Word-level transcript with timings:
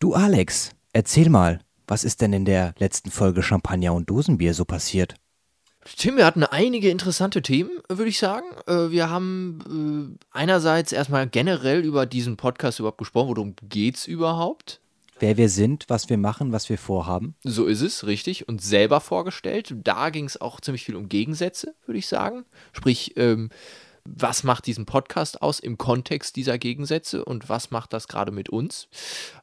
Du 0.00 0.14
Alex, 0.14 0.70
erzähl 0.92 1.28
mal, 1.28 1.58
was 1.88 2.04
ist 2.04 2.20
denn 2.20 2.32
in 2.32 2.44
der 2.44 2.72
letzten 2.78 3.10
Folge 3.10 3.42
Champagner 3.42 3.94
und 3.94 4.08
Dosenbier 4.08 4.54
so 4.54 4.64
passiert? 4.64 5.16
Tim, 5.96 6.16
wir 6.16 6.24
hatten 6.24 6.44
einige 6.44 6.88
interessante 6.88 7.42
Themen, 7.42 7.70
würde 7.88 8.08
ich 8.08 8.20
sagen. 8.20 8.46
Äh, 8.68 8.90
Wir 8.90 9.10
haben 9.10 10.16
äh, 10.16 10.26
einerseits 10.30 10.92
erstmal 10.92 11.26
generell 11.26 11.84
über 11.84 12.06
diesen 12.06 12.36
Podcast 12.36 12.78
überhaupt 12.78 12.98
gesprochen. 12.98 13.30
Worum 13.30 13.54
geht's 13.68 14.06
überhaupt? 14.06 14.80
Wer 15.18 15.36
wir 15.36 15.48
sind, 15.48 15.86
was 15.88 16.08
wir 16.08 16.18
machen, 16.18 16.52
was 16.52 16.68
wir 16.68 16.78
vorhaben. 16.78 17.34
So 17.42 17.66
ist 17.66 17.80
es, 17.80 18.06
richtig. 18.06 18.46
Und 18.46 18.62
selber 18.62 19.00
vorgestellt. 19.00 19.74
Da 19.82 20.10
ging 20.10 20.26
es 20.26 20.40
auch 20.40 20.60
ziemlich 20.60 20.84
viel 20.84 20.94
um 20.94 21.08
Gegensätze, 21.08 21.74
würde 21.86 21.98
ich 21.98 22.06
sagen. 22.06 22.44
Sprich, 22.72 23.14
ähm, 23.16 23.50
was 24.16 24.44
macht 24.44 24.66
diesen 24.66 24.86
Podcast 24.86 25.42
aus 25.42 25.60
im 25.60 25.78
Kontext 25.78 26.36
dieser 26.36 26.58
Gegensätze 26.58 27.24
und 27.24 27.48
was 27.48 27.70
macht 27.70 27.92
das 27.92 28.08
gerade 28.08 28.32
mit 28.32 28.48
uns? 28.48 28.88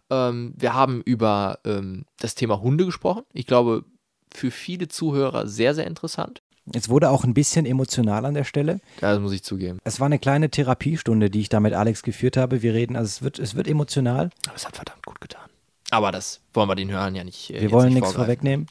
Ähm, 0.09 0.54
wir 0.57 0.73
haben 0.73 1.02
über 1.04 1.59
ähm, 1.66 2.05
das 2.20 2.35
Thema 2.35 2.62
Hunde 2.62 2.86
gesprochen. 2.86 3.23
Ich 3.34 3.45
glaube, 3.45 3.86
für 4.34 4.52
viele 4.52 4.88
Zuhörer 4.88 5.48
sehr, 5.48 5.73
sehr 5.75 5.88
interessant. 5.88 6.41
Es 6.73 6.89
wurde 6.89 7.12
auch 7.12 7.23
ein 7.23 7.36
bisschen 7.36 7.66
emotional 7.66 8.25
an 8.25 8.34
der 8.34 8.44
Stelle. 8.44 8.80
Das 8.99 9.20
muss 9.20 9.34
ich 9.34 9.44
zugeben. 9.44 9.80
Es 9.84 9.99
war 9.99 10.08
eine 10.08 10.17
kleine 10.17 10.49
Therapiestunde, 10.49 11.30
die 11.30 11.41
ich 11.41 11.50
da 11.50 11.59
mit 11.59 11.73
Alex 11.73 12.02
geführt 12.02 12.38
habe. 12.38 12.63
Wir 12.63 12.73
reden, 12.73 12.95
also 12.95 13.08
es 13.08 13.22
wird, 13.22 13.38
es 13.38 13.55
wird 13.55 13.67
emotional. 13.67 14.31
Aber 14.47 14.55
es 14.55 14.66
hat 14.66 14.75
verdammt 14.75 15.05
gut 15.05 15.22
getan. 15.22 15.47
Aber 15.91 16.11
das 16.11 16.41
wollen 16.53 16.67
wir 16.67 16.75
den 16.75 16.89
Hörern 16.89 17.13
ja 17.13 17.23
nicht. 17.23 17.52
Äh, 17.52 17.61
Wir 17.61 17.72
wollen 17.72 17.94
nicht 17.94 18.02
nichts 18.02 18.13
vorwegnehmen. 18.13 18.66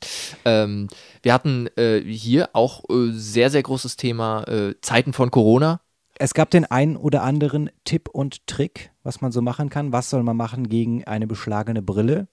Ähm, 0.45 0.89
wir 1.23 1.33
hatten 1.33 1.69
äh, 1.77 2.01
hier 2.01 2.51
auch 2.53 2.83
äh, 2.91 3.13
sehr, 3.13 3.51
sehr 3.51 3.63
großes 3.63 3.97
Thema 3.97 4.43
äh, 4.49 4.75
Zeiten 4.81 5.13
von 5.13 5.31
Corona. 5.31 5.81
Es 6.19 6.35
gab 6.35 6.51
den 6.51 6.65
einen 6.65 6.97
oder 6.97 7.23
anderen 7.23 7.71
Tipp 7.85 8.09
und 8.09 8.47
Trick, 8.47 8.91
was 9.03 9.21
man 9.21 9.33
so 9.33 9.43
machen 9.43 9.69
kann. 9.69 9.93
Was 9.93 10.11
soll 10.11 10.23
man 10.23 10.37
machen 10.37 10.69
gegen 10.69 11.05
eine 11.05 11.27
beschlagene 11.27 11.83
Brille 11.83 12.29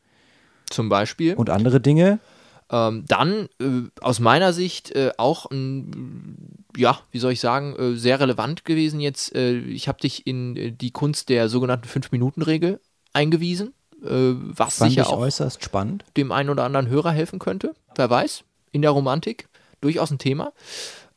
Zum 0.69 0.89
Beispiel. 0.89 1.33
und 1.35 1.49
andere 1.49 1.81
Dinge? 1.81 2.19
Ähm, 2.69 3.03
dann 3.07 3.49
äh, 3.59 3.89
aus 3.99 4.19
meiner 4.19 4.53
Sicht 4.53 4.91
äh, 4.95 5.11
auch 5.17 5.49
ein, 5.51 6.65
ja, 6.77 6.99
wie 7.11 7.19
soll 7.19 7.33
ich 7.33 7.41
sagen, 7.41 7.75
äh, 7.75 7.95
sehr 7.97 8.19
relevant 8.19 8.63
gewesen 8.63 8.99
jetzt. 9.01 9.35
Äh, 9.35 9.57
ich 9.57 9.87
habe 9.89 9.99
dich 9.99 10.25
in 10.25 10.55
äh, 10.55 10.71
die 10.71 10.91
Kunst 10.91 11.27
der 11.29 11.49
sogenannten 11.49 11.87
5-Minuten-Regel 11.89 12.79
eingewiesen, 13.11 13.73
äh, 14.03 14.07
was 14.07 14.77
Fand 14.77 14.91
sicher 14.91 15.01
ich 15.01 15.07
auch 15.09 15.17
äußerst 15.17 15.61
spannend. 15.63 16.05
dem 16.15 16.31
einen 16.31 16.49
oder 16.49 16.63
anderen 16.63 16.87
Hörer 16.87 17.11
helfen 17.11 17.39
könnte. 17.39 17.73
Wer 17.95 18.09
weiß, 18.09 18.43
in 18.71 18.81
der 18.81 18.91
Romantik 18.91 19.49
durchaus 19.81 20.11
ein 20.11 20.19
Thema. 20.19 20.53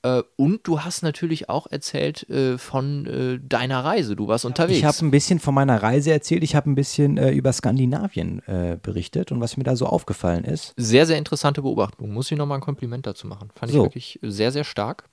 Äh, 0.05 0.23
und 0.37 0.69
du 0.69 0.83
hast 0.83 1.03
natürlich 1.03 1.49
auch 1.49 1.67
erzählt 1.67 2.29
äh, 2.29 2.59
von 2.59 3.07
äh, 3.07 3.41
deiner 3.43 3.83
Reise. 3.85 4.15
Du 4.17 4.29
warst 4.29 4.45
unterwegs. 4.45 4.79
Ich 4.79 4.85
habe 4.85 4.99
ein 5.01 5.11
bisschen 5.11 5.41
von 5.41 5.55
meiner 5.55 5.83
Reise 5.83 6.13
erzählt. 6.13 6.43
Ich 6.45 6.55
habe 6.55 6.71
ein 6.71 6.75
bisschen 6.75 7.17
äh, 7.17 7.31
über 7.31 7.53
Skandinavien 7.53 8.41
äh, 8.47 8.79
berichtet 8.81 9.33
und 9.33 9.41
was 9.41 9.57
mir 9.57 9.65
da 9.65 9.77
so 9.77 9.87
aufgefallen 9.87 10.45
ist. 10.45 10.75
sehr, 10.77 11.07
sehr 11.07 11.17
interessante 11.17 11.63
Beobachtung. 11.63 12.13
Muss 12.13 12.31
ich 12.31 12.37
nochmal 12.37 12.59
ein 12.59 12.63
Kompliment 12.63 13.07
dazu 13.07 13.27
machen. 13.27 13.49
Fand 13.55 13.71
ich 13.71 13.77
So. 13.77 13.85
wirklich 13.85 14.19
sehr, 14.23 14.53
sehr 14.53 14.65
stark. 14.65 15.05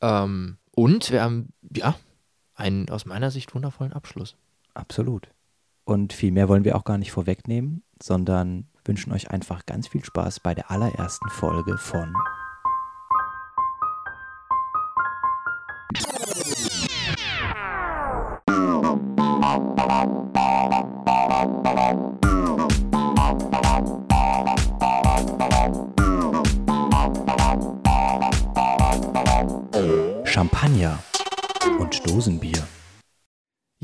Ähm, 0.00 0.56
und 0.74 1.10
wir 1.12 1.22
haben, 1.22 1.50
ja, 1.76 1.94
einen 2.54 2.88
aus 2.88 3.04
meiner 3.04 3.30
Sicht 3.30 3.54
wundervollen 3.54 3.92
Abschluss. 3.92 4.36
Absolut. 4.72 5.28
Und 5.84 6.14
viel 6.14 6.32
mehr 6.32 6.48
wollen 6.48 6.64
wir 6.64 6.76
auch 6.76 6.84
gar 6.84 6.96
nicht 6.96 7.12
vorwegnehmen, 7.12 7.82
sondern 8.02 8.68
wünschen 8.86 9.12
euch 9.12 9.30
einfach 9.30 9.66
ganz 9.66 9.88
viel 9.88 10.02
Spaß 10.02 10.40
bei 10.40 10.54
der 10.54 10.70
allerersten 10.70 11.28
Folge 11.28 11.76
von 11.76 12.12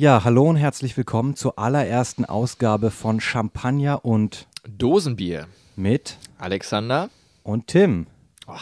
Ja, 0.01 0.25
hallo 0.25 0.49
und 0.49 0.57
herzlich 0.57 0.97
willkommen 0.97 1.37
zur 1.37 1.59
allerersten 1.59 2.25
Ausgabe 2.25 2.91
von 2.91 3.21
Champagner 3.21 4.03
und 4.03 4.49
Dosenbier. 4.67 5.47
mit 5.77 6.17
Alexander. 6.39 7.11
und 7.43 7.67
Tim. 7.67 8.07
Boah, 8.47 8.61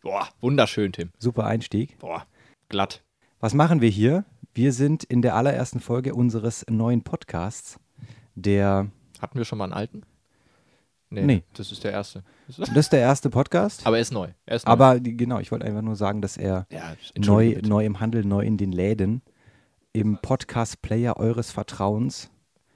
boah, 0.00 0.28
wunderschön, 0.40 0.92
Tim. 0.92 1.10
Super 1.18 1.44
Einstieg. 1.44 1.98
Boah, 1.98 2.24
glatt. 2.70 3.02
Was 3.38 3.52
machen 3.52 3.82
wir 3.82 3.90
hier? 3.90 4.24
Wir 4.54 4.72
sind 4.72 5.04
in 5.04 5.20
der 5.20 5.34
allerersten 5.34 5.80
Folge 5.80 6.14
unseres 6.14 6.64
neuen 6.70 7.02
Podcasts, 7.02 7.78
der, 8.34 8.90
Hatten 9.20 9.36
wir 9.36 9.44
schon 9.44 9.58
mal 9.58 9.64
einen 9.64 9.74
alten? 9.74 10.04
Nee. 11.10 11.42
Das 11.52 11.70
ist 11.70 11.84
der 11.84 11.92
erste. 11.92 12.24
das 12.56 12.70
ist 12.70 12.94
der 12.94 13.00
erste 13.00 13.28
Podcast, 13.28 13.86
Aber 13.86 13.96
er 13.96 14.00
ist 14.00 14.12
neu. 14.12 14.28
Er 14.46 14.56
ist 14.56 14.64
neu. 14.64 14.72
aber 14.72 15.00
genau, 15.00 15.38
ich 15.38 15.52
wollte 15.52 15.66
einfach 15.66 15.82
nur 15.82 15.96
sagen, 15.96 16.22
dass 16.22 16.38
er 16.38 16.66
ja, 16.70 16.96
neu, 17.14 17.60
neu 17.62 17.84
im 17.84 18.00
Handel, 18.00 18.24
neu 18.24 18.40
in 18.40 18.56
den 18.56 18.72
Läden, 18.72 19.20
im 19.98 20.18
Podcast-Player 20.18 21.16
eures 21.16 21.50
Vertrauens. 21.50 22.30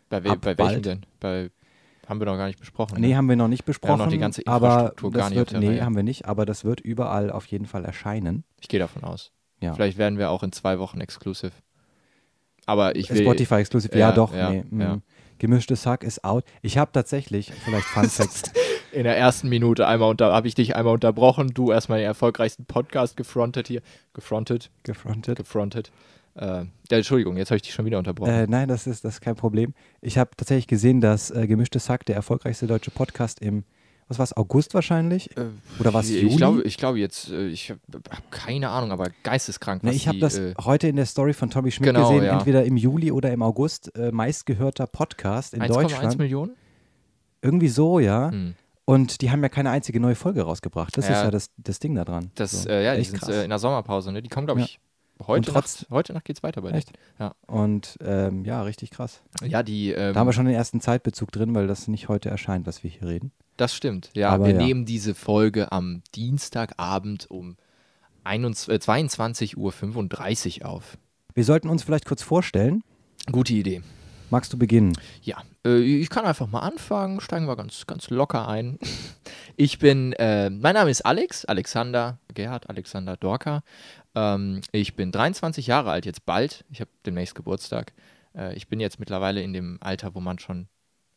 Bei, 0.08 0.24
we 0.24 0.36
bei 0.36 0.58
welchem 0.58 0.82
denn? 0.82 1.06
Bei, 1.20 1.50
haben 2.08 2.20
wir 2.20 2.26
noch 2.26 2.36
gar 2.36 2.46
nicht 2.46 2.58
besprochen. 2.58 3.00
Nee, 3.00 3.08
ne? 3.08 3.16
haben 3.16 3.28
wir 3.28 3.36
noch 3.36 3.48
nicht 3.48 3.64
besprochen. 3.64 3.98
noch 3.98 4.08
die 4.08 4.18
ganze 4.18 4.42
aber 4.46 4.66
Infrastruktur 4.66 5.10
das 5.12 5.20
gar 5.20 5.28
nicht 5.30 5.38
wird, 5.38 5.52
Nee, 5.52 5.80
haben 5.80 5.96
wir 5.96 6.02
nicht, 6.02 6.26
aber 6.26 6.44
das 6.44 6.64
wird 6.64 6.80
überall 6.80 7.30
auf 7.30 7.46
jeden 7.46 7.66
Fall 7.66 7.84
erscheinen. 7.84 8.44
Ich 8.60 8.68
gehe 8.68 8.80
davon 8.80 9.04
aus. 9.04 9.30
Ja. 9.60 9.74
Vielleicht 9.74 9.98
werden 9.98 10.18
wir 10.18 10.30
auch 10.30 10.42
in 10.42 10.50
zwei 10.50 10.78
Wochen 10.78 11.00
exclusive. 11.00 11.52
Aber 12.66 12.96
ich 12.96 13.10
will. 13.10 13.22
Spotify 13.22 13.56
Exclusive, 13.56 13.96
ja, 13.96 14.10
Ja, 14.10 14.12
doch. 14.12 14.34
ja, 14.34 14.50
nee, 14.50 14.64
mm. 14.68 14.80
ja. 14.80 14.98
Gemischtes 15.38 15.86
Hack 15.86 16.04
ist 16.04 16.24
out. 16.24 16.44
Ich 16.60 16.78
habe 16.78 16.92
tatsächlich, 16.92 17.52
vielleicht 17.64 17.86
Fun 17.86 18.04
Fact, 18.08 18.52
in 18.92 19.04
der 19.04 19.16
ersten 19.16 19.48
Minute 19.48 19.86
einmal 19.86 20.10
unter, 20.10 20.32
habe 20.32 20.46
ich 20.46 20.54
dich 20.54 20.76
einmal 20.76 20.94
unterbrochen, 20.94 21.48
du 21.48 21.72
erstmal 21.72 21.98
den 21.98 22.06
erfolgreichsten 22.06 22.64
Podcast 22.64 23.16
gefrontet 23.16 23.68
hier. 23.68 23.82
Gefrontet, 24.12 24.70
gefrontet. 24.82 25.38
gefrontet. 25.38 25.92
Äh, 26.34 26.64
Entschuldigung, 26.90 27.36
jetzt 27.36 27.50
habe 27.50 27.56
ich 27.56 27.62
dich 27.62 27.72
schon 27.74 27.84
wieder 27.84 27.98
unterbrochen. 27.98 28.30
Äh, 28.30 28.46
nein, 28.46 28.68
das 28.68 28.86
ist, 28.86 29.04
das 29.04 29.14
ist 29.14 29.20
kein 29.20 29.36
Problem. 29.36 29.74
Ich 30.00 30.18
habe 30.18 30.30
tatsächlich 30.36 30.66
gesehen, 30.66 31.00
dass 31.00 31.30
äh, 31.30 31.46
Gemischtes 31.46 31.88
Hack 31.88 32.06
der 32.06 32.16
erfolgreichste 32.16 32.66
deutsche 32.66 32.90
Podcast 32.90 33.40
im, 33.40 33.64
was 34.08 34.18
war 34.18 34.24
es, 34.24 34.36
August 34.36 34.72
wahrscheinlich? 34.74 35.36
Äh, 35.36 35.46
oder 35.78 35.92
was, 35.92 36.08
ich, 36.08 36.16
Juli? 36.22 36.28
Ich 36.32 36.36
glaube, 36.38 36.62
ich 36.62 36.76
glaube 36.78 36.98
jetzt, 36.98 37.30
äh, 37.30 37.48
ich 37.48 37.70
habe 37.70 37.80
hab 38.10 38.30
keine 38.30 38.70
Ahnung, 38.70 38.92
aber 38.92 39.08
geisteskrank. 39.22 39.82
Ne, 39.82 39.92
ich 39.92 40.06
habe 40.08 40.16
die, 40.16 40.20
das 40.20 40.38
äh, 40.38 40.54
heute 40.64 40.88
in 40.88 40.96
der 40.96 41.06
Story 41.06 41.34
von 41.34 41.50
Tommy 41.50 41.70
Schmidt 41.70 41.90
Genau, 41.94 42.08
gesehen, 42.08 42.24
ja. 42.24 42.38
entweder 42.38 42.64
im 42.64 42.76
Juli 42.76 43.12
oder 43.12 43.30
im 43.32 43.42
August, 43.42 43.90
meistgehörter 44.12 44.86
Podcast 44.86 45.52
in 45.54 45.62
1,1 45.62 45.68
Deutschland. 45.68 46.18
Millionen? 46.18 46.52
Irgendwie 47.42 47.68
so, 47.68 47.98
ja. 47.98 48.30
Hm. 48.30 48.54
Und 48.84 49.20
die 49.20 49.30
haben 49.30 49.42
ja 49.42 49.48
keine 49.48 49.70
einzige 49.70 50.00
neue 50.00 50.14
Folge 50.14 50.42
rausgebracht. 50.42 50.96
Das 50.96 51.08
Ja. 51.08 51.14
ist 51.18 51.22
ja 51.24 51.30
das, 51.30 51.50
das 51.56 51.78
Ding 51.78 51.94
da 51.94 52.04
dran. 52.04 52.30
Das, 52.34 52.62
So, 52.62 52.68
äh, 52.68 52.84
ja, 52.84 52.94
die 52.94 53.00
echt 53.00 53.10
sind 53.10 53.20
krass. 53.20 53.28
äh, 53.34 53.44
in 53.44 53.50
der 53.50 53.58
Sommerpause, 53.58 54.12
ne? 54.12 54.22
Die 54.22 54.28
kommen, 54.28 54.46
glaube 54.46 54.60
Ja. 54.62 54.66
Heute, 55.26 55.50
Und 55.50 55.54
trotz- 55.54 55.82
Nacht, 55.82 55.90
heute 55.90 56.12
Nacht 56.14 56.24
geht's 56.24 56.42
weiter 56.42 56.62
bei 56.62 56.70
Echt? 56.70 56.88
denen. 56.88 56.98
Ja. 57.18 57.34
Und 57.46 57.96
ähm, 58.04 58.44
ja, 58.44 58.62
richtig 58.62 58.90
krass. 58.90 59.20
Ja, 59.44 59.62
die, 59.62 59.90
ähm, 59.92 60.14
Da 60.14 60.20
haben 60.20 60.26
wir 60.28 60.32
schon 60.32 60.46
den 60.46 60.54
ersten 60.54 60.80
Zeitbezug 60.80 61.30
drin, 61.32 61.54
weil 61.54 61.66
das 61.66 61.88
nicht 61.88 62.08
heute 62.08 62.28
erscheint, 62.28 62.66
was 62.66 62.82
wir 62.82 62.90
hier 62.90 63.06
reden. 63.08 63.32
Das 63.56 63.74
stimmt. 63.74 64.10
Ja, 64.14 64.30
Aber 64.30 64.46
wir 64.46 64.54
ja. 64.54 64.58
nehmen 64.62 64.84
diese 64.86 65.14
Folge 65.14 65.70
am 65.72 66.02
Dienstagabend 66.14 67.30
um 67.30 67.56
21, 68.24 68.72
äh, 68.74 68.78
22.35 68.78 70.62
Uhr 70.62 70.68
auf. 70.68 70.96
Wir 71.34 71.44
sollten 71.44 71.68
uns 71.68 71.82
vielleicht 71.82 72.06
kurz 72.06 72.22
vorstellen. 72.22 72.82
Gute 73.30 73.52
Idee. 73.54 73.82
Magst 74.30 74.52
du 74.52 74.58
beginnen? 74.58 74.94
Ja, 75.22 75.36
äh, 75.66 75.78
ich 75.80 76.08
kann 76.08 76.24
einfach 76.24 76.46
mal 76.48 76.60
anfangen. 76.60 77.20
Steigen 77.20 77.46
wir 77.46 77.56
ganz, 77.56 77.86
ganz 77.86 78.08
locker 78.10 78.48
ein. 78.48 78.78
Ich 79.56 79.78
bin, 79.78 80.12
äh, 80.14 80.50
mein 80.50 80.74
Name 80.74 80.90
ist 80.90 81.02
Alex, 81.02 81.44
Alexander 81.44 82.18
Gerhard, 82.32 82.68
Alexander 82.68 83.16
Dorka. 83.16 83.62
Ähm, 84.14 84.60
ich 84.72 84.96
bin 84.96 85.12
23 85.12 85.66
Jahre 85.66 85.90
alt, 85.90 86.06
jetzt 86.06 86.24
bald. 86.24 86.64
Ich 86.70 86.80
habe 86.80 86.90
demnächst 87.04 87.34
Geburtstag. 87.34 87.92
Äh, 88.36 88.54
ich 88.54 88.68
bin 88.68 88.80
jetzt 88.80 88.98
mittlerweile 88.98 89.42
in 89.42 89.52
dem 89.52 89.78
Alter, 89.80 90.14
wo 90.14 90.20
man 90.20 90.38
schon 90.38 90.68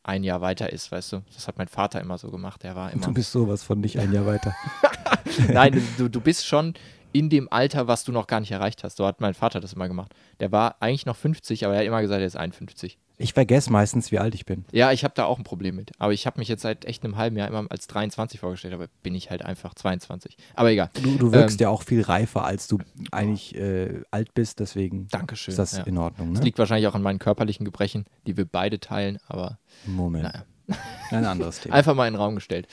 ein 0.04 0.24
Jahr 0.24 0.42
weiter 0.42 0.72
ist, 0.72 0.92
weißt 0.92 1.14
du. 1.14 1.22
Das 1.34 1.48
hat 1.48 1.58
mein 1.58 1.68
Vater 1.68 2.00
immer 2.02 2.18
so 2.18 2.30
gemacht. 2.30 2.64
Der 2.64 2.76
war 2.76 2.92
immer 2.92 3.06
Du 3.06 3.14
bist 3.14 3.32
sowas 3.32 3.64
von 3.64 3.80
nicht 3.80 3.98
ein 3.98 4.14
Jahr 4.14 4.26
weiter. 4.26 4.56
Nein, 5.52 5.82
du, 5.98 6.10
du 6.10 6.22
bist 6.22 6.46
schon 6.46 6.76
in 7.12 7.30
dem 7.30 7.52
Alter, 7.52 7.88
was 7.88 8.04
du 8.04 8.12
noch 8.12 8.28
gar 8.28 8.40
nicht 8.40 8.52
erreicht 8.52 8.84
hast. 8.84 8.98
So 8.98 9.08
hat 9.08 9.22
mein 9.22 9.34
Vater 9.34 9.60
das 9.60 9.74
immer 9.74 9.88
gemacht. 9.88 10.14
Der 10.40 10.52
war 10.52 10.76
eigentlich 10.82 11.06
noch 11.06 11.16
50, 11.16 11.66
aber 11.66 11.74
er 11.74 11.80
hat 11.80 11.88
immer 11.88 12.02
gesagt, 12.02 12.20
er 12.20 12.28
ist 12.28 12.36
51. 12.36 13.00
Ich 13.18 13.34
vergesse 13.34 13.72
meistens, 13.72 14.12
wie 14.12 14.20
alt 14.20 14.36
ich 14.36 14.46
bin. 14.46 14.66
Ja, 14.72 14.92
ich 14.92 15.04
habe 15.04 15.14
da 15.16 15.26
auch 15.26 15.38
ein 15.38 15.44
Problem 15.44 15.76
mit. 15.76 15.92
Aber 16.00 16.12
ich 16.14 16.26
habe 16.26 16.40
mich 16.40 16.48
jetzt 16.48 16.62
seit 16.64 16.86
echt 16.86 17.04
einem 17.04 17.16
halben 17.18 17.38
Jahr 17.38 17.48
immer 17.48 17.66
als 17.70 17.88
23 17.88 18.40
vorgestellt, 18.40 18.74
aber 18.74 18.88
bin 19.04 19.16
ich 19.16 19.30
halt 19.30 19.44
einfach 19.44 19.74
22. 19.74 20.36
Aber 20.54 20.72
egal. 20.72 20.90
Du, 21.02 21.18
du 21.18 21.32
wirkst 21.32 21.60
Ähm, 21.62 21.66
ja 21.66 21.70
auch 21.70 21.84
viel 21.84 22.02
reifer, 22.02 22.44
als 22.44 22.68
du 22.68 22.80
eigentlich 23.12 23.56
äh, 23.56 24.02
alt 24.12 24.34
bist, 24.34 24.60
deswegen 24.60 25.08
Dankeschön. 25.08 25.52
ist 25.54 25.58
das 25.60 25.78
ja. 25.78 25.84
in 25.84 25.98
Ordnung. 25.98 26.32
Das 26.34 26.40
Ne? 26.40 26.46
liegt 26.46 26.60
wahrscheinlich 26.60 26.88
auch 26.88 26.96
an 26.96 27.02
meinen 27.04 27.20
körperlichen 27.20 27.64
Gebrechen, 27.66 28.06
die 28.28 28.36
wir 28.38 28.46
beide 28.46 28.80
teilen, 28.80 29.18
aber 29.28 29.60
Moment. 29.86 30.26
naja. 30.26 30.44
Ein 31.12 31.26
anderes 31.26 31.60
Thema. 31.60 31.76
Einfach 31.76 31.94
mal 31.94 32.08
in 32.08 32.16
den 32.16 32.20
Raum 32.20 32.34
gestellt. 32.34 32.68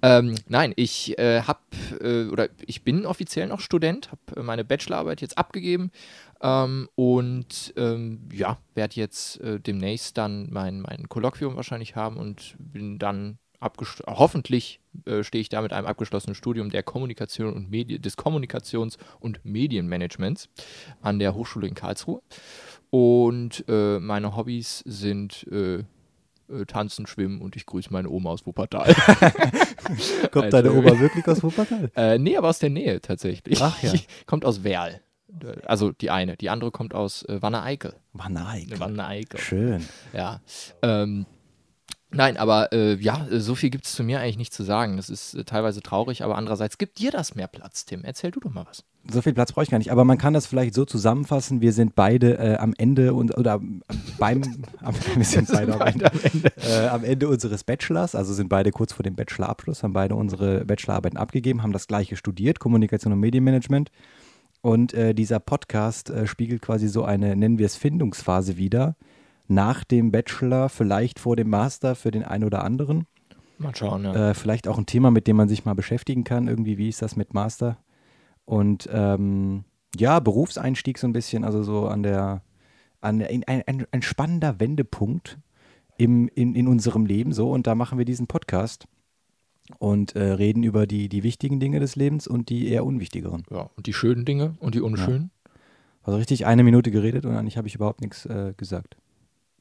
Ähm, 0.00 0.34
nein, 0.48 0.72
ich 0.76 1.18
äh, 1.18 1.42
habe 1.42 1.60
äh, 2.00 2.24
oder 2.30 2.48
ich 2.66 2.84
bin 2.84 3.04
offiziell 3.04 3.46
noch 3.48 3.60
Student, 3.60 4.10
habe 4.10 4.42
meine 4.42 4.64
Bachelorarbeit 4.64 5.20
jetzt 5.20 5.36
abgegeben 5.36 5.90
ähm, 6.44 6.88
und 6.94 7.72
ähm, 7.76 8.28
ja, 8.30 8.58
werde 8.74 8.96
jetzt 8.96 9.40
äh, 9.40 9.58
demnächst 9.58 10.18
dann 10.18 10.48
mein, 10.52 10.80
mein 10.80 11.08
Kolloquium 11.08 11.56
wahrscheinlich 11.56 11.96
haben 11.96 12.18
und 12.18 12.54
bin 12.58 12.98
dann 12.98 13.38
hoffentlich 14.06 14.80
äh, 15.06 15.24
stehe 15.24 15.40
ich 15.40 15.48
da 15.48 15.62
mit 15.62 15.72
einem 15.72 15.86
abgeschlossenen 15.86 16.34
Studium 16.34 16.68
der 16.68 16.82
Kommunikation 16.82 17.54
und 17.54 17.70
Medi 17.70 17.98
des 17.98 18.18
Kommunikations- 18.18 18.98
und 19.20 19.42
Medienmanagements 19.42 20.50
an 21.00 21.18
der 21.18 21.34
Hochschule 21.34 21.66
in 21.66 21.74
Karlsruhe. 21.74 22.20
Und 22.90 23.64
äh, 23.66 23.98
meine 23.98 24.36
Hobbys 24.36 24.80
sind 24.80 25.46
äh, 25.50 25.76
äh, 25.76 26.66
tanzen, 26.66 27.06
schwimmen 27.06 27.40
und 27.40 27.56
ich 27.56 27.64
grüße 27.64 27.90
meine 27.90 28.10
Oma 28.10 28.30
aus 28.30 28.44
Wuppertal. 28.44 28.94
Kommt 30.30 30.52
deine 30.52 30.72
Oma 30.74 31.00
wirklich 31.00 31.26
aus 31.26 31.42
Wuppertal? 31.42 31.90
Äh, 31.96 32.18
nee, 32.18 32.36
aber 32.36 32.50
aus 32.50 32.58
der 32.58 32.68
Nähe 32.68 33.00
tatsächlich. 33.00 33.62
Ach 33.62 33.82
ja. 33.82 33.94
Kommt 34.26 34.44
aus 34.44 34.62
Werl. 34.62 35.00
Also 35.66 35.92
die 35.92 36.10
eine. 36.10 36.36
Die 36.36 36.50
andere 36.50 36.70
kommt 36.70 36.94
aus 36.94 37.22
äh, 37.24 37.40
Wanne-Eickel. 37.40 37.94
Wanne-Eickel. 38.12 38.80
Wanne-Eickel. 38.80 39.40
Schön. 39.40 39.88
Ja. 40.12 40.40
Ähm, 40.82 41.26
Nein, 42.14 42.36
aber 42.36 42.72
äh, 42.72 42.94
ja, 42.94 43.26
so 43.30 43.54
viel 43.54 43.70
gibt 43.70 43.86
es 43.86 43.92
zu 43.92 44.04
mir 44.04 44.20
eigentlich 44.20 44.38
nicht 44.38 44.54
zu 44.54 44.62
sagen. 44.62 44.96
Das 44.96 45.10
ist 45.10 45.34
äh, 45.34 45.44
teilweise 45.44 45.82
traurig, 45.82 46.22
aber 46.22 46.36
andererseits 46.36 46.78
gibt 46.78 46.98
dir 46.98 47.10
das 47.10 47.34
mehr 47.34 47.48
Platz, 47.48 47.84
Tim. 47.84 48.04
Erzähl 48.04 48.30
du 48.30 48.40
doch 48.40 48.52
mal 48.52 48.64
was. 48.66 48.84
So 49.10 49.20
viel 49.20 49.34
Platz 49.34 49.52
brauche 49.52 49.64
ich 49.64 49.70
gar 49.70 49.78
nicht, 49.78 49.92
aber 49.92 50.04
man 50.04 50.16
kann 50.16 50.32
das 50.32 50.46
vielleicht 50.46 50.74
so 50.74 50.84
zusammenfassen: 50.84 51.60
Wir 51.60 51.72
sind 51.72 51.94
beide 51.94 52.38
äh, 52.38 52.56
am 52.56 52.72
Ende 52.78 53.14
und 53.14 53.36
oder 53.36 53.60
beim 54.18 54.42
am, 54.80 54.94
wir 55.16 55.24
sind 55.24 55.50
beide, 55.50 55.74
am, 55.74 55.86
Ende. 55.86 56.52
Äh, 56.56 56.88
am 56.88 57.04
Ende 57.04 57.28
unseres 57.28 57.64
Bachelors, 57.64 58.14
also 58.14 58.32
sind 58.32 58.48
beide 58.48 58.70
kurz 58.70 58.92
vor 58.92 59.02
dem 59.02 59.16
Bachelorabschluss, 59.16 59.82
haben 59.82 59.92
beide 59.92 60.14
unsere 60.14 60.64
Bachelorarbeiten 60.64 61.18
abgegeben, 61.18 61.62
haben 61.62 61.72
das 61.72 61.88
gleiche 61.88 62.16
studiert, 62.16 62.60
Kommunikation 62.60 63.12
und 63.12 63.20
Medienmanagement. 63.20 63.90
Und 64.64 64.94
äh, 64.94 65.14
dieser 65.14 65.40
Podcast 65.40 66.08
äh, 66.08 66.26
spiegelt 66.26 66.62
quasi 66.62 66.88
so 66.88 67.04
eine, 67.04 67.36
nennen 67.36 67.58
wir 67.58 67.66
es, 67.66 67.76
Findungsphase 67.76 68.56
wider 68.56 68.96
nach 69.46 69.84
dem 69.84 70.10
Bachelor, 70.10 70.70
vielleicht 70.70 71.18
vor 71.18 71.36
dem 71.36 71.50
Master 71.50 71.94
für 71.94 72.10
den 72.10 72.22
einen 72.22 72.44
oder 72.44 72.64
anderen. 72.64 73.06
Mal 73.58 73.76
schauen, 73.76 74.04
ja. 74.04 74.30
Äh, 74.30 74.34
vielleicht 74.34 74.66
auch 74.66 74.78
ein 74.78 74.86
Thema, 74.86 75.10
mit 75.10 75.26
dem 75.26 75.36
man 75.36 75.50
sich 75.50 75.66
mal 75.66 75.74
beschäftigen 75.74 76.24
kann. 76.24 76.48
Irgendwie, 76.48 76.78
wie 76.78 76.88
ist 76.88 77.02
das 77.02 77.14
mit 77.14 77.34
Master? 77.34 77.76
Und 78.46 78.88
ähm, 78.90 79.64
ja, 79.98 80.18
Berufseinstieg 80.18 80.96
so 80.96 81.06
ein 81.08 81.12
bisschen, 81.12 81.44
also 81.44 81.62
so 81.62 81.86
an 81.86 82.02
der, 82.02 82.40
an 83.02 83.20
ein, 83.20 83.44
ein, 83.44 83.86
ein 83.90 84.02
spannender 84.02 84.60
Wendepunkt 84.60 85.38
im, 85.98 86.26
in, 86.28 86.54
in 86.54 86.68
unserem 86.68 87.04
Leben 87.04 87.32
so. 87.32 87.50
Und 87.50 87.66
da 87.66 87.74
machen 87.74 87.98
wir 87.98 88.06
diesen 88.06 88.28
Podcast 88.28 88.86
und 89.78 90.14
äh, 90.14 90.22
reden 90.22 90.62
über 90.62 90.86
die, 90.86 91.08
die 91.08 91.22
wichtigen 91.22 91.60
Dinge 91.60 91.80
des 91.80 91.96
Lebens 91.96 92.26
und 92.26 92.48
die 92.48 92.68
eher 92.68 92.84
unwichtigeren. 92.84 93.44
Ja, 93.50 93.70
und 93.76 93.86
die 93.86 93.92
schönen 93.92 94.24
Dinge 94.24 94.54
und 94.60 94.74
die 94.74 94.80
unschönen. 94.80 95.30
Ja. 95.32 95.50
Also 96.02 96.18
richtig 96.18 96.46
eine 96.46 96.62
Minute 96.64 96.90
geredet 96.90 97.24
und 97.24 97.34
eigentlich 97.34 97.56
habe 97.56 97.66
ich 97.66 97.74
überhaupt 97.74 98.02
nichts 98.02 98.26
äh, 98.26 98.52
gesagt. 98.56 98.96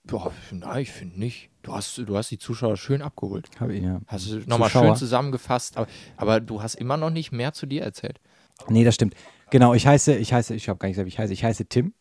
Boah, 0.06 0.34
nein, 0.52 0.82
ich 0.82 0.92
finde 0.92 1.18
nicht. 1.18 1.50
Du 1.62 1.74
hast, 1.74 1.98
du 1.98 2.18
hast 2.18 2.30
die 2.30 2.38
Zuschauer 2.38 2.76
schön 2.76 3.02
abgeholt. 3.02 3.50
Habe 3.62 3.74
ich, 3.74 3.84
ja. 3.84 4.02
Hast 4.08 4.30
du 4.30 4.40
nochmal 4.48 4.70
schön 4.70 4.96
zusammengefasst, 4.98 5.78
aber, 5.78 5.88
aber 6.18 6.40
du 6.42 6.62
hast 6.62 6.76
immer 6.76 6.98
noch 6.98 7.10
nicht 7.10 7.32
mehr 7.32 7.54
zu 7.54 7.66
dir 7.66 7.84
erzählt. 7.84 8.20
Nee, 8.68 8.84
das 8.84 8.96
stimmt. 8.96 9.16
Genau, 9.50 9.74
ich 9.74 9.88
heiße, 9.88 10.16
ich 10.16 10.34
heiße, 10.34 10.56
ich 10.56 10.68
habe 10.68 10.80
gar 10.80 10.88
nicht 10.90 10.96
gesagt, 10.96 11.06
wie 11.06 11.10
ich 11.10 11.20
heiße. 11.20 11.32
Ich 11.32 11.44
heiße 11.46 11.66
Tim. 11.68 11.94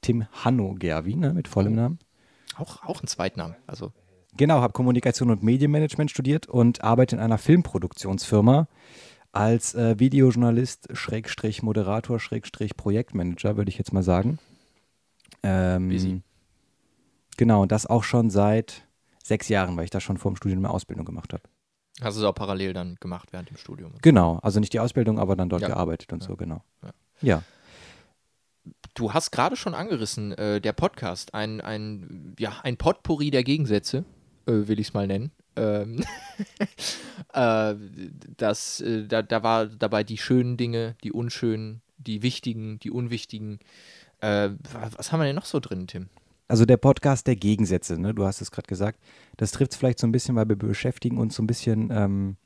Tim 0.00 0.26
Hanno 0.32 0.74
Gerwi, 0.74 1.14
ne, 1.14 1.32
mit 1.32 1.46
vollem 1.46 1.74
oh. 1.74 1.76
Namen. 1.76 1.98
Auch, 2.56 2.82
auch 2.82 3.02
ein 3.02 3.06
Zweitnamen, 3.06 3.54
also. 3.66 3.92
Genau, 4.36 4.60
habe 4.60 4.72
Kommunikation 4.72 5.30
und 5.30 5.42
Medienmanagement 5.42 6.10
studiert 6.10 6.46
und 6.46 6.82
arbeite 6.82 7.16
in 7.16 7.22
einer 7.22 7.38
Filmproduktionsfirma 7.38 8.68
als 9.32 9.74
äh, 9.74 9.98
Videojournalist, 9.98 10.88
Schrägstrich 10.94 11.62
Moderator, 11.62 12.18
Schrägstrich 12.18 12.76
Projektmanager, 12.76 13.56
würde 13.56 13.68
ich 13.68 13.78
jetzt 13.78 13.92
mal 13.92 14.02
sagen. 14.02 14.38
Ähm, 15.42 15.88
Busy. 15.88 16.22
Genau, 17.36 17.62
und 17.62 17.72
das 17.72 17.86
auch 17.86 18.02
schon 18.02 18.30
seit 18.30 18.86
sechs 19.22 19.48
Jahren, 19.48 19.76
weil 19.76 19.84
ich 19.84 19.90
das 19.90 20.02
schon 20.02 20.16
vor 20.16 20.32
dem 20.32 20.36
Studium 20.36 20.60
eine 20.60 20.70
Ausbildung 20.70 21.04
gemacht 21.04 21.32
habe. 21.32 21.42
Hast 22.00 22.16
du 22.16 22.20
es 22.20 22.26
auch 22.26 22.34
parallel 22.34 22.72
dann 22.72 22.96
gemacht 23.00 23.28
während 23.32 23.50
dem 23.50 23.56
Studium? 23.56 23.92
Genau, 24.02 24.38
also 24.42 24.60
nicht 24.60 24.72
die 24.72 24.80
Ausbildung, 24.80 25.18
aber 25.18 25.36
dann 25.36 25.48
dort 25.48 25.62
ja. 25.62 25.68
gearbeitet 25.68 26.12
und 26.12 26.22
ja. 26.22 26.28
so, 26.28 26.36
genau. 26.36 26.62
Ja. 26.82 26.90
ja. 27.22 27.42
Du 28.94 29.12
hast 29.12 29.30
gerade 29.30 29.56
schon 29.56 29.74
angerissen, 29.74 30.32
äh, 30.32 30.60
der 30.60 30.72
Podcast, 30.72 31.34
ein, 31.34 31.60
ein, 31.60 32.34
ja, 32.38 32.54
ein 32.62 32.76
Potpourri 32.76 33.30
der 33.30 33.44
Gegensätze, 33.44 34.04
will 34.46 34.80
ich 34.80 34.88
es 34.88 34.94
mal 34.94 35.06
nennen. 35.06 35.32
Ähm 35.56 36.04
äh, 37.32 37.74
das, 38.36 38.80
äh, 38.80 39.06
da, 39.06 39.22
da 39.22 39.42
war 39.42 39.66
dabei 39.66 40.04
die 40.04 40.18
schönen 40.18 40.56
Dinge, 40.56 40.96
die 41.02 41.12
unschönen, 41.12 41.82
die 41.98 42.22
wichtigen, 42.22 42.78
die 42.78 42.90
unwichtigen. 42.90 43.58
Äh, 44.20 44.50
was 44.72 45.12
haben 45.12 45.20
wir 45.20 45.26
denn 45.26 45.36
noch 45.36 45.44
so 45.44 45.60
drin, 45.60 45.86
Tim? 45.86 46.08
also 46.48 46.64
der 46.64 46.76
Podcast 46.76 47.26
der 47.26 47.36
Gegensätze, 47.36 48.00
ne? 48.00 48.14
du 48.14 48.24
hast 48.24 48.40
es 48.40 48.50
gerade 48.50 48.68
gesagt, 48.68 49.00
das 49.36 49.52
trifft 49.52 49.72
es 49.72 49.78
vielleicht 49.78 49.98
so 49.98 50.06
ein 50.06 50.12
bisschen, 50.12 50.36
weil 50.36 50.48
wir 50.48 50.56
beschäftigen 50.56 51.18
uns 51.18 51.34
so 51.34 51.42
ein 51.42 51.46
bisschen 51.46 51.90
ähm, 51.90 52.36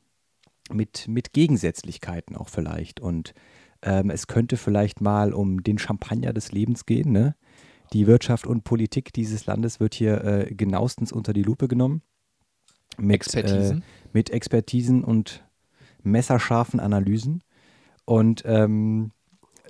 mit, 0.73 1.08
mit 1.08 1.32
Gegensätzlichkeiten 1.32 2.37
auch 2.37 2.49
vielleicht. 2.49 3.00
Und 3.00 3.35
ähm, 3.82 4.11
es 4.11 4.26
könnte 4.26 4.56
vielleicht 4.56 5.00
mal 5.00 5.32
um 5.32 5.62
den 5.62 5.79
Champagner 5.79 6.32
des 6.32 6.52
Lebens 6.52 6.87
gehen. 6.87 7.12
Ne? 7.12 7.35
Die 7.93 8.07
Wirtschaft 8.07 8.47
und 8.47 8.65
Politik 8.65 9.13
dieses 9.13 9.47
Landes 9.47 9.81
wird 9.81 9.95
hier 9.95 10.25
äh, 10.25 10.55
genauestens 10.55 11.13
unter 11.13 11.33
die 11.33 11.43
Lupe 11.43 11.69
genommen. 11.69 12.03
Mit 12.99 13.15
Expertisen. 13.17 13.79
Äh, 13.79 13.83
mit 14.13 14.31
Expertisen 14.31 15.05
und 15.05 15.45
messerscharfen 16.03 16.81
Analysen. 16.81 17.43
Und 18.05 18.43
ähm, 18.45 19.13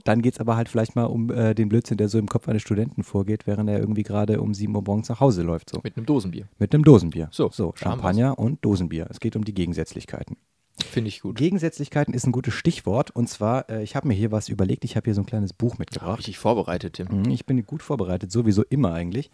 dann 0.05 0.23
geht 0.23 0.35
es 0.35 0.41
aber 0.41 0.57
halt 0.57 0.69
vielleicht 0.69 0.97
mal 0.97 1.05
um 1.05 1.31
äh, 1.31 1.55
den 1.55 1.69
Blödsinn, 1.69 1.99
der 1.99 2.09
so 2.09 2.19
im 2.19 2.27
Kopf 2.27 2.49
eines 2.49 2.63
Studenten 2.63 3.03
vorgeht, 3.03 3.47
während 3.47 3.69
er 3.69 3.79
irgendwie 3.79 4.03
gerade 4.03 4.41
um 4.41 4.55
7 4.55 4.75
Uhr 4.75 4.83
morgens 4.83 5.09
nach 5.09 5.21
Hause 5.21 5.43
läuft. 5.43 5.71
So. 5.71 5.81
Mit 5.83 5.97
einem 5.97 6.07
Dosenbier. 6.07 6.49
Mit 6.59 6.75
einem 6.75 6.85
Dosenbier. 6.85 7.29
So, 7.33 7.51
so 7.51 7.73
Champagner 7.77 8.39
und 8.39 8.65
Dosenbier. 8.65 9.07
Es 9.11 9.21
geht 9.21 9.37
um 9.37 9.45
die 9.45 9.55
Gegensätzlichkeiten. 9.55 10.37
Finde 10.85 11.09
ich 11.09 11.21
gut. 11.21 11.37
Gegensätzlichkeiten 11.37 12.15
ist 12.15 12.27
ein 12.27 12.33
gutes 12.33 12.55
Stichwort. 12.55 13.11
Und 13.11 13.29
zwar, 13.29 13.69
äh, 13.71 13.83
ich 13.83 13.97
habe 13.97 14.09
mir 14.09 14.15
hier 14.15 14.33
was 14.33 14.49
überlegt. 14.49 14.85
Ich 14.85 14.97
habe 14.97 15.05
hier 15.05 15.15
so 15.15 15.23
ein 15.23 15.27
kleines 15.27 15.53
Buch 15.53 15.79
mitgebracht. 15.79 16.19
Richtig 16.19 16.39
vorbereitet, 16.39 16.95
Tim. 16.95 17.09
Mhm, 17.11 17.31
ich 17.31 17.47
bin 17.47 17.65
gut 17.67 17.83
vorbereitet, 17.83 18.31
sowieso 18.33 18.63
immer 18.65 18.93
eigentlich. 18.93 19.31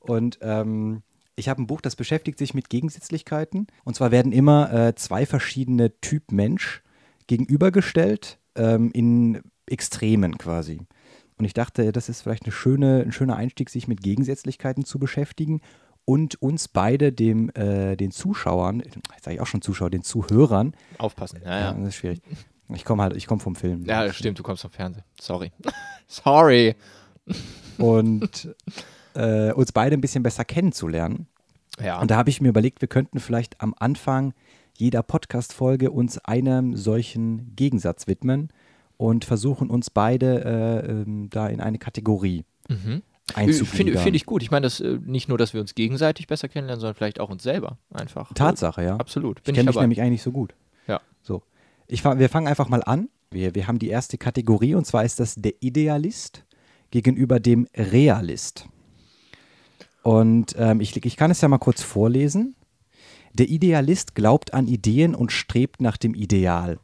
Und 0.00 0.38
ähm, 0.42 1.02
ich 1.36 1.48
habe 1.48 1.62
ein 1.62 1.66
Buch, 1.66 1.80
das 1.80 1.96
beschäftigt 1.96 2.38
sich 2.38 2.54
mit 2.54 2.68
Gegensätzlichkeiten. 2.68 3.66
Und 3.84 3.94
zwar 3.94 4.10
werden 4.10 4.32
immer 4.32 4.72
äh, 4.72 4.94
zwei 4.94 5.26
verschiedene 5.26 5.98
Typ 6.00 6.32
Mensch 6.32 6.82
gegenübergestellt 7.26 8.38
ähm, 8.56 8.90
in 8.92 9.40
Extremen 9.66 10.38
quasi. 10.38 10.80
Und 11.38 11.44
ich 11.46 11.54
dachte, 11.54 11.92
das 11.92 12.10
ist 12.10 12.22
vielleicht 12.22 12.44
eine 12.44 12.52
schöne, 12.52 13.02
ein 13.02 13.12
schöner 13.12 13.36
Einstieg, 13.36 13.70
sich 13.70 13.88
mit 13.88 14.02
Gegensätzlichkeiten 14.02 14.84
zu 14.84 14.98
beschäftigen 14.98 15.62
und 16.04 16.40
uns 16.42 16.68
beide, 16.68 17.12
dem, 17.12 17.50
äh, 17.50 17.96
den 17.96 18.10
Zuschauern, 18.10 18.80
jetzt 18.80 19.24
sage 19.24 19.36
ich 19.36 19.40
auch 19.40 19.46
schon 19.46 19.62
Zuschauer, 19.62 19.90
den 19.90 20.02
Zuhörern. 20.02 20.74
Aufpassen, 20.98 21.40
ja, 21.44 21.60
ja. 21.60 21.72
das 21.72 21.88
ist 21.88 21.94
schwierig. 21.96 22.20
Ich 22.74 22.84
komme 22.84 23.02
halt, 23.02 23.16
ich 23.16 23.26
komme 23.26 23.40
vom 23.40 23.56
Film. 23.56 23.84
Ja, 23.84 24.12
stimmt, 24.12 24.38
du 24.38 24.42
kommst 24.42 24.62
vom 24.62 24.70
Fernsehen. 24.70 25.04
Sorry. 25.20 25.52
Sorry. 26.06 26.76
Und 27.78 28.54
äh, 29.14 29.52
uns 29.52 29.72
beide 29.72 29.96
ein 29.96 30.00
bisschen 30.00 30.22
besser 30.22 30.44
kennenzulernen. 30.44 31.26
Ja. 31.82 32.00
Und 32.00 32.10
da 32.10 32.16
habe 32.16 32.30
ich 32.30 32.40
mir 32.40 32.48
überlegt, 32.48 32.80
wir 32.80 32.88
könnten 32.88 33.20
vielleicht 33.20 33.60
am 33.60 33.74
Anfang 33.78 34.34
jeder 34.76 35.02
Podcast-Folge 35.02 35.90
uns 35.90 36.18
einem 36.18 36.76
solchen 36.76 37.54
Gegensatz 37.56 38.06
widmen 38.06 38.48
und 38.96 39.24
versuchen 39.24 39.70
uns 39.70 39.90
beide 39.90 40.44
äh, 40.44 40.90
ähm, 40.90 41.28
da 41.30 41.48
in 41.48 41.60
eine 41.60 41.78
Kategorie 41.78 42.44
mhm. 42.68 43.02
Finde 43.34 43.98
find 43.98 44.16
ich 44.16 44.26
gut. 44.26 44.42
Ich 44.42 44.50
meine, 44.50 44.64
das, 44.64 44.80
äh, 44.80 44.98
nicht 45.04 45.28
nur, 45.28 45.38
dass 45.38 45.54
wir 45.54 45.60
uns 45.60 45.74
gegenseitig 45.74 46.26
besser 46.26 46.48
kennenlernen, 46.48 46.80
sondern 46.80 46.94
vielleicht 46.94 47.20
auch 47.20 47.30
uns 47.30 47.42
selber 47.42 47.78
einfach. 47.92 48.32
Tatsache, 48.34 48.82
ja. 48.82 48.96
Absolut. 48.96 49.42
Bin 49.42 49.54
ich 49.54 49.58
kenne 49.58 49.70
dich 49.70 49.80
nämlich 49.80 50.00
eigentlich 50.00 50.22
so 50.22 50.32
gut. 50.32 50.54
Ja. 50.86 51.00
So. 51.22 51.42
Ich, 51.86 52.04
wir 52.04 52.28
fangen 52.28 52.46
einfach 52.46 52.68
mal 52.68 52.82
an. 52.84 53.08
Wir, 53.30 53.54
wir 53.54 53.66
haben 53.66 53.78
die 53.78 53.88
erste 53.88 54.18
Kategorie 54.18 54.74
und 54.74 54.86
zwar 54.86 55.04
ist 55.04 55.20
das 55.20 55.34
der 55.36 55.54
Idealist 55.60 56.44
gegenüber 56.90 57.40
dem 57.40 57.68
Realist. 57.74 58.66
Und 60.02 60.54
ähm, 60.58 60.80
ich, 60.80 60.96
ich 61.04 61.16
kann 61.16 61.30
es 61.30 61.40
ja 61.40 61.48
mal 61.48 61.58
kurz 61.58 61.82
vorlesen. 61.82 62.56
Der 63.34 63.48
Idealist 63.48 64.14
glaubt 64.14 64.54
an 64.54 64.66
Ideen 64.66 65.14
und 65.14 65.30
strebt 65.30 65.80
nach 65.80 65.96
dem 65.96 66.14
Ideal. 66.14 66.78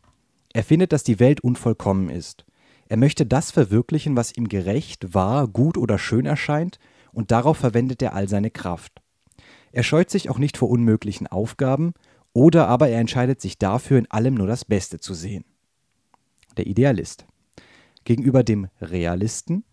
Er 0.53 0.63
findet, 0.63 0.93
dass 0.93 1.03
die 1.03 1.19
Welt 1.19 1.41
unvollkommen 1.41 2.09
ist. 2.09 2.45
Er 2.89 2.97
möchte 2.97 3.27
das 3.27 3.51
verwirklichen, 3.51 4.17
was 4.17 4.37
ihm 4.37 4.49
gerecht, 4.49 5.15
wahr, 5.15 5.49
gut 5.49 5.77
oder 5.77 5.99
schön 5.99 6.27
erscheint, 6.27 6.79
und 7.13 7.31
darauf 7.31 7.57
verwendet 7.57 8.03
er 8.03 8.15
all 8.15 8.29
seine 8.29 8.51
Kraft. 8.51 9.01
Er 9.73 9.83
scheut 9.83 10.11
sich 10.11 10.31
auch 10.31 10.39
nicht 10.39 10.57
vor 10.57 10.69
unmöglichen 10.69 11.27
Aufgaben, 11.27 11.95
oder 12.33 12.69
aber 12.69 12.89
er 12.89 13.01
entscheidet 13.01 13.41
sich 13.41 13.59
dafür, 13.59 13.99
in 13.99 14.11
allem 14.11 14.35
nur 14.35 14.47
das 14.47 14.65
Beste 14.65 15.01
zu 15.01 15.15
sehen. 15.15 15.45
Der 16.57 16.67
Idealist. 16.67 17.27
Gegenüber 18.05 18.45
dem 18.45 18.69
Realisten. 18.81 19.65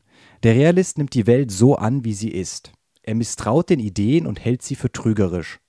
Der 0.43 0.55
Realist 0.55 0.97
nimmt 0.97 1.13
die 1.13 1.27
Welt 1.27 1.51
so 1.51 1.75
an, 1.75 2.03
wie 2.03 2.13
sie 2.13 2.31
ist. 2.31 2.71
Er 3.03 3.15
misstraut 3.15 3.69
den 3.69 3.79
Ideen 3.79 4.25
und 4.25 4.43
hält 4.43 4.61
sie 4.61 4.75
für 4.75 4.91
trügerisch. 4.91 5.59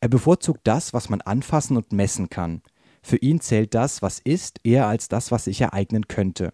Er 0.00 0.08
bevorzugt 0.08 0.60
das, 0.64 0.92
was 0.94 1.08
man 1.08 1.20
anfassen 1.20 1.76
und 1.76 1.92
messen 1.92 2.30
kann. 2.30 2.62
Für 3.02 3.16
ihn 3.16 3.40
zählt 3.40 3.74
das, 3.74 4.00
was 4.00 4.20
ist, 4.20 4.60
eher 4.62 4.86
als 4.86 5.08
das, 5.08 5.30
was 5.32 5.44
sich 5.44 5.60
ereignen 5.60 6.06
könnte. 6.08 6.52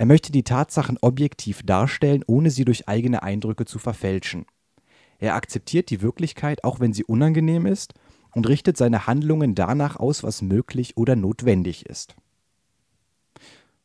Er 0.00 0.06
möchte 0.06 0.32
die 0.32 0.44
Tatsachen 0.44 0.96
objektiv 1.02 1.62
darstellen, 1.62 2.24
ohne 2.26 2.48
sie 2.48 2.64
durch 2.64 2.88
eigene 2.88 3.22
Eindrücke 3.22 3.66
zu 3.66 3.78
verfälschen. 3.78 4.46
Er 5.18 5.34
akzeptiert 5.34 5.90
die 5.90 6.00
Wirklichkeit, 6.00 6.64
auch 6.64 6.80
wenn 6.80 6.94
sie 6.94 7.04
unangenehm 7.04 7.66
ist, 7.66 7.92
und 8.34 8.48
richtet 8.48 8.78
seine 8.78 9.06
Handlungen 9.06 9.54
danach 9.54 9.96
aus, 9.96 10.22
was 10.22 10.40
möglich 10.40 10.96
oder 10.96 11.16
notwendig 11.16 11.84
ist. 11.84 12.16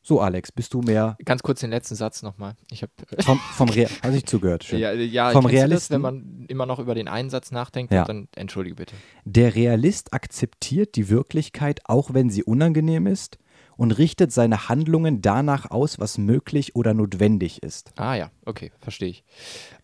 So, 0.02 0.22
Alex, 0.22 0.54
bist 0.54 0.74
du 0.74 0.80
mehr. 0.80 1.18
Ganz 1.26 1.44
kurz 1.44 1.60
den 1.60 1.72
letzten 1.72 1.96
Satz 1.96 2.24
nochmal. 2.24 2.56
Ich 2.72 2.82
habe. 2.82 2.94
Vom, 3.22 3.38
vom 3.38 3.68
Real. 3.68 3.90
Hast 4.02 4.16
ich 4.16 4.26
zugehört? 4.26 4.64
Schön. 4.64 4.80
Ja, 4.80 4.94
ja 4.94 5.32
vom 5.32 5.50
das, 5.50 5.90
wenn 5.90 6.00
man 6.00 6.46
immer 6.48 6.66
noch 6.66 6.80
über 6.80 6.96
den 6.96 7.10
einen 7.10 7.30
Satz 7.30 7.52
nachdenkt, 7.52 7.92
Ja. 7.92 8.06
dann 8.06 8.30
entschuldige 8.36 8.78
bitte. 8.78 8.96
Der 9.26 9.54
Realist 9.54 10.14
akzeptiert 10.14 10.96
die 10.96 11.10
Wirklichkeit, 11.10 11.82
auch 11.84 12.14
wenn 12.14 12.30
sie 12.30 12.44
unangenehm 12.46 13.06
ist, 13.06 13.38
und 13.78 13.92
richtet 13.92 14.32
seine 14.32 14.70
Handlungen 14.70 15.22
danach 15.22 15.70
aus, 15.72 16.00
was 16.00 16.18
möglich 16.18 16.76
oder 16.76 16.94
notwendig 16.94 17.62
ist. 17.64 17.92
Ah 17.96 18.16
ja, 18.16 18.32
okay, 18.46 18.72
verstehe 18.80 19.10
ich. 19.10 19.24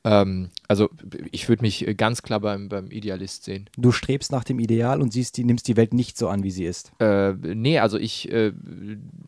Ähm, 0.03 0.49
also 0.67 0.89
ich 1.31 1.47
würde 1.49 1.61
mich 1.61 1.87
äh, 1.87 1.93
ganz 1.93 2.21
klar 2.23 2.39
beim, 2.39 2.69
beim 2.69 2.89
Idealist 2.91 3.43
sehen. 3.43 3.69
Du 3.77 3.91
strebst 3.91 4.31
nach 4.31 4.43
dem 4.43 4.59
Ideal 4.59 5.01
und 5.01 5.11
siehst 5.13 5.37
die, 5.37 5.43
nimmst 5.43 5.67
die 5.67 5.77
Welt 5.77 5.93
nicht 5.93 6.17
so 6.17 6.27
an, 6.29 6.43
wie 6.43 6.51
sie 6.51 6.65
ist. 6.65 6.91
Äh, 6.99 7.33
nee, 7.33 7.79
also 7.79 7.97
ich, 7.97 8.31
äh, 8.31 8.53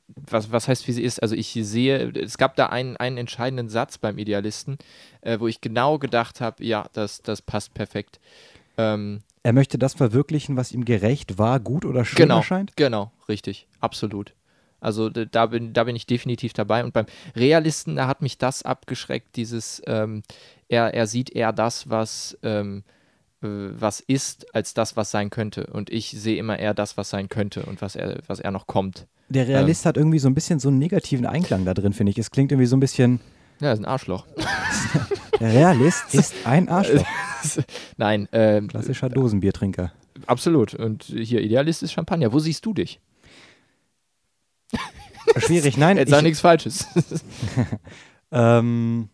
was, 0.08 0.52
was 0.52 0.68
heißt, 0.68 0.88
wie 0.88 0.94
sie 0.94 1.04
ist? 1.04 1.22
Also 1.22 1.36
ich 1.36 1.52
sehe, 1.62 2.12
es 2.12 2.38
gab 2.38 2.56
da 2.56 2.68
einen, 2.68 2.98
einen 2.98 3.18
entscheidenden 3.18 3.70
Satz 3.70 3.98
beim 3.98 4.18
Idealisten, 4.18 4.78
äh, 5.22 5.40
wo 5.40 5.48
ich 5.48 5.62
genau 5.62 6.00
gedacht 6.00 6.42
habe, 6.42 6.64
ja, 6.64 6.88
das, 6.94 7.22
das 7.22 7.42
passt 7.42 7.74
perfekt. 7.74 8.20
Ähm, 8.78 9.22
Er 9.44 9.54
möchte 9.54 9.78
das 9.78 9.94
verwirklichen, 9.94 10.56
was 10.58 10.72
ihm 10.72 10.86
gerecht 10.86 11.38
war, 11.38 11.60
gut 11.60 11.86
oder 11.86 12.06
schön 12.06 12.18
genau, 12.18 12.38
erscheint. 12.38 12.76
genau, 12.76 13.12
richtig, 13.30 13.68
absolut. 13.80 14.34
Also 14.84 15.10
da 15.10 15.46
bin, 15.46 15.72
da 15.74 15.86
bin 15.86 15.96
ich 15.96 16.06
definitiv 16.06 16.52
dabei. 16.54 16.84
Und 16.84 16.94
beim 16.94 17.06
Realisten, 17.36 17.96
da 17.96 18.08
hat 18.08 18.22
mich 18.22 18.38
das 18.38 18.64
abgeschreckt, 18.64 19.36
dieses, 19.38 19.82
ähm, 19.88 20.24
er, 20.68 20.94
er 20.94 21.08
sieht 21.08 21.30
eher 21.30 21.54
das, 21.54 21.90
was, 21.90 22.38
ähm, 22.44 22.84
äh, 23.42 23.48
was 23.48 24.02
ist, 24.02 24.54
als 24.54 24.74
das, 24.74 24.98
was 24.98 25.10
sein 25.10 25.30
könnte. 25.30 25.68
Und 25.68 25.90
ich 25.90 26.12
sehe 26.12 26.36
immer 26.38 26.60
eher 26.60 26.74
das, 26.74 26.98
was 26.98 27.10
sein 27.10 27.30
könnte 27.30 27.64
und 27.64 27.82
was 27.82 27.96
er, 27.96 28.20
was 28.28 28.42
er 28.42 28.52
noch 28.52 28.68
kommt. 28.68 29.08
Der 29.30 29.48
Realist 29.48 29.86
hat 29.86 29.96
irgendwie 29.96 30.20
so 30.20 30.28
ein 30.28 30.36
bisschen 30.36 30.60
so 30.60 30.68
einen 30.68 30.80
negativen 30.80 31.26
Einklang 31.26 31.64
da 31.64 31.74
drin, 31.74 31.94
finde 31.94 32.12
ich. 32.12 32.18
Es 32.18 32.30
klingt 32.30 32.52
irgendwie 32.52 32.68
so 32.68 32.76
ein 32.76 32.82
bisschen, 32.82 33.22
Ja, 33.62 33.72
ist 33.72 33.80
ein 33.80 33.86
Arschloch. 33.86 34.26
der 35.40 35.54
Realist 35.54 36.14
ist 36.14 36.34
ein 36.46 36.68
Arschloch. 36.68 37.06
Nein, 37.98 38.28
ähm, 38.34 38.68
Klassischer 38.68 39.10
Dosenbiertrinker. 39.10 39.94
absolut. 40.28 40.74
Und 40.74 41.04
hier, 41.04 41.42
Idealist 41.42 41.84
ist 41.84 41.94
Champagner. 41.94 42.34
Wo 42.34 42.40
siehst 42.40 42.66
du 42.66 42.74
dich? 42.74 43.00
Schwierig, 45.38 45.78
nein. 45.78 45.98
Jetzt 45.98 46.12
Ich, 46.12 46.22
nichts 46.22 46.42
Falsches. 46.42 46.88
ähm, 48.32 49.10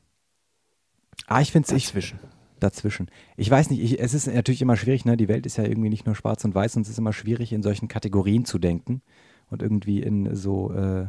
ah, 1.27 1.41
ich 1.41 1.51
finde 1.51 1.67
es, 1.67 1.73
ich, 1.73 1.85
Dazwischen. 1.85 2.19
dazwischen. 2.59 3.11
Ich 3.37 3.49
weiß 3.49 3.69
nicht, 3.69 3.81
ich, 3.81 3.99
es 3.99 4.13
ist 4.13 4.27
natürlich 4.27 4.61
immer 4.61 4.77
schwierig, 4.77 5.05
ne? 5.05 5.17
Die 5.17 5.27
Welt 5.27 5.45
ist 5.45 5.57
ja 5.57 5.63
irgendwie 5.63 5.89
nicht 5.89 6.05
nur 6.05 6.15
schwarz 6.15 6.43
und 6.45 6.53
weiß 6.55 6.75
und 6.75 6.83
es 6.83 6.89
ist 6.89 6.97
immer 6.99 7.13
schwierig, 7.13 7.53
in 7.53 7.63
solchen 7.63 7.87
Kategorien 7.87 8.45
zu 8.45 8.59
denken 8.59 9.01
und 9.49 9.61
irgendwie 9.61 10.01
in 10.01 10.35
so 10.35 10.71
äh, 10.73 11.07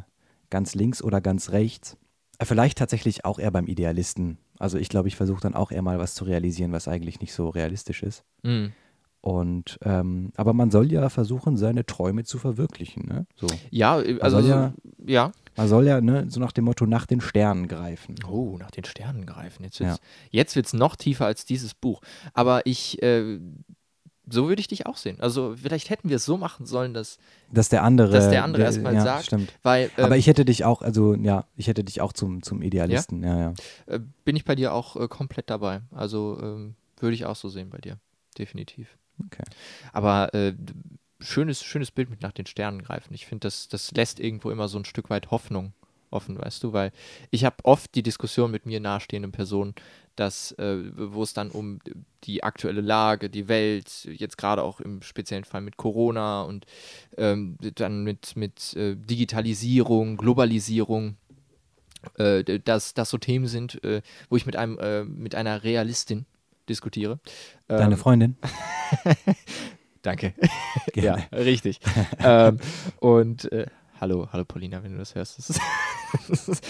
ganz 0.51 0.75
links 0.75 1.03
oder 1.03 1.21
ganz 1.21 1.51
rechts. 1.51 1.97
Äh, 2.39 2.45
Vielleicht 2.45 2.79
tatsächlich 2.79 3.25
auch 3.25 3.39
eher 3.39 3.51
beim 3.51 3.67
Idealisten. 3.67 4.39
Also 4.59 4.79
ich 4.79 4.89
glaube, 4.89 5.09
ich 5.09 5.17
versuche 5.17 5.41
dann 5.41 5.55
auch 5.55 5.73
eher 5.73 5.83
mal 5.83 5.99
was 5.99 6.15
zu 6.15 6.25
realisieren, 6.25 6.73
was 6.73 6.89
eigentlich 6.89 7.21
nicht 7.21 7.33
so 7.33 7.49
realistisch 7.49 8.03
ist. 8.03 8.25
Mhm. 8.43 8.73
Und 9.23 9.79
ähm, 9.83 10.33
aber 10.37 10.55
man 10.55 10.71
soll 10.71 10.91
ja 10.91 11.09
versuchen, 11.11 11.59
seine 11.59 11.85
Träume 11.85 12.25
zu 12.25 12.39
verwirklichen. 12.39 13.07
Ne? 13.07 13.27
So. 13.37 13.49
Ja, 13.71 14.01
äh, 14.01 14.19
also 14.21 14.37
soll 14.41 14.45
so, 14.45 14.49
ja- 14.51 14.73
ja. 15.07 15.33
Man 15.57 15.69
soll 15.69 15.87
ja 15.87 16.01
ne, 16.01 16.25
so 16.31 16.41
nach 16.41 16.53
dem 16.53 16.65
Motto 16.65 16.87
nach 16.87 17.05
den 17.05 17.21
Sternen 17.21 17.69
greifen. 17.69 18.15
Oh, 18.27 18.57
nach 18.59 18.71
den 18.71 18.85
Sternen 18.85 19.27
greifen. 19.27 19.65
Jetzt 19.65 19.79
Ja. 19.79 19.89
wird's, 19.89 20.01
jetzt 20.31 20.57
wird's 20.57 20.73
noch 20.73 20.97
tiefer 20.97 21.27
als 21.27 21.45
dieses 21.45 21.75
Buch. 21.75 22.01
Aber 22.33 22.65
ich, 22.65 23.03
äh, 23.03 23.39
so 24.27 24.49
würde 24.49 24.61
ich 24.61 24.69
dich 24.69 24.87
auch 24.87 24.97
sehen. 24.97 25.21
Also 25.21 25.55
vielleicht 25.61 25.91
hätten 25.91 26.09
wir 26.09 26.17
es 26.17 26.25
so 26.25 26.39
machen 26.39 26.65
sollen, 26.65 26.95
dass, 26.95 27.19
Dass 27.53 27.69
der 27.69 27.83
andere. 27.83 28.13
dass 28.13 28.31
der 28.31 28.43
andere 28.45 28.63
erstmal 28.63 28.95
ja, 28.95 29.03
sagt, 29.03 29.27
Stimmt. 29.27 29.53
weil 29.63 29.91
ähm, 29.99 30.05
Aber 30.07 30.17
ich 30.17 30.29
hätte 30.29 30.47
dich 30.47 30.65
auch, 30.65 30.81
also 30.81 31.15
ja, 31.15 31.45
ich 31.57 31.67
hätte 31.67 31.85
dich 31.85 32.01
auch 32.01 32.15
zum, 32.15 32.43
zum 32.43 32.63
Idealisten. 32.63 33.23
Ja, 33.23 33.39
ja. 33.39 33.55
äh, 33.87 34.01
bin 34.25 34.37
ich 34.37 34.47
bei 34.47 34.55
dir 34.55 34.73
auch 34.73 34.97
äh, 34.97 35.09
komplett 35.09 35.51
dabei. 35.51 35.83
Also 35.91 36.39
ähm, 36.41 36.75
würde 36.99 37.15
ich 37.15 37.27
auch 37.27 37.37
so 37.37 37.51
sehen 37.51 37.69
bei 37.69 37.79
dir. 37.79 37.99
Definitiv. 38.39 38.97
Okay. 39.27 39.45
Aber 39.93 40.33
äh, 40.35 40.55
schönes, 41.21 41.63
schönes 41.63 41.91
Bild 41.91 42.11
mit 42.11 42.23
nach 42.23 42.33
den 42.33 42.47
Sternen 42.47 42.83
greifen. 42.83 43.15
Ich 43.15 43.27
finde, 43.27 43.47
das, 43.47 43.69
das 43.69 43.93
lässt 43.93 44.21
irgendwo 44.21 44.51
immer 44.51 44.69
so 44.69 44.79
ein 44.79 44.85
Stück 44.85 45.11
weit 45.11 45.31
Hoffnung 45.31 45.73
offen, 46.11 46.39
weißt 46.39 46.63
du, 46.65 46.73
weil 46.73 46.93
ich 47.31 47.45
habe 47.45 47.57
oft 47.63 47.95
die 47.95 48.03
Diskussion 48.03 48.51
mit 48.51 48.67
mir 48.67 48.81
nahestehenden 48.81 49.33
Personen, 49.33 49.75
dass, 50.17 50.53
äh, 50.53 50.79
wo 50.97 51.23
es 51.23 51.33
dann 51.33 51.51
um 51.51 51.79
die 52.25 52.43
aktuelle 52.43 52.81
Lage, 52.81 53.31
die 53.31 53.49
Welt, 53.49 54.09
jetzt 54.11 54.37
gerade 54.37 54.63
auch 54.63 54.81
im 54.81 55.03
speziellen 55.03 55.45
Fall 55.45 55.61
mit 55.61 55.77
Corona 55.77 56.43
und 56.43 56.67
ähm, 57.17 57.57
dann 57.77 58.03
mit, 58.03 58.37
mit 58.37 58.75
äh, 58.75 58.97
Digitalisierung, 58.97 60.17
Globalisierung, 60.17 61.17
äh, 62.19 62.61
dass 62.61 62.95
das 62.95 63.11
so 63.11 63.19
Themen 63.19 63.47
sind, 63.47 63.83
äh, 63.85 64.03
wo 64.29 64.37
ich 64.37 64.47
mit 64.47 64.57
einem, 64.57 64.79
äh, 64.79 65.05
mit 65.05 65.35
einer 65.35 65.63
Realistin 65.63 66.27
diskutiere. 66.71 67.21
Deine 67.69 67.95
Ähm, 67.95 67.99
Freundin? 68.01 68.37
Danke. 70.03 70.35
Gerne. 70.95 71.27
Ja, 71.31 71.39
richtig. 71.39 71.81
ähm, 72.21 72.59
und 73.01 73.51
äh, 73.53 73.67
hallo, 74.01 74.29
hallo 74.33 74.45
Paulina, 74.45 74.83
wenn 74.83 74.93
du 74.93 74.99
das 74.99 75.15
hörst. 75.15 75.39
Das 75.39 75.51
ist 75.51 75.61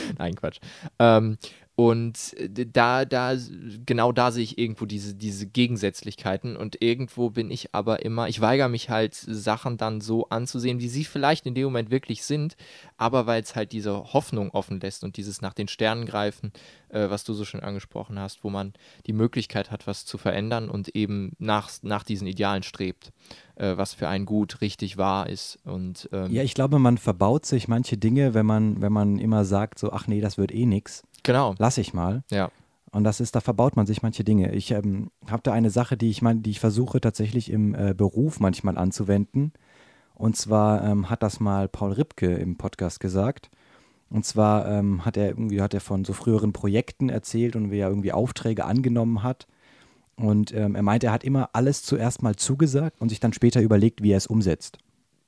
Nein, 0.18 0.34
Quatsch. 0.34 0.58
Ähm, 0.98 1.38
und 1.80 2.34
äh, 2.36 2.66
da, 2.66 3.06
da, 3.06 3.34
genau 3.86 4.12
da 4.12 4.32
sehe 4.32 4.44
ich 4.44 4.58
irgendwo 4.58 4.84
diese, 4.84 5.14
diese 5.14 5.46
Gegensätzlichkeiten 5.46 6.54
und 6.54 6.82
irgendwo 6.82 7.30
bin 7.30 7.50
ich 7.50 7.74
aber 7.74 8.04
immer, 8.04 8.28
ich 8.28 8.42
weigere 8.42 8.68
mich 8.68 8.90
halt, 8.90 9.14
Sachen 9.14 9.78
dann 9.78 10.02
so 10.02 10.28
anzusehen, 10.28 10.78
wie 10.78 10.90
sie 10.90 11.04
vielleicht 11.04 11.46
in 11.46 11.54
dem 11.54 11.64
Moment 11.64 11.90
wirklich 11.90 12.22
sind, 12.22 12.54
aber 12.98 13.26
weil 13.26 13.40
es 13.42 13.56
halt 13.56 13.72
diese 13.72 14.12
Hoffnung 14.12 14.50
offen 14.50 14.78
lässt 14.78 15.04
und 15.04 15.16
dieses 15.16 15.40
nach 15.40 15.54
den 15.54 15.68
Sternen 15.68 16.04
greifen, 16.04 16.52
äh, 16.90 17.08
was 17.08 17.24
du 17.24 17.32
so 17.32 17.46
schön 17.46 17.60
angesprochen 17.60 18.18
hast, 18.18 18.44
wo 18.44 18.50
man 18.50 18.74
die 19.06 19.14
Möglichkeit 19.14 19.70
hat, 19.70 19.86
was 19.86 20.04
zu 20.04 20.18
verändern 20.18 20.68
und 20.68 20.94
eben 20.94 21.32
nach, 21.38 21.70
nach 21.80 22.02
diesen 22.02 22.26
Idealen 22.26 22.62
strebt, 22.62 23.10
äh, 23.54 23.78
was 23.78 23.94
für 23.94 24.06
einen 24.08 24.26
gut, 24.26 24.60
richtig 24.60 24.98
wahr 24.98 25.30
ist. 25.30 25.58
Und 25.64 26.10
ähm, 26.12 26.30
Ja, 26.30 26.42
ich 26.42 26.52
glaube, 26.52 26.78
man 26.78 26.98
verbaut 26.98 27.46
sich 27.46 27.68
manche 27.68 27.96
Dinge, 27.96 28.34
wenn 28.34 28.44
man, 28.44 28.82
wenn 28.82 28.92
man 28.92 29.18
immer 29.18 29.46
sagt, 29.46 29.78
so, 29.78 29.92
ach 29.92 30.06
nee, 30.06 30.20
das 30.20 30.36
wird 30.36 30.52
eh 30.52 30.66
nix. 30.66 31.04
Genau, 31.22 31.54
Lass 31.58 31.78
ich 31.78 31.94
mal. 31.94 32.22
ja. 32.30 32.50
Und 32.92 33.04
das 33.04 33.20
ist, 33.20 33.36
da 33.36 33.40
verbaut 33.40 33.76
man 33.76 33.86
sich 33.86 34.02
manche 34.02 34.24
Dinge. 34.24 34.52
Ich 34.52 34.72
ähm, 34.72 35.12
habe 35.28 35.42
da 35.44 35.52
eine 35.52 35.70
Sache, 35.70 35.96
die 35.96 36.10
ich 36.10 36.22
meine, 36.22 36.40
die 36.40 36.50
ich 36.50 36.58
versuche 36.58 37.00
tatsächlich 37.00 37.50
im 37.50 37.74
äh, 37.74 37.94
Beruf 37.96 38.40
manchmal 38.40 38.76
anzuwenden. 38.76 39.52
Und 40.14 40.36
zwar 40.36 40.82
ähm, 40.84 41.08
hat 41.08 41.22
das 41.22 41.38
mal 41.38 41.68
Paul 41.68 41.92
Ripke 41.92 42.34
im 42.34 42.56
Podcast 42.56 42.98
gesagt. 42.98 43.48
Und 44.10 44.26
zwar 44.26 44.68
ähm, 44.68 45.04
hat 45.04 45.16
er 45.16 45.28
irgendwie 45.28 45.62
hat 45.62 45.72
er 45.72 45.80
von 45.80 46.04
so 46.04 46.12
früheren 46.12 46.52
Projekten 46.52 47.10
erzählt 47.10 47.54
und 47.54 47.70
wie 47.70 47.78
er 47.78 47.88
irgendwie 47.88 48.12
Aufträge 48.12 48.64
angenommen 48.64 49.22
hat. 49.22 49.46
Und 50.16 50.52
ähm, 50.52 50.74
er 50.74 50.82
meinte, 50.82 51.06
er 51.06 51.12
hat 51.12 51.24
immer 51.24 51.50
alles 51.52 51.84
zuerst 51.84 52.22
mal 52.22 52.34
zugesagt 52.34 53.00
und 53.00 53.08
sich 53.08 53.20
dann 53.20 53.32
später 53.32 53.60
überlegt, 53.62 54.02
wie 54.02 54.10
er 54.10 54.18
es 54.18 54.26
umsetzt. 54.26 54.78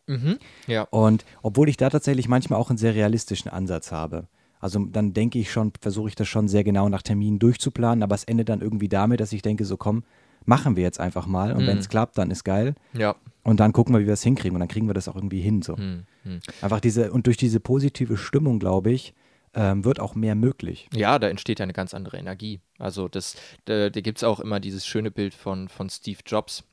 Mhm. 0.08 0.38
Ja. 0.66 0.82
Und 0.90 1.24
obwohl 1.42 1.68
ich 1.68 1.76
da 1.76 1.88
tatsächlich 1.90 2.28
manchmal 2.28 2.58
auch 2.58 2.70
einen 2.70 2.76
sehr 2.76 2.94
realistischen 2.94 3.50
Ansatz 3.50 3.92
habe. 3.92 4.26
Also 4.62 4.78
dann 4.86 5.12
denke 5.12 5.38
ich 5.38 5.52
schon, 5.52 5.72
versuche 5.80 6.08
ich 6.08 6.14
das 6.14 6.28
schon 6.28 6.48
sehr 6.48 6.64
genau 6.64 6.88
nach 6.88 7.02
Terminen 7.02 7.38
durchzuplanen, 7.38 8.02
aber 8.02 8.14
es 8.14 8.24
endet 8.24 8.48
dann 8.48 8.62
irgendwie 8.62 8.88
damit, 8.88 9.20
dass 9.20 9.32
ich 9.34 9.42
denke, 9.42 9.66
so 9.66 9.76
komm, 9.76 10.04
machen 10.46 10.76
wir 10.76 10.82
jetzt 10.82 10.98
einfach 11.00 11.26
mal 11.26 11.52
und 11.52 11.64
Mhm. 11.64 11.66
wenn 11.66 11.78
es 11.78 11.88
klappt, 11.90 12.16
dann 12.16 12.30
ist 12.30 12.44
geil 12.44 12.74
Ja. 12.94 13.14
und 13.44 13.60
dann 13.60 13.72
gucken 13.72 13.94
wir, 13.94 14.00
wie 14.00 14.06
wir 14.06 14.14
es 14.14 14.22
hinkriegen 14.22 14.56
und 14.56 14.60
dann 14.60 14.68
kriegen 14.68 14.86
wir 14.88 14.94
das 14.94 15.08
auch 15.08 15.14
irgendwie 15.16 15.40
hin. 15.40 15.62
So. 15.62 15.76
Hm, 15.76 16.04
hm. 16.24 16.40
Einfach 16.62 16.80
diese, 16.80 17.12
und 17.12 17.26
durch 17.26 17.36
diese 17.36 17.60
positive 17.60 18.16
Stimmung, 18.16 18.58
glaube 18.58 18.90
ich, 18.92 19.14
ähm, 19.54 19.84
wird 19.84 20.00
auch 20.00 20.14
mehr 20.14 20.34
möglich. 20.34 20.88
Ja, 20.94 21.18
da 21.18 21.28
entsteht 21.28 21.58
ja 21.58 21.64
eine 21.64 21.74
ganz 21.74 21.92
andere 21.92 22.16
Energie. 22.16 22.60
Also 22.78 23.06
das, 23.08 23.36
da, 23.66 23.90
da 23.90 24.00
gibt 24.00 24.18
es 24.18 24.24
auch 24.24 24.40
immer 24.40 24.60
dieses 24.60 24.86
schöne 24.86 25.10
Bild 25.10 25.34
von, 25.34 25.68
von 25.68 25.90
Steve 25.90 26.20
Jobs, 26.24 26.64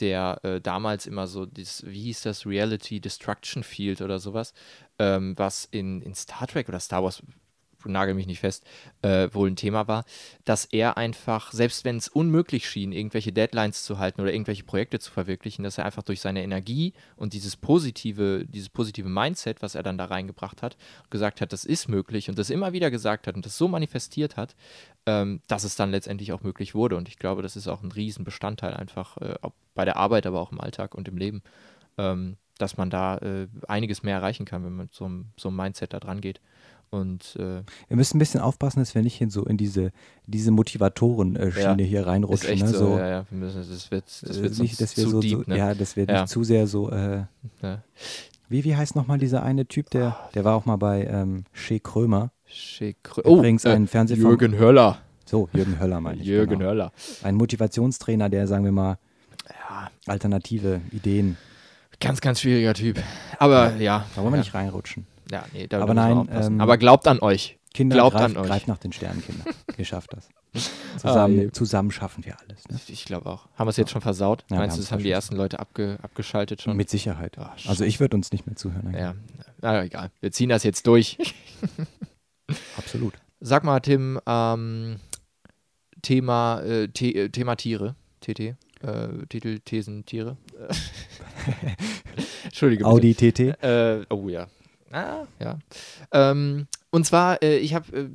der 0.00 0.40
äh, 0.42 0.60
damals 0.60 1.06
immer 1.06 1.26
so, 1.26 1.46
dieses, 1.46 1.84
wie 1.86 2.04
hieß 2.04 2.22
das, 2.22 2.46
Reality 2.46 3.00
Destruction 3.00 3.62
Field 3.62 4.00
oder 4.00 4.18
sowas, 4.18 4.52
ähm, 4.98 5.34
was 5.36 5.66
in, 5.70 6.02
in 6.02 6.14
Star 6.14 6.46
Trek 6.46 6.68
oder 6.68 6.80
Star 6.80 7.02
Wars 7.02 7.22
nagel 7.84 8.14
mich 8.14 8.26
nicht 8.26 8.40
fest, 8.40 8.64
äh, 9.02 9.28
wohl 9.32 9.50
ein 9.50 9.56
Thema 9.56 9.88
war, 9.88 10.04
dass 10.44 10.64
er 10.64 10.96
einfach, 10.96 11.52
selbst 11.52 11.84
wenn 11.84 11.96
es 11.96 12.08
unmöglich 12.08 12.68
schien, 12.68 12.92
irgendwelche 12.92 13.32
Deadlines 13.32 13.84
zu 13.84 13.98
halten 13.98 14.20
oder 14.20 14.32
irgendwelche 14.32 14.64
Projekte 14.64 14.98
zu 14.98 15.10
verwirklichen, 15.10 15.62
dass 15.62 15.78
er 15.78 15.84
einfach 15.84 16.02
durch 16.02 16.20
seine 16.20 16.42
Energie 16.42 16.94
und 17.16 17.32
dieses 17.32 17.56
positive, 17.56 18.44
dieses 18.46 18.68
positive 18.68 19.08
Mindset, 19.08 19.62
was 19.62 19.74
er 19.74 19.82
dann 19.82 19.98
da 19.98 20.06
reingebracht 20.06 20.62
hat, 20.62 20.76
gesagt 21.10 21.40
hat, 21.40 21.52
das 21.52 21.64
ist 21.64 21.88
möglich 21.88 22.28
und 22.28 22.38
das 22.38 22.50
immer 22.50 22.72
wieder 22.72 22.90
gesagt 22.90 23.26
hat 23.26 23.34
und 23.34 23.46
das 23.46 23.56
so 23.56 23.68
manifestiert 23.68 24.36
hat, 24.36 24.56
ähm, 25.06 25.40
dass 25.46 25.64
es 25.64 25.76
dann 25.76 25.90
letztendlich 25.90 26.32
auch 26.32 26.42
möglich 26.42 26.74
wurde. 26.74 26.96
Und 26.96 27.08
ich 27.08 27.18
glaube, 27.18 27.42
das 27.42 27.56
ist 27.56 27.68
auch 27.68 27.82
ein 27.82 27.92
Riesenbestandteil 27.92 28.74
einfach 28.74 29.16
äh, 29.18 29.36
bei 29.74 29.84
der 29.84 29.96
Arbeit, 29.96 30.26
aber 30.26 30.40
auch 30.40 30.52
im 30.52 30.60
Alltag 30.60 30.94
und 30.94 31.08
im 31.08 31.16
Leben. 31.16 31.42
Ähm, 31.98 32.36
dass 32.58 32.76
man 32.76 32.90
da 32.90 33.18
äh, 33.18 33.48
einiges 33.68 34.02
mehr 34.02 34.16
erreichen 34.16 34.46
kann, 34.46 34.64
wenn 34.64 34.74
man 34.74 34.86
mit 34.86 34.94
so 34.94 35.04
einem, 35.04 35.26
so 35.36 35.48
einem 35.48 35.56
Mindset 35.56 35.92
da 35.92 36.00
dran 36.00 36.20
geht. 36.20 36.40
Und, 36.90 37.36
äh, 37.38 37.62
wir 37.88 37.96
müssen 37.96 38.16
ein 38.16 38.18
bisschen 38.18 38.40
aufpassen, 38.40 38.78
dass 38.78 38.94
wir 38.94 39.02
nicht 39.02 39.20
in 39.20 39.30
so 39.30 39.44
in 39.44 39.56
diese, 39.56 39.90
diese 40.26 40.50
Motivatoren-Schiene 40.50 41.82
ja, 41.82 41.88
hier 41.88 42.06
reinrutschen. 42.06 42.48
Ist 42.48 42.54
echt 42.54 42.64
ne? 42.64 42.68
so, 42.68 42.78
so, 42.78 42.98
ja, 42.98 43.08
ja. 43.08 43.26
Wir 43.30 43.38
müssen, 43.38 43.58
das 43.58 43.90
wird, 43.90 44.04
das 44.06 44.40
wird 44.40 44.58
äh, 44.58 44.62
nicht, 44.62 44.80
dass 44.80 44.96
wir 44.96 45.04
zu 45.04 45.10
so, 45.10 45.20
deep, 45.20 45.44
so, 45.44 45.50
ne? 45.50 45.58
Ja, 45.58 45.74
dass 45.74 45.96
wir 45.96 46.04
ja. 46.04 46.22
nicht 46.22 46.30
zu 46.30 46.44
sehr 46.44 46.66
so. 46.66 46.90
Äh, 46.90 47.24
ja. 47.62 47.82
Wie, 48.48 48.64
wie 48.64 48.76
heißt 48.76 48.94
nochmal 48.94 49.18
dieser 49.18 49.42
eine 49.42 49.66
Typ, 49.66 49.90
der, 49.90 50.16
der 50.34 50.44
war 50.44 50.54
auch 50.54 50.64
mal 50.66 50.76
bei 50.76 51.04
ähm, 51.04 51.44
Shea 51.52 51.80
Krömer. 51.80 52.30
Shea 52.46 52.92
Krömer. 53.02 53.28
Oh, 53.28 53.38
Übrigens 53.38 53.66
ein 53.66 53.88
äh, 53.92 54.14
Jürgen 54.14 54.56
Höller. 54.58 54.98
So, 55.24 55.48
Jürgen 55.52 55.80
Höller 55.80 56.00
meine 56.00 56.20
ich. 56.20 56.26
Jürgen 56.26 56.58
genau. 56.58 56.70
Höller. 56.70 56.92
Ein 57.24 57.34
Motivationstrainer, 57.34 58.28
der, 58.28 58.46
sagen 58.46 58.64
wir 58.64 58.70
mal, 58.70 58.98
alternative 60.06 60.80
Ideen. 60.92 61.36
Ganz, 62.00 62.20
ganz 62.20 62.40
schwieriger 62.40 62.74
Typ. 62.74 63.02
Aber 63.38 63.74
ja. 63.76 64.06
Da 64.14 64.22
wollen 64.22 64.32
wir 64.32 64.38
nicht 64.38 64.54
reinrutschen. 64.54 65.06
Ja, 65.30 65.44
nee, 65.52 65.66
da 65.66 65.80
aber 65.80 65.94
nein, 65.94 66.28
ähm, 66.30 66.60
aber 66.60 66.78
glaubt 66.78 67.06
an 67.08 67.20
euch. 67.20 67.58
Kinder, 67.74 67.96
glaubt 67.96 68.16
greift, 68.16 68.36
an 68.36 68.42
euch. 68.42 68.48
greift 68.48 68.68
nach 68.68 68.78
den 68.78 68.92
Sternen, 68.92 69.22
Kinder. 69.22 69.44
Ihr 69.76 69.84
schafft 69.84 70.12
das. 70.14 70.28
Zusammen, 70.98 71.48
ah, 71.48 71.52
zusammen 71.52 71.90
schaffen 71.90 72.24
wir 72.24 72.38
alles. 72.40 72.66
Ne? 72.68 72.80
Ich 72.88 73.04
glaube 73.04 73.26
auch. 73.26 73.46
Haben 73.56 73.66
wir 73.66 73.70
es 73.70 73.76
jetzt 73.76 73.90
schon 73.90 74.00
versaut? 74.00 74.44
Ja, 74.50 74.56
Meinst 74.56 74.76
du, 74.76 74.80
das 74.80 74.90
haben 74.90 75.02
die 75.02 75.10
ersten 75.10 75.36
Leute 75.36 75.60
abge, 75.60 75.98
abgeschaltet 76.00 76.62
schon? 76.62 76.76
Mit 76.76 76.88
Sicherheit. 76.88 77.36
Oh, 77.38 77.44
also 77.68 77.84
ich 77.84 78.00
würde 78.00 78.16
uns 78.16 78.32
nicht 78.32 78.46
mehr 78.46 78.56
zuhören. 78.56 78.94
Ja, 78.94 79.14
na, 79.60 79.84
egal. 79.84 80.10
Wir 80.20 80.32
ziehen 80.32 80.48
das 80.48 80.62
jetzt 80.62 80.86
durch. 80.86 81.18
Absolut. 82.78 83.14
Sag 83.40 83.64
mal, 83.64 83.80
Tim, 83.80 84.18
ähm, 84.26 84.96
Thema, 86.00 86.60
äh, 86.62 86.88
The 86.96 87.28
Thema 87.28 87.56
Tiere, 87.56 87.94
TT, 88.20 88.40
äh, 88.40 88.54
Titel, 89.28 89.58
Thesen, 89.58 90.06
Tiere. 90.06 90.38
Entschuldige. 92.44 92.86
Audi 92.86 93.14
TT. 93.14 93.62
Äh, 93.62 94.06
oh 94.08 94.28
ja. 94.28 94.46
Ah, 94.92 95.26
ja. 95.40 95.58
Ähm, 96.12 96.66
und 96.90 97.04
zwar, 97.04 97.42
äh, 97.42 97.58
ich 97.58 97.74
habe 97.74 97.96
äh, 97.96 98.08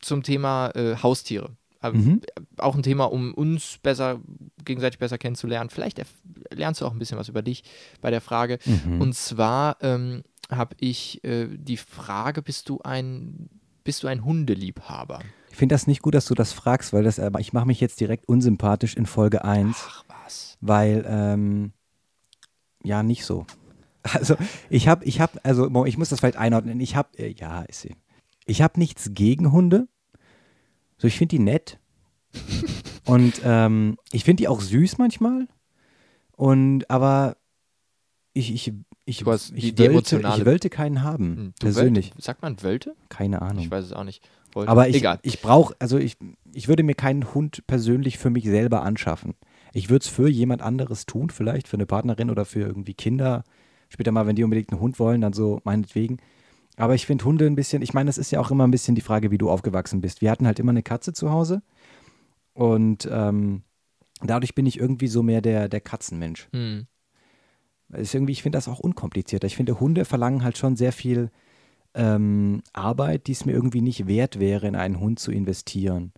zum 0.00 0.22
Thema 0.22 0.70
äh, 0.74 0.96
Haustiere. 0.96 1.56
Mhm. 1.82 2.22
Auch 2.56 2.74
ein 2.74 2.82
Thema, 2.82 3.04
um 3.04 3.32
uns 3.34 3.78
besser, 3.78 4.20
gegenseitig 4.64 4.98
besser 4.98 5.16
kennenzulernen. 5.16 5.70
Vielleicht 5.70 6.02
lernst 6.50 6.80
du 6.80 6.86
auch 6.86 6.92
ein 6.92 6.98
bisschen 6.98 7.18
was 7.18 7.28
über 7.28 7.42
dich 7.42 7.62
bei 8.00 8.10
der 8.10 8.20
Frage. 8.20 8.58
Mhm. 8.64 9.00
Und 9.00 9.14
zwar 9.14 9.76
ähm, 9.80 10.24
habe 10.50 10.74
ich 10.80 11.22
äh, 11.24 11.46
die 11.48 11.76
Frage: 11.76 12.42
Bist 12.42 12.68
du 12.68 12.80
ein, 12.82 13.48
bist 13.84 14.02
du 14.02 14.08
ein 14.08 14.24
Hundeliebhaber? 14.24 15.20
Ich 15.50 15.56
finde 15.56 15.74
das 15.74 15.86
nicht 15.86 16.02
gut, 16.02 16.14
dass 16.14 16.26
du 16.26 16.34
das 16.34 16.52
fragst, 16.52 16.92
weil 16.92 17.04
das, 17.04 17.18
aber 17.18 17.40
ich 17.40 17.52
mache 17.52 17.66
mich 17.66 17.80
jetzt 17.80 18.00
direkt 18.00 18.28
unsympathisch 18.28 18.96
in 18.96 19.06
Folge 19.06 19.44
1. 19.44 19.76
Ach 19.88 20.04
was. 20.24 20.58
Weil, 20.60 21.04
ähm, 21.08 21.72
ja, 22.82 23.02
nicht 23.02 23.24
so. 23.24 23.46
Also 24.14 24.36
ich 24.70 24.88
habe, 24.88 25.04
ich 25.04 25.20
habe, 25.20 25.40
also 25.44 25.84
ich 25.86 25.98
muss 25.98 26.08
das 26.08 26.20
vielleicht 26.20 26.36
einordnen. 26.36 26.80
Ich 26.80 26.96
habe, 26.96 27.16
äh, 27.18 27.32
ja, 27.32 27.62
ist 27.62 27.82
sie. 27.82 27.96
Ich 28.46 28.62
habe 28.62 28.78
nichts 28.78 29.10
gegen 29.12 29.52
Hunde. 29.52 29.88
So, 30.96 31.06
ich 31.06 31.16
finde 31.16 31.36
die 31.36 31.42
nett. 31.42 31.78
Und 33.04 33.40
ähm, 33.44 33.96
ich 34.12 34.24
finde 34.24 34.42
die 34.42 34.48
auch 34.48 34.60
süß 34.60 34.98
manchmal. 34.98 35.48
Und 36.32 36.88
aber 36.90 37.36
ich, 38.32 38.52
ich, 38.52 38.68
ich, 39.04 39.26
ich, 39.26 39.26
ich, 39.54 39.74
die, 39.74 39.92
wollte, 39.92 40.18
ich 40.18 40.46
wollte 40.46 40.70
keinen 40.70 41.02
haben. 41.02 41.36
Hm, 41.36 41.54
du 41.58 41.66
persönlich. 41.66 42.10
Wölte? 42.10 42.22
Sagt 42.22 42.42
man 42.42 42.62
Wölte? 42.62 42.94
Keine 43.08 43.42
Ahnung. 43.42 43.64
Ich 43.64 43.70
weiß 43.70 43.86
es 43.86 43.92
auch 43.92 44.04
nicht. 44.04 44.28
Wollte. 44.52 44.70
Aber 44.70 44.88
ich, 44.88 44.96
Egal. 44.96 45.18
ich 45.22 45.40
brauche, 45.40 45.74
also 45.78 45.98
ich, 45.98 46.16
ich 46.52 46.68
würde 46.68 46.82
mir 46.82 46.94
keinen 46.94 47.34
Hund 47.34 47.66
persönlich 47.66 48.18
für 48.18 48.30
mich 48.30 48.44
selber 48.44 48.82
anschaffen. 48.82 49.34
Ich 49.72 49.90
würde 49.90 50.04
es 50.04 50.08
für 50.08 50.28
jemand 50.28 50.62
anderes 50.62 51.06
tun, 51.06 51.30
vielleicht 51.30 51.68
für 51.68 51.76
eine 51.76 51.86
Partnerin 51.86 52.30
oder 52.30 52.44
für 52.44 52.60
irgendwie 52.60 52.94
Kinder 52.94 53.44
Später 53.88 54.12
mal, 54.12 54.26
wenn 54.26 54.36
die 54.36 54.44
unbedingt 54.44 54.70
einen 54.70 54.80
Hund 54.80 54.98
wollen, 54.98 55.20
dann 55.20 55.32
so 55.32 55.60
meinetwegen. 55.64 56.18
Aber 56.76 56.94
ich 56.94 57.06
finde 57.06 57.24
Hunde 57.24 57.46
ein 57.46 57.56
bisschen, 57.56 57.82
ich 57.82 57.94
meine, 57.94 58.08
das 58.08 58.18
ist 58.18 58.30
ja 58.30 58.40
auch 58.40 58.50
immer 58.50 58.66
ein 58.66 58.70
bisschen 58.70 58.94
die 58.94 59.00
Frage, 59.00 59.30
wie 59.30 59.38
du 59.38 59.50
aufgewachsen 59.50 60.00
bist. 60.00 60.20
Wir 60.20 60.30
hatten 60.30 60.46
halt 60.46 60.58
immer 60.58 60.70
eine 60.70 60.82
Katze 60.82 61.12
zu 61.12 61.30
Hause 61.30 61.62
und 62.52 63.08
ähm, 63.10 63.62
dadurch 64.22 64.54
bin 64.54 64.66
ich 64.66 64.78
irgendwie 64.78 65.08
so 65.08 65.22
mehr 65.22 65.40
der, 65.40 65.68
der 65.68 65.80
Katzenmensch. 65.80 66.48
Hm. 66.52 66.86
Ist 67.90 68.14
irgendwie, 68.14 68.32
ich 68.32 68.42
finde 68.42 68.58
das 68.58 68.68
auch 68.68 68.78
unkomplizierter. 68.78 69.46
Ich 69.46 69.56
finde, 69.56 69.80
Hunde 69.80 70.04
verlangen 70.04 70.44
halt 70.44 70.58
schon 70.58 70.76
sehr 70.76 70.92
viel 70.92 71.30
ähm, 71.94 72.62
Arbeit, 72.72 73.26
die 73.26 73.32
es 73.32 73.44
mir 73.44 73.52
irgendwie 73.52 73.80
nicht 73.80 74.06
wert 74.06 74.38
wäre, 74.38 74.68
in 74.68 74.76
einen 74.76 75.00
Hund 75.00 75.18
zu 75.18 75.32
investieren. 75.32 76.12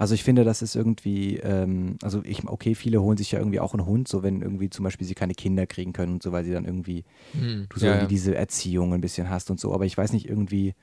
Also 0.00 0.14
ich 0.14 0.24
finde, 0.24 0.44
das 0.44 0.62
ist 0.62 0.76
irgendwie, 0.76 1.36
ähm, 1.36 1.98
also 2.02 2.22
ich, 2.24 2.48
okay, 2.48 2.74
viele 2.74 3.02
holen 3.02 3.18
sich 3.18 3.32
ja 3.32 3.38
irgendwie 3.38 3.60
auch 3.60 3.74
einen 3.74 3.84
Hund, 3.84 4.08
so 4.08 4.22
wenn 4.22 4.40
irgendwie 4.40 4.70
zum 4.70 4.82
Beispiel 4.82 5.06
sie 5.06 5.14
keine 5.14 5.34
Kinder 5.34 5.66
kriegen 5.66 5.92
können 5.92 6.14
und 6.14 6.22
so, 6.22 6.32
weil 6.32 6.42
sie 6.42 6.52
dann 6.52 6.64
irgendwie, 6.64 7.04
hm, 7.32 7.66
du 7.68 7.78
so 7.78 7.84
ja, 7.84 7.92
irgendwie 7.92 8.04
ja. 8.04 8.08
diese 8.08 8.34
Erziehung 8.34 8.94
ein 8.94 9.02
bisschen 9.02 9.28
hast 9.28 9.50
und 9.50 9.60
so, 9.60 9.74
aber 9.74 9.84
ich 9.84 9.98
weiß 9.98 10.14
nicht 10.14 10.26
irgendwie, 10.26 10.74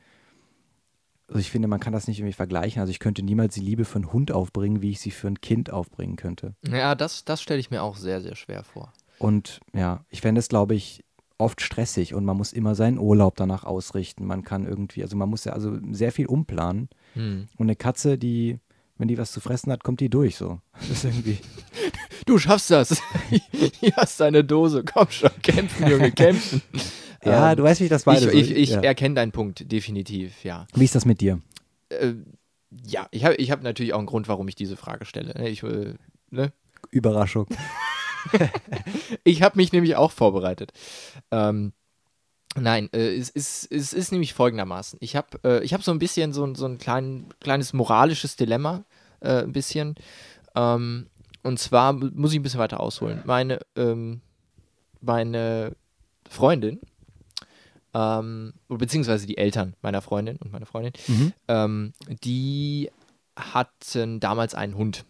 also 1.27 1.39
ich 1.39 1.49
finde, 1.49 1.67
man 1.67 1.79
kann 1.79 1.93
das 1.93 2.07
nicht 2.07 2.19
irgendwie 2.19 2.33
vergleichen. 2.33 2.79
Also 2.79 2.91
ich 2.91 2.99
könnte 2.99 3.23
niemals 3.23 3.55
die 3.55 3.61
Liebe 3.61 3.85
für 3.85 3.95
einen 3.95 4.13
Hund 4.13 4.31
aufbringen, 4.31 4.83
wie 4.83 4.91
ich 4.91 4.99
sie 4.99 5.09
für 5.09 5.25
ein 5.25 5.41
Kind 5.41 5.73
aufbringen 5.73 6.15
könnte. 6.15 6.53
Ja, 6.61 6.93
das, 6.93 7.25
das 7.25 7.41
stelle 7.41 7.59
ich 7.59 7.71
mir 7.71 7.81
auch 7.81 7.97
sehr, 7.97 8.21
sehr 8.21 8.35
schwer 8.35 8.63
vor. 8.63 8.93
Und 9.17 9.61
ja, 9.73 10.05
ich 10.09 10.21
fände 10.21 10.37
es, 10.37 10.47
glaube 10.47 10.75
ich, 10.75 11.03
oft 11.39 11.61
stressig 11.61 12.13
und 12.13 12.23
man 12.23 12.37
muss 12.37 12.53
immer 12.53 12.75
seinen 12.75 12.99
Urlaub 12.99 13.35
danach 13.35 13.63
ausrichten. 13.63 14.27
Man 14.27 14.43
kann 14.43 14.67
irgendwie, 14.67 15.01
also 15.01 15.17
man 15.17 15.27
muss 15.27 15.43
ja 15.43 15.53
also 15.53 15.79
sehr 15.91 16.11
viel 16.11 16.27
umplanen. 16.27 16.87
Hm. 17.13 17.47
Und 17.57 17.65
eine 17.65 17.75
Katze, 17.75 18.19
die 18.19 18.59
wenn 18.97 19.07
die 19.07 19.17
was 19.17 19.31
zu 19.31 19.39
fressen 19.39 19.71
hat, 19.71 19.83
kommt 19.83 19.99
die 19.99 20.09
durch 20.09 20.35
so. 20.35 20.59
Das 20.79 20.89
ist 20.89 21.03
irgendwie. 21.05 21.37
Du 22.25 22.37
schaffst 22.37 22.71
das. 22.71 23.01
Hier 23.79 23.93
hast 23.95 24.19
deine 24.19 24.43
Dose. 24.43 24.83
Komm 24.83 25.09
schon, 25.09 25.31
kämpfen, 25.41 25.87
Junge, 25.87 26.11
kämpfen. 26.11 26.61
ja, 27.23 27.51
ähm, 27.51 27.57
du 27.57 27.63
weißt, 27.63 27.79
wie 27.79 27.85
ich 27.85 27.89
das 27.89 28.05
meine. 28.05 28.29
Ich, 28.31 28.51
ich, 28.51 28.57
ich 28.57 28.69
ja. 28.71 28.81
erkenne 28.81 29.15
deinen 29.15 29.31
Punkt, 29.31 29.71
definitiv, 29.71 30.43
ja. 30.43 30.67
Wie 30.73 30.83
ist 30.83 30.93
das 30.93 31.05
mit 31.05 31.21
dir? 31.21 31.41
Äh, 31.87 32.15
ja, 32.85 33.07
ich 33.11 33.23
habe 33.23 33.35
ich 33.35 33.49
hab 33.49 33.63
natürlich 33.63 33.93
auch 33.93 33.99
einen 33.99 34.07
Grund, 34.07 34.27
warum 34.27 34.45
ich 34.49 34.55
diese 34.55 34.75
Frage 34.75 35.05
stelle. 35.05 35.33
Ne? 35.39 35.47
Ich, 35.47 35.63
äh, 35.63 35.93
ne? 36.29 36.51
Überraschung. 36.91 37.47
ich 39.23 39.41
habe 39.41 39.55
mich 39.55 39.71
nämlich 39.71 39.95
auch 39.95 40.11
vorbereitet. 40.11 40.73
Ähm, 41.31 41.71
Nein, 42.59 42.89
äh, 42.93 43.15
es, 43.15 43.29
ist, 43.29 43.71
es 43.71 43.93
ist 43.93 44.11
nämlich 44.11 44.33
folgendermaßen. 44.33 44.99
Ich 45.01 45.15
habe 45.15 45.37
äh, 45.43 45.67
hab 45.67 45.83
so 45.83 45.91
ein 45.91 45.99
bisschen 45.99 46.33
so, 46.33 46.53
so 46.55 46.65
ein 46.65 46.77
klein, 46.77 47.27
kleines 47.39 47.73
moralisches 47.73 48.35
Dilemma, 48.35 48.83
äh, 49.19 49.43
ein 49.43 49.51
bisschen. 49.51 49.95
Ähm, 50.55 51.07
und 51.43 51.59
zwar 51.59 51.93
muss 51.93 52.33
ich 52.33 52.39
ein 52.39 52.43
bisschen 52.43 52.59
weiter 52.59 52.79
ausholen. 52.79 53.21
Meine, 53.25 53.59
ähm, 53.75 54.21
meine 55.01 55.75
Freundin, 56.29 56.81
ähm, 57.93 58.53
beziehungsweise 58.67 59.27
die 59.27 59.37
Eltern 59.37 59.75
meiner 59.81 60.01
Freundin 60.01 60.37
und 60.37 60.51
meiner 60.51 60.65
Freundin, 60.65 60.93
mhm. 61.07 61.33
ähm, 61.47 61.93
die 62.23 62.91
hatten 63.37 64.19
damals 64.19 64.55
einen 64.55 64.75
Hund. 64.75 65.05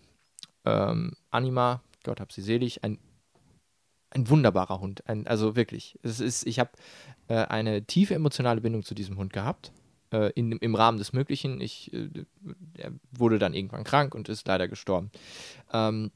Ähm, 0.65 1.13
Anima, 1.31 1.81
Gott 2.03 2.19
hab 2.19 2.31
sie 2.31 2.41
selig, 2.41 2.83
ein 2.83 2.99
ein 4.11 4.29
wunderbarer 4.29 4.79
Hund. 4.79 5.07
Ein, 5.07 5.27
also 5.27 5.55
wirklich. 5.55 5.99
Es 6.03 6.19
ist, 6.19 6.45
ich 6.47 6.59
habe 6.59 6.71
äh, 7.27 7.45
eine 7.45 7.83
tiefe 7.83 8.15
emotionale 8.15 8.61
Bindung 8.61 8.83
zu 8.83 8.95
diesem 8.95 9.17
Hund 9.17 9.33
gehabt. 9.33 9.71
Äh, 10.11 10.31
in, 10.33 10.53
Im 10.53 10.75
Rahmen 10.75 10.97
des 10.97 11.13
Möglichen. 11.13 11.59
Ich, 11.59 11.91
äh, 11.93 12.09
er 12.77 12.91
wurde 13.11 13.39
dann 13.39 13.53
irgendwann 13.53 13.83
krank 13.83 14.15
und 14.15 14.29
ist 14.29 14.47
leider 14.47 14.67
gestorben. 14.67 15.11
Ähm, 15.73 16.11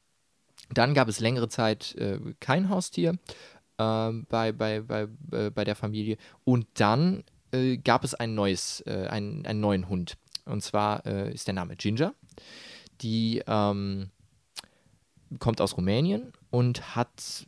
dann 0.70 0.94
gab 0.94 1.08
es 1.08 1.20
längere 1.20 1.48
Zeit 1.48 1.94
äh, 1.96 2.18
kein 2.40 2.70
Haustier 2.70 3.18
ähm, 3.78 4.26
bei, 4.28 4.52
bei, 4.52 4.80
bei, 4.80 5.08
äh, 5.32 5.50
bei 5.50 5.64
der 5.64 5.76
Familie. 5.76 6.16
Und 6.44 6.66
dann 6.74 7.24
äh, 7.52 7.76
gab 7.76 8.04
es 8.04 8.14
ein 8.14 8.34
neues, 8.34 8.82
einen, 8.86 9.44
einen 9.44 9.60
neuen 9.60 9.88
Hund. 9.88 10.16
Und 10.44 10.62
zwar 10.62 11.06
ist 11.06 11.46
der 11.46 11.54
Name 11.54 11.76
Ginger. 11.76 12.14
Die 13.00 13.42
ähm, 13.46 14.10
kommt 15.38 15.60
aus 15.60 15.76
Rumänien 15.76 16.32
und 16.50 16.96
hat 16.96 17.46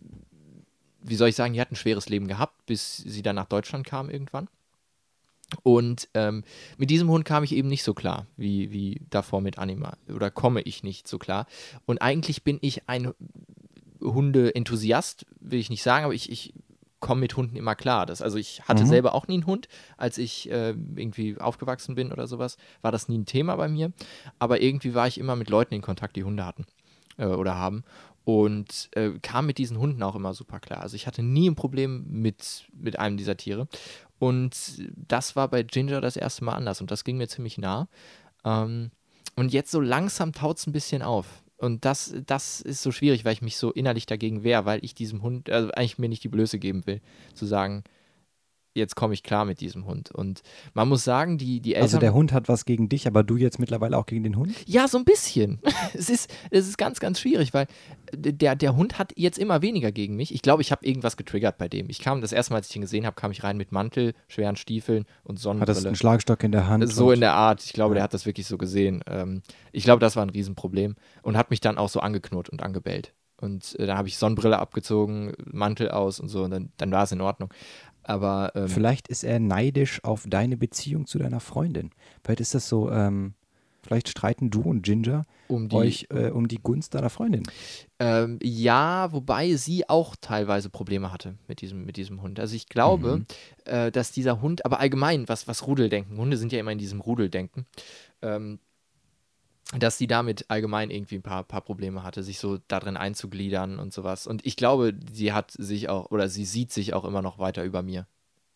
wie 1.06 1.16
soll 1.16 1.28
ich 1.28 1.36
sagen, 1.36 1.52
die 1.52 1.60
hat 1.60 1.70
ein 1.70 1.76
schweres 1.76 2.08
Leben 2.08 2.28
gehabt, 2.28 2.64
bis 2.66 2.96
sie 2.96 3.22
dann 3.22 3.36
nach 3.36 3.46
Deutschland 3.46 3.86
kam 3.86 4.08
irgendwann. 4.10 4.48
Und 5.62 6.08
ähm, 6.14 6.42
mit 6.78 6.90
diesem 6.90 7.08
Hund 7.10 7.24
kam 7.24 7.44
ich 7.44 7.52
eben 7.54 7.68
nicht 7.68 7.84
so 7.84 7.94
klar, 7.94 8.26
wie, 8.36 8.72
wie 8.72 9.02
davor 9.10 9.40
mit 9.40 9.58
Anima. 9.58 9.96
Oder 10.12 10.30
komme 10.30 10.62
ich 10.62 10.82
nicht 10.82 11.06
so 11.06 11.18
klar. 11.18 11.46
Und 11.84 12.00
eigentlich 12.00 12.42
bin 12.42 12.58
ich 12.62 12.88
ein 12.88 13.12
Hunde-Enthusiast, 14.00 15.26
will 15.40 15.60
ich 15.60 15.70
nicht 15.70 15.82
sagen, 15.82 16.04
aber 16.04 16.14
ich, 16.14 16.30
ich 16.30 16.54
komme 17.00 17.20
mit 17.20 17.36
Hunden 17.36 17.56
immer 17.56 17.74
klar. 17.74 18.06
Das, 18.06 18.22
also 18.22 18.38
ich 18.38 18.62
hatte 18.62 18.84
Mhm. 18.84 18.88
selber 18.88 19.14
auch 19.14 19.28
nie 19.28 19.34
einen 19.34 19.46
Hund, 19.46 19.68
als 19.96 20.18
ich 20.18 20.50
äh, 20.50 20.70
irgendwie 20.96 21.36
aufgewachsen 21.38 21.94
bin 21.94 22.12
oder 22.12 22.26
sowas, 22.26 22.56
war 22.80 22.92
das 22.92 23.08
nie 23.08 23.18
ein 23.18 23.26
Thema 23.26 23.56
bei 23.56 23.68
mir. 23.68 23.92
Aber 24.38 24.62
irgendwie 24.62 24.94
war 24.94 25.06
ich 25.06 25.18
immer 25.18 25.36
mit 25.36 25.50
Leuten 25.50 25.74
in 25.74 25.82
Kontakt, 25.82 26.16
die 26.16 26.24
Hunde 26.24 26.44
hatten 26.46 26.64
äh, 27.18 27.26
oder 27.26 27.56
haben. 27.56 27.84
Und 28.24 28.88
äh, 28.92 29.10
kam 29.20 29.46
mit 29.46 29.58
diesen 29.58 29.78
Hunden 29.78 30.02
auch 30.02 30.14
immer 30.14 30.32
super 30.32 30.58
klar. 30.58 30.80
Also 30.80 30.96
ich 30.96 31.06
hatte 31.06 31.22
nie 31.22 31.48
ein 31.48 31.54
Problem 31.54 32.06
mit, 32.08 32.64
mit 32.72 32.98
einem 32.98 33.16
dieser 33.18 33.36
Tiere. 33.36 33.68
Und 34.18 34.56
das 34.96 35.36
war 35.36 35.48
bei 35.48 35.62
Ginger 35.62 36.00
das 36.00 36.16
erste 36.16 36.44
Mal 36.44 36.54
anders 36.54 36.80
und 36.80 36.90
das 36.90 37.04
ging 37.04 37.18
mir 37.18 37.28
ziemlich 37.28 37.58
nah. 37.58 37.88
Ähm, 38.44 38.90
und 39.36 39.52
jetzt 39.52 39.70
so 39.70 39.80
langsam 39.80 40.32
taut 40.32 40.58
es 40.58 40.66
ein 40.66 40.72
bisschen 40.72 41.02
auf. 41.02 41.44
Und 41.56 41.84
das, 41.84 42.14
das 42.26 42.60
ist 42.60 42.82
so 42.82 42.92
schwierig, 42.92 43.24
weil 43.24 43.32
ich 43.32 43.42
mich 43.42 43.56
so 43.56 43.72
innerlich 43.72 44.06
dagegen 44.06 44.42
wehre, 44.42 44.64
weil 44.64 44.84
ich 44.84 44.94
diesem 44.94 45.22
Hund, 45.22 45.50
also 45.50 45.70
eigentlich 45.72 45.98
mir 45.98 46.08
nicht 46.08 46.24
die 46.24 46.28
Blöße 46.28 46.58
geben 46.58 46.86
will, 46.86 47.00
zu 47.34 47.46
sagen, 47.46 47.84
jetzt 48.74 48.96
komme 48.96 49.14
ich 49.14 49.22
klar 49.22 49.44
mit 49.44 49.60
diesem 49.60 49.86
Hund. 49.86 50.10
Und 50.10 50.42
man 50.74 50.88
muss 50.88 51.04
sagen, 51.04 51.38
die, 51.38 51.60
die 51.60 51.74
Eltern. 51.74 51.82
Also 51.84 51.98
der 51.98 52.12
Hund 52.14 52.32
hat 52.32 52.48
was 52.48 52.64
gegen 52.64 52.88
dich, 52.88 53.06
aber 53.06 53.22
du 53.22 53.36
jetzt 53.36 53.58
mittlerweile 53.58 53.96
auch 53.96 54.06
gegen 54.06 54.22
den 54.24 54.36
Hund? 54.36 54.52
Ja, 54.66 54.88
so 54.88 54.98
ein 54.98 55.04
bisschen. 55.04 55.60
es, 55.94 56.10
ist, 56.10 56.30
es 56.50 56.68
ist 56.68 56.76
ganz, 56.76 57.00
ganz 57.00 57.20
schwierig, 57.20 57.54
weil 57.54 57.66
der, 58.12 58.56
der 58.56 58.76
Hund 58.76 58.98
hat 58.98 59.12
jetzt 59.16 59.38
immer 59.38 59.62
weniger 59.62 59.92
gegen 59.92 60.16
mich. 60.16 60.34
Ich 60.34 60.42
glaube, 60.42 60.62
ich 60.62 60.72
habe 60.72 60.84
irgendwas 60.84 61.16
getriggert 61.16 61.56
bei 61.58 61.68
dem. 61.68 61.88
Ich 61.88 62.00
kam 62.00 62.20
das 62.20 62.32
erste 62.32 62.52
Mal, 62.52 62.58
als 62.58 62.68
ich 62.70 62.76
ihn 62.76 62.82
gesehen 62.82 63.06
habe, 63.06 63.16
kam 63.16 63.30
ich 63.30 63.44
rein 63.44 63.56
mit 63.56 63.72
Mantel, 63.72 64.14
schweren 64.28 64.56
Stiefeln 64.56 65.04
und 65.22 65.34
Hattest 65.34 65.42
Sonnenbrille. 65.44 65.86
einen 65.86 65.96
Schlagstock 65.96 66.42
in 66.42 66.52
der 66.52 66.68
Hand? 66.68 66.88
So 66.92 67.12
in 67.12 67.20
der 67.20 67.34
Art. 67.34 67.62
Ich 67.64 67.72
glaube, 67.72 67.94
Ja. 67.94 67.96
der 67.96 68.02
hat 68.04 68.14
das 68.14 68.26
wirklich 68.26 68.46
so 68.46 68.58
gesehen. 68.58 69.02
Ähm, 69.06 69.42
ich 69.72 69.84
glaube, 69.84 70.00
das 70.00 70.16
war 70.16 70.24
ein 70.24 70.30
Riesenproblem 70.30 70.96
und 71.22 71.36
hat 71.36 71.50
mich 71.50 71.60
dann 71.60 71.78
auch 71.78 71.88
so 71.88 72.00
angeknurrt 72.00 72.48
und 72.48 72.62
angebellt. 72.62 73.14
Und 73.40 73.78
äh, 73.78 73.86
da 73.86 73.96
habe 73.96 74.08
ich 74.08 74.16
Sonnenbrille 74.16 74.58
abgezogen, 74.58 75.32
Mantel 75.44 75.90
aus 75.90 76.20
und 76.20 76.28
so 76.28 76.44
und 76.44 76.50
dann, 76.50 76.70
dann 76.76 76.92
war 76.92 77.02
es 77.02 77.12
in 77.12 77.20
Ordnung. 77.20 77.52
Aber 78.04 78.52
ähm, 78.54 78.68
Vielleicht 78.68 79.08
ist 79.08 79.24
er 79.24 79.40
neidisch 79.40 80.02
auf 80.04 80.24
deine 80.28 80.56
Beziehung 80.56 81.06
zu 81.06 81.18
deiner 81.18 81.40
Freundin. 81.40 81.90
Vielleicht 82.22 82.40
ist 82.40 82.54
das 82.54 82.68
so, 82.68 82.90
ähm, 82.90 83.34
vielleicht 83.82 84.08
streiten 84.08 84.50
du 84.50 84.62
und 84.62 84.82
Ginger 84.82 85.26
um 85.48 85.68
die, 85.68 85.76
euch 85.76 86.06
äh, 86.10 86.30
um 86.30 86.48
die 86.48 86.58
Gunst 86.62 86.94
deiner 86.94 87.10
Freundin. 87.10 87.42
Ähm, 87.98 88.38
ja, 88.42 89.12
wobei 89.12 89.54
sie 89.56 89.88
auch 89.88 90.16
teilweise 90.20 90.70
Probleme 90.70 91.12
hatte 91.12 91.34
mit 91.48 91.60
diesem, 91.60 91.84
mit 91.84 91.96
diesem 91.96 92.22
Hund. 92.22 92.40
Also 92.40 92.56
ich 92.56 92.68
glaube, 92.68 93.18
Mhm. 93.18 93.26
äh, 93.66 93.90
dass 93.92 94.10
dieser 94.12 94.40
Hund, 94.40 94.64
aber 94.64 94.80
allgemein, 94.80 95.28
was, 95.28 95.46
was 95.48 95.66
Rudeldenken, 95.66 96.16
Hunde 96.16 96.36
sind 96.36 96.52
ja 96.52 96.60
immer 96.60 96.72
in 96.72 96.78
diesem 96.78 97.00
Rudeldenken, 97.00 97.66
ähm, 98.22 98.58
dass 99.78 99.98
sie 99.98 100.06
damit 100.06 100.46
allgemein 100.48 100.90
irgendwie 100.90 101.16
ein 101.16 101.22
paar, 101.22 101.42
paar 101.44 101.60
Probleme 101.62 102.02
hatte, 102.02 102.22
sich 102.22 102.38
so 102.38 102.58
darin 102.68 102.96
einzugliedern 102.96 103.78
und 103.78 103.92
sowas. 103.92 104.26
Und 104.26 104.44
ich 104.46 104.56
glaube, 104.56 104.94
sie 105.12 105.32
hat 105.32 105.50
sich 105.50 105.88
auch, 105.88 106.10
oder 106.10 106.28
sie 106.28 106.44
sieht 106.44 106.72
sich 106.72 106.94
auch 106.94 107.04
immer 107.04 107.22
noch 107.22 107.38
weiter 107.38 107.64
über 107.64 107.82
mir 107.82 108.06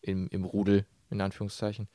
im, 0.01 0.27
im 0.29 0.45
Rudel, 0.45 0.85
in 1.09 1.19
Anführungszeichen. 1.21 1.87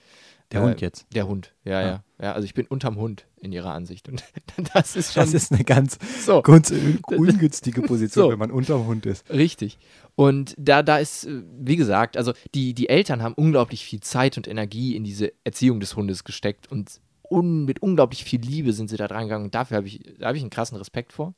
Der 0.53 0.61
Äh, 0.61 0.65
Hund 0.65 0.81
jetzt. 0.81 1.07
Der 1.15 1.27
Hund, 1.27 1.55
ja, 1.65 1.79
Ah. 1.79 1.83
ja, 1.83 2.05
ja. 2.21 2.33
Also 2.33 2.45
ich 2.45 2.53
bin 2.55 2.67
unterm 2.67 2.97
Hund 2.97 3.27
in 3.41 3.53
ihrer 3.53 3.73
Ansicht. 3.73 4.09
Und 4.09 4.23
das 4.75 4.97
ist 4.97 5.15
schon 5.15 5.23
Das 5.25 5.33
ist 5.35 5.53
eine 5.53 5.65
ganz, 5.65 5.99
so. 6.25 6.43
un- 6.45 6.99
ungünstige 7.07 7.83
Position, 7.83 8.25
So. 8.27 8.31
wenn 8.33 8.39
man 8.39 8.51
unterm 8.51 8.87
Hund 8.87 9.07
ist. 9.07 9.29
Richtig. 9.31 9.79
Und 10.17 10.55
da, 10.59 10.83
da 10.83 10.99
ist, 10.99 11.25
äh, 11.25 11.43
wie 11.59 11.77
gesagt, 11.77 12.17
also 12.17 12.33
die, 12.55 12.75
die 12.75 12.89
Eltern 12.89 13.23
haben 13.23 13.35
unglaublich 13.35 13.85
viel 13.85 14.01
Zeit 14.01 14.37
und 14.37 14.47
Energie 14.49 14.95
in 14.97 15.05
diese 15.05 15.33
Erziehung 15.45 15.81
des 15.81 15.97
Hundes 15.97 16.25
gesteckt 16.25 16.71
und 16.71 17.01
un, 17.35 17.65
mit 17.65 17.83
unglaublich 17.83 18.25
viel 18.25 18.41
Liebe 18.41 18.73
sind 18.73 18.89
sie 18.89 18.97
da 18.97 19.09
dran 19.09 19.25
gegangen. 19.25 19.51
Dafür 19.51 19.79
habe 19.79 19.87
ich, 19.89 20.01
da 20.19 20.29
habe 20.29 20.37
ich 20.37 20.43
einen 20.43 20.51
krassen 20.51 20.79
Respekt 20.79 21.13
vor. 21.13 21.35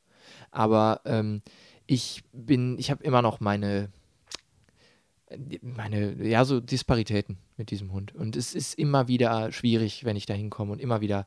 Aber 0.51 1.01
ähm, 1.05 1.41
ich 1.87 2.23
bin, 2.33 2.77
ich 2.77 2.91
habe 2.91 3.03
immer 3.03 3.21
noch 3.21 3.39
meine, 3.39 3.89
meine, 5.61 6.13
ja, 6.23 6.45
so 6.45 6.59
Disparitäten 6.59 7.37
mit 7.57 7.71
diesem 7.71 7.91
Hund. 7.91 8.13
Und 8.13 8.35
es 8.35 8.53
ist 8.53 8.77
immer 8.77 9.07
wieder 9.07 9.51
schwierig, 9.51 10.05
wenn 10.05 10.15
ich 10.15 10.25
da 10.25 10.33
hinkomme 10.33 10.73
und 10.73 10.79
immer 10.79 11.01
wieder, 11.01 11.25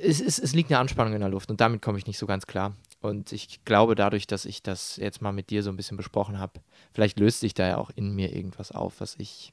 es, 0.00 0.20
es, 0.20 0.38
es 0.38 0.54
liegt 0.54 0.70
eine 0.70 0.78
Anspannung 0.78 1.14
in 1.14 1.20
der 1.20 1.28
Luft 1.28 1.50
und 1.50 1.60
damit 1.60 1.82
komme 1.82 1.98
ich 1.98 2.06
nicht 2.06 2.18
so 2.18 2.26
ganz 2.26 2.46
klar. 2.46 2.76
Und 3.00 3.32
ich 3.32 3.64
glaube, 3.64 3.94
dadurch, 3.94 4.26
dass 4.26 4.44
ich 4.44 4.62
das 4.62 4.96
jetzt 4.96 5.22
mal 5.22 5.32
mit 5.32 5.50
dir 5.50 5.62
so 5.62 5.70
ein 5.70 5.76
bisschen 5.76 5.96
besprochen 5.96 6.38
habe, 6.38 6.60
vielleicht 6.92 7.18
löst 7.18 7.40
sich 7.40 7.54
da 7.54 7.68
ja 7.68 7.76
auch 7.76 7.90
in 7.94 8.14
mir 8.14 8.34
irgendwas 8.34 8.72
auf, 8.72 9.00
was 9.00 9.16
ich 9.18 9.52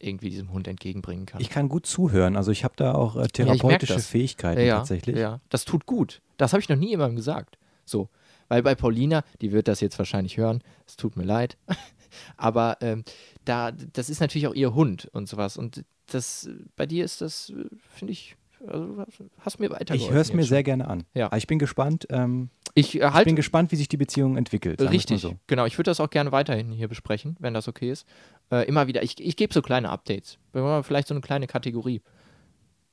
irgendwie 0.00 0.30
diesem 0.30 0.52
Hund 0.52 0.66
entgegenbringen 0.66 1.26
kann. 1.26 1.40
Ich 1.40 1.50
kann 1.50 1.68
gut 1.68 1.86
zuhören. 1.86 2.36
Also 2.36 2.50
ich 2.50 2.64
habe 2.64 2.74
da 2.76 2.94
auch 2.94 3.16
äh, 3.16 3.28
therapeutische 3.28 3.94
das. 3.94 4.06
Fähigkeiten 4.06 4.60
ja, 4.62 4.78
tatsächlich. 4.78 5.16
Ja, 5.16 5.40
das 5.50 5.64
tut 5.64 5.86
gut. 5.86 6.22
Das 6.36 6.52
habe 6.52 6.60
ich 6.60 6.68
noch 6.68 6.76
nie 6.76 6.88
jemandem 6.88 7.16
gesagt. 7.16 7.58
So. 7.84 8.08
Weil 8.48 8.62
bei 8.62 8.74
Paulina, 8.74 9.22
die 9.40 9.52
wird 9.52 9.68
das 9.68 9.80
jetzt 9.80 9.98
wahrscheinlich 9.98 10.36
hören, 10.36 10.62
es 10.86 10.96
tut 10.96 11.16
mir 11.16 11.24
leid. 11.24 11.56
Aber 12.36 12.78
ähm, 12.80 13.04
da, 13.44 13.70
das 13.70 14.10
ist 14.10 14.20
natürlich 14.20 14.48
auch 14.48 14.54
ihr 14.54 14.74
Hund 14.74 15.08
und 15.12 15.28
sowas. 15.28 15.56
Und 15.56 15.84
das, 16.06 16.48
bei 16.74 16.86
dir 16.86 17.04
ist 17.04 17.20
das, 17.20 17.50
äh, 17.50 17.64
finde 17.94 18.12
ich, 18.12 18.36
also, 18.66 19.04
hast 19.40 19.60
mir 19.60 19.70
weitergeholfen. 19.70 20.06
Ich 20.06 20.12
höre 20.12 20.20
es 20.20 20.32
mir 20.32 20.44
sehr 20.44 20.62
gerne 20.62 20.88
an. 20.88 21.04
Ja. 21.14 21.26
Aber 21.26 21.36
ich 21.36 21.46
bin 21.46 21.58
gespannt. 21.58 22.06
Ähm, 22.10 22.50
Ich 22.74 22.94
äh, 22.94 22.98
ich 23.06 23.12
halt 23.12 23.24
bin 23.26 23.36
gespannt, 23.36 23.72
wie 23.72 23.76
sich 23.76 23.88
die 23.88 23.96
Beziehung 23.96 24.36
entwickelt. 24.36 24.80
Richtig, 24.80 25.20
So. 25.20 25.34
genau. 25.46 25.66
Ich 25.66 25.76
würde 25.78 25.90
das 25.90 26.00
auch 26.00 26.10
gerne 26.10 26.32
weiterhin 26.32 26.70
hier 26.72 26.88
besprechen, 26.88 27.36
wenn 27.40 27.54
das 27.54 27.68
okay 27.68 27.90
ist. 27.90 28.06
Äh, 28.50 28.66
immer 28.68 28.86
wieder, 28.86 29.02
ich, 29.02 29.20
ich 29.20 29.36
gebe 29.36 29.52
so 29.52 29.62
kleine 29.62 29.88
Updates. 29.90 30.38
Vielleicht 30.52 31.08
so 31.08 31.14
eine 31.14 31.20
kleine 31.20 31.46
Kategorie. 31.46 32.02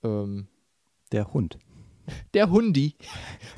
Ähm, 0.04 0.48
Der 1.12 1.34
Hund. 1.34 1.58
der 2.34 2.50
Hundi. 2.50 2.96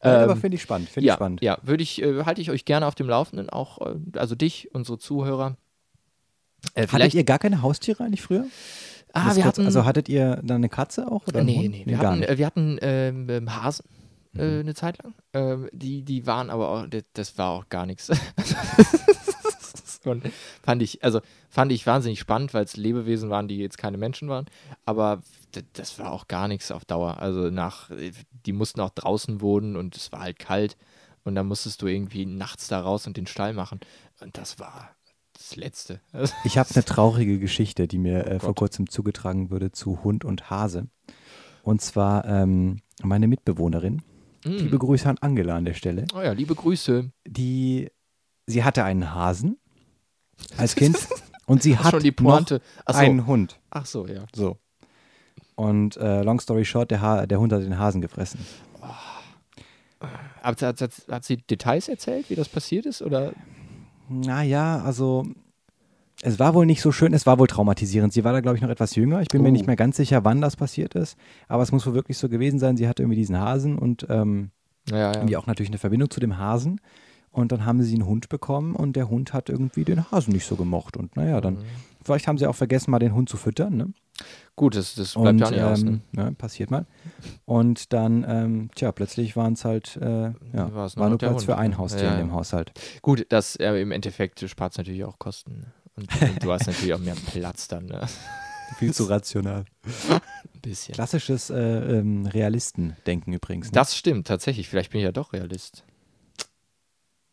Aber 0.00 0.32
Ähm, 0.32 0.40
finde 0.40 0.54
ich 0.56 0.62
spannend. 0.62 0.88
Finde 0.88 1.04
ich 1.04 1.08
ja, 1.08 1.14
spannend. 1.14 1.42
ja, 1.42 1.58
würde 1.62 1.82
ich, 1.82 2.00
äh, 2.02 2.24
halte 2.24 2.40
ich 2.40 2.50
euch 2.50 2.64
gerne 2.64 2.86
auf 2.86 2.94
dem 2.94 3.08
Laufenden, 3.08 3.50
auch, 3.50 3.78
äh, 3.86 3.96
also 4.16 4.34
dich, 4.34 4.74
unsere 4.74 4.98
Zuhörer. 4.98 5.56
Äh, 6.74 6.82
Hattet 6.82 6.90
vielleicht, 6.90 7.14
ihr 7.14 7.24
gar 7.24 7.38
keine 7.38 7.60
Haustiere 7.62 8.04
eigentlich 8.04 8.22
früher? 8.22 8.46
Ah, 9.12 9.26
wir 9.36 9.42
kurz- 9.42 9.58
hatten, 9.58 9.66
also 9.66 9.84
hattet 9.84 10.08
ihr 10.08 10.36
dann 10.42 10.56
eine 10.58 10.68
Katze 10.68 11.10
auch? 11.10 11.26
Oder 11.26 11.42
nee, 11.44 11.68
nee, 11.68 11.82
wir 11.86 11.98
hatten, 11.98 12.22
äh, 12.22 12.38
wir 12.38 12.46
hatten 12.46 12.78
ähm, 12.82 13.28
ähm, 13.28 13.62
Hasen 13.62 13.84
äh, 14.36 14.44
Mhm. 14.44 14.60
eine 14.60 14.74
Zeit 14.74 15.02
lang. 15.02 15.14
Ähm, 15.32 15.68
die, 15.72 16.02
die 16.02 16.26
waren 16.26 16.50
aber 16.50 16.68
auch, 16.68 16.86
das, 17.14 17.36
war 17.36 17.50
auch 17.50 17.68
gar 17.68 17.86
nichts. 17.86 18.10
Und 20.04 20.24
fand 20.62 20.80
ich, 20.82 21.04
also 21.04 21.20
fand 21.50 21.72
ich 21.72 21.86
wahnsinnig 21.86 22.20
spannend, 22.20 22.54
weil 22.54 22.64
es 22.64 22.76
Lebewesen 22.76 23.28
waren, 23.28 23.48
die 23.48 23.58
jetzt 23.58 23.76
keine 23.76 23.98
Menschen 23.98 24.30
waren. 24.30 24.46
Aber 24.86 25.20
das 25.74 25.98
war 25.98 26.12
auch 26.12 26.26
gar 26.26 26.48
nichts 26.48 26.70
auf 26.70 26.86
Dauer. 26.86 27.18
Also 27.18 27.50
nach, 27.50 27.90
die 28.46 28.52
mussten 28.52 28.80
auch 28.80 28.90
draußen 28.90 29.42
wohnen 29.42 29.76
und 29.76 29.96
es 29.96 30.10
war 30.10 30.20
halt 30.20 30.38
kalt. 30.38 30.78
Und 31.22 31.34
dann 31.34 31.46
musstest 31.46 31.82
du 31.82 31.86
irgendwie 31.86 32.24
nachts 32.24 32.68
da 32.68 32.80
raus 32.80 33.06
und 33.06 33.18
den 33.18 33.26
Stall 33.26 33.52
machen. 33.52 33.80
Und 34.20 34.38
das 34.38 34.58
war 34.58 34.90
das 35.40 35.56
Letzte. 35.56 36.00
Also, 36.12 36.34
Ich 36.44 36.58
habe 36.58 36.68
eine 36.74 36.84
traurige 36.84 37.38
Geschichte, 37.38 37.88
die 37.88 37.98
mir 37.98 38.26
äh, 38.26 38.38
vor 38.38 38.50
Gott. 38.50 38.58
kurzem 38.58 38.90
zugetragen 38.90 39.50
wurde 39.50 39.72
zu 39.72 40.04
Hund 40.04 40.24
und 40.24 40.50
Hase. 40.50 40.88
Und 41.62 41.80
zwar 41.80 42.24
ähm, 42.26 42.80
meine 43.02 43.26
Mitbewohnerin. 43.26 44.02
Liebe 44.44 44.76
mm. 44.76 44.78
Grüße 44.78 45.08
an 45.08 45.18
Angela 45.20 45.56
an 45.56 45.64
der 45.64 45.74
Stelle. 45.74 46.06
Oh 46.14 46.20
ja, 46.20 46.32
liebe 46.32 46.54
Grüße. 46.54 47.10
Die, 47.26 47.90
sie 48.46 48.64
hatte 48.64 48.84
einen 48.84 49.14
Hasen 49.14 49.58
als 50.56 50.74
Kind 50.74 50.96
und 51.46 51.62
sie 51.62 51.76
hat 51.76 51.92
noch 52.20 52.48
so. 52.48 52.58
einen 52.86 53.26
Hund. 53.26 53.60
Ach 53.70 53.86
so, 53.86 54.06
ja. 54.06 54.24
So. 54.34 54.58
Und 55.56 55.96
äh, 55.98 56.22
long 56.22 56.40
story 56.40 56.64
short, 56.64 56.90
der, 56.90 57.02
ha 57.02 57.26
der 57.26 57.38
Hund 57.38 57.52
hat 57.52 57.62
den 57.62 57.78
Hasen 57.78 58.00
gefressen. 58.00 58.40
Hat, 60.42 60.62
hat, 60.62 60.80
hat, 60.80 60.92
hat 61.10 61.24
sie 61.24 61.36
Details 61.36 61.88
erzählt, 61.88 62.30
wie 62.30 62.34
das 62.34 62.48
passiert 62.48 62.86
ist? 62.86 63.02
Oder? 63.02 63.34
Naja, 64.10 64.82
also 64.82 65.24
es 66.22 66.38
war 66.38 66.52
wohl 66.54 66.66
nicht 66.66 66.82
so 66.82 66.92
schön, 66.92 67.14
es 67.14 67.24
war 67.26 67.38
wohl 67.38 67.46
traumatisierend. 67.46 68.12
Sie 68.12 68.24
war 68.24 68.32
da, 68.32 68.40
glaube 68.40 68.56
ich, 68.56 68.62
noch 68.62 68.68
etwas 68.68 68.94
jünger. 68.96 69.22
Ich 69.22 69.28
bin 69.28 69.40
mir 69.42 69.48
Oh. 69.48 69.52
nicht 69.52 69.66
mehr 69.66 69.76
ganz 69.76 69.96
sicher, 69.96 70.24
wann 70.24 70.40
das 70.40 70.56
passiert 70.56 70.94
ist. 70.94 71.16
Aber 71.48 71.62
es 71.62 71.72
muss 71.72 71.86
wohl 71.86 71.94
wirklich 71.94 72.18
so 72.18 72.28
gewesen 72.28 72.58
sein. 72.58 72.76
Sie 72.76 72.88
hatte 72.88 73.02
irgendwie 73.02 73.16
diesen 73.18 73.38
Hasen 73.38 73.78
und 73.78 74.06
ähm, 74.10 74.50
Ja, 74.90 74.96
ja. 74.98 75.14
irgendwie 75.14 75.36
auch 75.36 75.46
natürlich 75.46 75.70
eine 75.70 75.78
Verbindung 75.78 76.10
zu 76.10 76.20
dem 76.20 76.36
Hasen. 76.36 76.80
Und 77.30 77.52
dann 77.52 77.64
haben 77.64 77.80
sie 77.82 77.94
einen 77.94 78.06
Hund 78.06 78.28
bekommen 78.28 78.74
und 78.74 78.96
der 78.96 79.08
Hund 79.08 79.32
hat 79.32 79.48
irgendwie 79.48 79.84
den 79.84 80.10
Hasen 80.10 80.32
nicht 80.32 80.44
so 80.46 80.56
gemocht. 80.56 80.96
Und 80.96 81.14
naja, 81.16 81.40
dann, 81.40 81.54
Mhm. 81.54 81.58
vielleicht 82.04 82.26
haben 82.26 82.38
sie 82.38 82.46
auch 82.48 82.56
vergessen, 82.56 82.90
mal 82.90 82.98
den 82.98 83.14
Hund 83.14 83.28
zu 83.28 83.36
füttern. 83.36 83.76
Ne? 83.76 83.92
Gut, 84.56 84.76
das, 84.76 84.94
das 84.94 85.14
bleibt 85.14 85.28
Und 85.28 85.38
ja 85.38 85.50
nicht 85.50 85.62
aus. 85.62 85.82
Ne? 85.82 85.90
ähm, 85.90 86.00
ne, 86.12 86.32
passiert 86.32 86.70
mal. 86.70 86.86
Und 87.46 87.92
dann, 87.92 88.24
ähm, 88.28 88.70
tja, 88.74 88.92
plötzlich 88.92 89.36
waren 89.36 89.54
es 89.54 89.64
halt, 89.64 89.96
äh, 89.96 90.32
ja, 90.52 90.74
War's 90.74 90.96
nur 90.96 91.02
war 91.02 91.08
nur 91.08 91.18
Platz 91.18 91.32
Hund, 91.32 91.42
für 91.44 91.56
ein 91.56 91.70
ne? 91.70 91.78
Haustier 91.78 92.04
Ja, 92.04 92.12
in 92.12 92.18
dem. 92.18 92.32
Haushalt. 92.32 92.72
Gut, 93.00 93.26
das 93.30 93.56
äh, 93.56 93.80
im 93.80 93.90
Endeffekt 93.92 94.40
spart 94.48 94.72
es 94.72 94.78
natürlich 94.78 95.04
auch 95.04 95.18
Kosten. 95.18 95.66
Und, 95.96 96.08
und 96.20 96.42
du 96.42 96.52
hast 96.52 96.66
natürlich 96.66 96.94
auch 96.94 96.98
mehr 96.98 97.16
Platz 97.32 97.68
dann. 97.68 97.86
Ne? 97.86 98.00
Viel 98.78 98.94
zu 98.94 99.04
rational. 99.04 99.64
Ein 99.84 100.20
bisschen. 100.62 100.94
Klassisches 100.94 101.50
äh, 101.50 101.58
ähm, 101.58 102.26
Realistendenken 102.26 103.32
übrigens. 103.32 103.68
Ne? 103.68 103.72
Das 103.72 103.96
stimmt, 103.96 104.26
tatsächlich. 104.26 104.68
Vielleicht 104.68 104.92
bin 104.92 105.00
ich 105.00 105.04
ja 105.04 105.12
doch 105.12 105.32
Realist. 105.32 105.84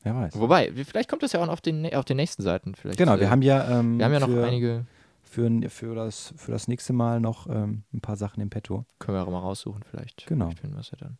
Wer 0.03 0.15
weiß. 0.15 0.39
Wobei, 0.39 0.71
vielleicht 0.71 1.09
kommt 1.09 1.23
das 1.23 1.33
ja 1.33 1.43
auch 1.43 1.47
auf 1.49 1.61
den, 1.61 1.93
auf 1.93 2.05
den 2.05 2.17
nächsten 2.17 2.41
Seiten. 2.41 2.75
Vielleicht, 2.75 2.97
Genau, 2.97 3.15
äh, 3.15 3.19
wir 3.19 3.29
haben 3.29 3.41
ja, 3.41 3.79
ähm, 3.79 3.97
wir 3.97 4.05
haben 4.05 4.13
ja 4.13 4.19
noch 4.19 4.43
einige, 4.43 4.85
für, 5.29 5.49
für, 5.69 5.95
das, 5.95 6.33
für 6.37 6.51
das 6.51 6.67
nächste 6.67 6.93
Mal 6.93 7.19
noch 7.19 7.47
ähm, 7.47 7.83
ein 7.93 8.01
paar 8.01 8.15
Sachen 8.15 8.41
im 8.41 8.49
Petto. 8.49 8.85
können 8.99 9.17
wir 9.17 9.23
auch 9.23 9.31
mal 9.31 9.39
raussuchen, 9.39 9.83
vielleicht. 9.83 10.25
Genau. 10.27 10.45
Vielleicht 10.45 10.59
finden 10.59 10.75
wir 10.75 10.81
es 10.81 10.91
ja 10.91 10.97
dann. 10.99 11.17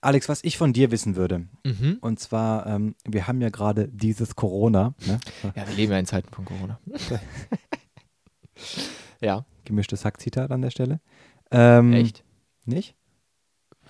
Alex, 0.00 0.28
was 0.28 0.44
ich 0.44 0.56
von 0.56 0.72
dir 0.72 0.90
wissen 0.92 1.16
würde, 1.16 1.48
Mhm. 1.64 1.98
und 2.00 2.20
zwar, 2.20 2.66
ähm, 2.66 2.94
wir 3.04 3.26
haben 3.26 3.40
ja 3.40 3.48
gerade 3.48 3.88
dieses 3.88 4.36
Corona, 4.36 4.94
ne? 5.06 5.18
Ja, 5.56 5.66
wir 5.66 5.74
leben 5.74 5.92
ja 5.92 5.98
in 5.98 6.06
Zeiten 6.06 6.32
von 6.32 6.44
Corona. 6.44 6.78
ja, 9.20 9.44
gemischtes 9.64 10.04
Hack-Zitat 10.04 10.50
an 10.50 10.62
der 10.62 10.70
Stelle. 10.70 11.00
Ähm, 11.50 11.92
echt? 11.92 12.24
Nicht? 12.64 12.94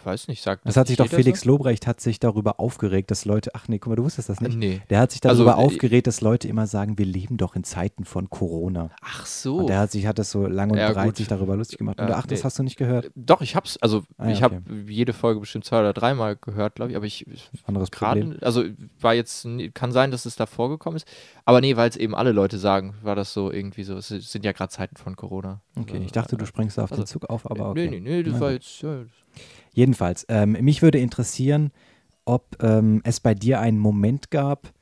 Weiß 0.06 0.28
nicht, 0.28 0.40
sagt 0.42 0.64
Das 0.66 0.76
hat 0.76 0.86
sich 0.86 0.96
doch 0.96 1.08
Felix 1.08 1.44
Lobrecht 1.44 1.86
hat 1.86 2.00
sich 2.00 2.20
darüber 2.20 2.60
aufgeregt, 2.60 3.10
dass 3.10 3.24
Leute, 3.24 3.50
ach 3.54 3.66
nee, 3.66 3.78
guck 3.80 3.90
mal, 3.90 3.96
du 3.96 4.04
wusstest 4.04 4.28
das 4.28 4.38
So? 4.38 4.44
nicht. 4.44 4.56
Nee. 4.56 4.80
Der 4.88 5.00
hat 5.00 5.10
sich 5.10 5.20
Also, 5.26 5.44
darüber 5.44 5.60
äh, 5.60 5.64
aufgeregt, 5.66 6.06
dass 6.06 6.20
Leute 6.20 6.46
immer 6.46 6.66
sagen, 6.68 6.96
wir 6.96 7.04
leben 7.06 7.36
doch 7.36 7.56
in 7.56 7.64
Zeiten 7.64 8.04
von 8.04 8.30
Corona. 8.30 8.90
Ach 9.02 9.26
so. 9.26 9.56
Und 9.56 9.68
der 9.68 9.80
hat 9.80 9.90
sich 9.90 10.06
hat 10.06 10.18
das 10.18 10.30
so 10.30 10.46
lang 10.46 10.70
und 10.70 10.78
Ja, 10.78 10.92
breit 10.92 11.06
gut. 11.06 11.16
sich 11.16 11.26
darüber 11.26 11.56
lustig 11.56 11.78
gemacht. 11.78 12.00
Und 12.00 12.08
Ja, 12.08 12.16
ach, 12.16 12.26
das 12.26 12.38
nee. 12.38 12.44
hast 12.44 12.58
du 12.58 12.62
nicht 12.62 12.76
gehört. 12.76 13.10
Doch, 13.16 13.40
ich 13.40 13.56
hab's, 13.56 13.76
also 13.78 14.04
Ah, 14.16 14.26
ja, 14.26 14.32
ich 14.32 14.42
habe 14.42 14.62
jede 14.86 15.12
Folge 15.12 15.40
bestimmt 15.40 15.64
zwei 15.64 15.80
oder 15.80 15.92
dreimal 15.92 16.36
gehört, 16.36 16.76
glaube 16.76 16.92
ich, 16.92 16.96
aber 16.96 17.06
ich 17.06 17.26
Anderes 17.66 17.90
Problem. 17.90 18.30
gerade, 18.30 18.46
also 18.46 18.64
war 19.00 19.14
jetzt, 19.14 19.46
kann 19.74 19.90
sein, 19.90 20.12
dass 20.12 20.24
es 20.24 20.36
da 20.36 20.46
vorgekommen 20.46 20.96
ist, 20.96 21.06
aber 21.44 21.60
nee, 21.60 21.76
weil 21.76 21.88
es 21.88 21.96
eben 21.96 22.14
alle 22.14 22.30
Leute 22.32 22.58
sagen, 22.58 22.94
war 23.02 23.16
das 23.16 23.32
so 23.32 23.50
irgendwie 23.50 23.82
so, 23.82 23.96
es 23.96 24.08
sind 24.08 24.44
ja 24.44 24.52
gerade 24.52 24.70
Zeiten 24.70 24.96
von 24.96 25.16
Corona. 25.16 25.60
Okay, 25.78 25.94
Also, 25.94 26.04
ich 26.04 26.12
dachte, 26.12 26.36
du 26.36 26.44
äh, 26.44 26.46
springst 26.46 26.78
da 26.78 26.84
auf 26.84 26.92
also, 26.92 27.02
den 27.02 27.06
Zug 27.06 27.24
auf, 27.28 27.50
aber 27.50 27.70
okay. 27.70 27.88
Nee, 27.90 28.00
nee, 28.00 28.22
nee, 28.22 28.22
das 28.22 28.40
war 28.40 28.52
jetzt, 28.52 28.80
ja, 28.82 29.00
Jedenfalls, 29.76 30.24
ähm, 30.30 30.52
mich 30.52 30.80
würde 30.80 30.98
interessieren, 30.98 31.70
ob 32.24 32.56
ähm, 32.62 33.02
es 33.04 33.20
bei 33.20 33.34
dir 33.34 33.60
einen 33.60 33.78
Moment 33.78 34.30
gab, 34.30 34.72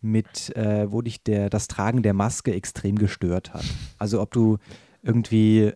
mit, 0.00 0.54
äh, 0.56 0.90
wo 0.90 1.02
dich 1.02 1.22
der, 1.22 1.50
das 1.50 1.68
Tragen 1.68 2.02
der 2.02 2.14
Maske 2.14 2.52
extrem 2.52 2.98
gestört 2.98 3.54
hat. 3.54 3.64
Also 3.98 4.20
ob 4.20 4.32
du 4.32 4.58
irgendwie 5.04 5.72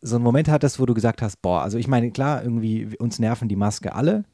so 0.00 0.16
einen 0.16 0.24
Moment 0.24 0.48
hattest, 0.48 0.80
wo 0.80 0.86
du 0.86 0.94
gesagt 0.94 1.20
hast, 1.20 1.42
boah, 1.42 1.60
also 1.60 1.76
ich 1.76 1.88
meine, 1.88 2.10
klar, 2.10 2.42
irgendwie 2.42 2.96
uns 2.96 3.18
nerven 3.18 3.48
die 3.48 3.56
Maske 3.56 3.94
alle, 3.94 4.24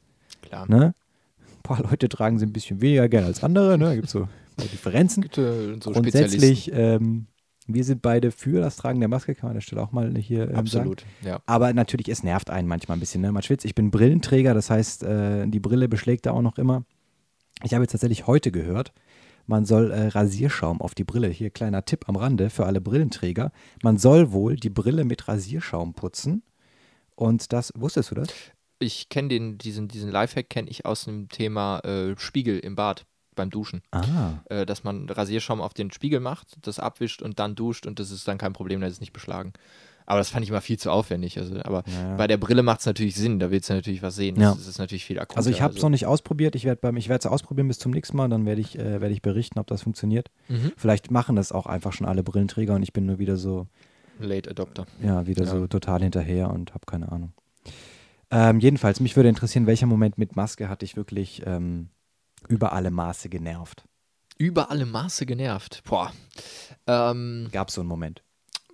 klar. 0.41 0.65
ne? 0.69 0.95
Ein 1.41 1.63
paar 1.63 1.83
Leute 1.83 2.07
tragen 2.07 2.39
sie 2.39 2.45
ein 2.45 2.53
bisschen 2.53 2.79
weniger 2.79 3.09
gern 3.09 3.25
als 3.25 3.43
andere, 3.43 3.77
ne? 3.77 3.85
Da 3.85 3.95
gibt 3.95 4.07
es 4.07 4.13
so 4.13 4.29
Differenzen. 4.71 5.23
Gibt, 5.23 5.37
äh, 5.37 5.75
so 5.83 5.91
Grundsätzlich, 5.91 6.71
ähm, 6.73 7.25
wir 7.67 7.83
sind 7.83 8.01
beide 8.01 8.31
für 8.31 8.59
das 8.59 8.75
Tragen 8.75 8.99
der 8.99 9.09
Maske, 9.09 9.35
kann 9.35 9.47
man 9.47 9.51
an 9.51 9.57
der 9.57 9.61
Stelle 9.61 9.81
auch 9.81 9.91
mal 9.91 10.13
hier 10.17 10.43
ähm, 10.43 10.67
sagen. 10.67 10.89
Absolut, 10.91 11.05
ja. 11.23 11.39
Aber 11.45 11.73
natürlich, 11.73 12.09
es 12.09 12.23
nervt 12.23 12.49
einen 12.49 12.67
manchmal 12.67 12.97
ein 12.97 12.99
bisschen. 12.99 13.21
Ne? 13.21 13.31
Man 13.31 13.43
schwitzt. 13.43 13.65
Ich 13.65 13.75
bin 13.75 13.91
Brillenträger, 13.91 14.53
das 14.53 14.69
heißt, 14.69 15.03
äh, 15.03 15.47
die 15.47 15.59
Brille 15.59 15.87
beschlägt 15.87 16.25
da 16.25 16.31
auch 16.31 16.41
noch 16.41 16.57
immer. 16.57 16.83
Ich 17.63 17.73
habe 17.73 17.83
jetzt 17.83 17.91
tatsächlich 17.91 18.27
heute 18.27 18.51
gehört, 18.51 18.93
man 19.45 19.65
soll 19.65 19.91
äh, 19.91 20.07
Rasierschaum 20.07 20.81
auf 20.81 20.95
die 20.95 21.03
Brille. 21.03 21.27
Hier 21.27 21.49
kleiner 21.49 21.85
Tipp 21.85 22.07
am 22.07 22.15
Rande 22.15 22.49
für 22.49 22.65
alle 22.65 22.81
Brillenträger. 22.81 23.51
Man 23.81 23.97
soll 23.97 24.31
wohl 24.31 24.55
die 24.55 24.69
Brille 24.69 25.03
mit 25.03 25.27
Rasierschaum 25.27 25.93
putzen. 25.93 26.43
Und 27.15 27.53
das, 27.53 27.71
wusstest 27.75 28.11
du 28.11 28.15
das? 28.15 28.29
Ich 28.79 29.09
kenne 29.09 29.29
den, 29.29 29.57
diesen, 29.57 29.87
diesen 29.87 30.09
Lifehack 30.09 30.49
kenne 30.49 30.69
ich 30.69 30.85
aus 30.85 31.05
dem 31.05 31.29
Thema 31.29 31.79
äh, 31.79 32.15
Spiegel 32.17 32.59
im 32.59 32.75
Bad 32.75 33.05
beim 33.35 33.49
Duschen. 33.49 33.81
Ah, 33.91 34.39
Äh, 34.49 34.65
dass 34.65 34.83
man 34.83 35.09
Rasierschaum 35.09 35.61
auf 35.61 35.73
den 35.73 35.91
Spiegel 35.91 36.19
macht, 36.19 36.57
das 36.61 36.79
abwischt 36.79 37.21
und 37.21 37.39
dann 37.39 37.55
duscht 37.55 37.85
und 37.85 37.99
das 37.99 38.11
ist 38.11 38.27
dann 38.27 38.37
kein 38.37 38.53
Problem, 38.53 38.81
da 38.81 38.87
ist 38.87 38.93
es 38.93 38.99
nicht 39.01 39.13
beschlagen. 39.13 39.53
Aber 40.05 40.19
das 40.19 40.29
fand 40.29 40.43
ich 40.43 40.49
immer 40.49 40.59
viel 40.59 40.77
zu 40.77 40.91
aufwendig. 40.91 41.37
Also, 41.39 41.55
aber 41.63 41.83
Naja. 41.87 42.15
bei 42.17 42.27
der 42.27 42.35
Brille 42.35 42.61
macht 42.61 42.81
es 42.81 42.85
natürlich 42.85 43.15
Sinn, 43.15 43.39
da 43.39 43.51
willst 43.51 43.69
du 43.69 43.73
natürlich 43.73 44.01
was 44.01 44.15
sehen. 44.17 44.37
Ja. 44.39 44.53
Das 44.53 44.67
ist 44.67 44.77
natürlich 44.77 45.05
viel 45.05 45.17
akuter. 45.17 45.37
also 45.37 45.49
ich 45.49 45.61
habe 45.61 45.73
es 45.75 45.81
noch 45.81 45.89
nicht 45.89 46.05
ausprobiert. 46.05 46.55
Ich 46.55 46.65
werde 46.65 46.97
ich 46.97 47.09
es 47.09 47.25
ausprobieren 47.25 47.69
bis 47.69 47.79
zum 47.79 47.93
nächsten 47.93 48.17
Mal. 48.17 48.27
Dann 48.27 48.45
werde 48.45 48.59
ich, 48.59 48.77
äh, 48.77 48.99
werde 48.99 49.13
ich 49.13 49.21
berichten, 49.21 49.59
ob 49.59 49.67
das 49.67 49.83
funktioniert. 49.83 50.29
Mhm. 50.49 50.73
Vielleicht 50.75 51.09
machen 51.09 51.37
das 51.37 51.53
auch 51.53 51.67
einfach 51.67 51.93
schon 51.93 52.05
alle 52.05 52.21
Brillenträger 52.21 52.75
und 52.75 52.83
ich 52.83 52.91
bin 52.91 53.05
nur 53.05 53.17
wieder 53.17 53.37
so 53.37 53.67
Late 54.19 54.49
Adopter. 54.49 54.85
ja, 55.01 55.25
wieder 55.25 55.45
Ja. 55.45 55.49
so 55.51 55.67
total 55.67 56.01
hinterher 56.01 56.49
und 56.51 56.73
habe 56.73 56.85
keine 56.85 57.09
Ahnung. 57.09 57.31
Ähm, 58.29 58.59
jedenfalls, 58.59 58.99
mich 58.99 59.15
würde 59.15 59.29
interessieren, 59.29 59.67
welcher 59.67 59.85
Moment 59.85 60.17
mit 60.17 60.35
Maske 60.35 60.67
hat 60.67 60.81
dich 60.81 60.95
wirklich 60.97 61.43
ähm, 61.45 61.89
über 62.47 62.73
alle 62.73 62.91
Maße 62.91 63.29
genervt? 63.29 63.83
Über 64.37 64.71
alle 64.71 64.85
Maße 64.85 65.25
genervt. 65.25 65.83
Boah. 65.85 66.11
Ähm, 66.87 67.49
Gab 67.51 67.69
es 67.69 67.75
so 67.75 67.81
einen 67.81 67.87
Moment? 67.87 68.23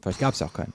Vielleicht 0.02 0.20
gab 0.20 0.34
es 0.34 0.40
ja 0.40 0.48
auch 0.48 0.54
keinen. 0.54 0.74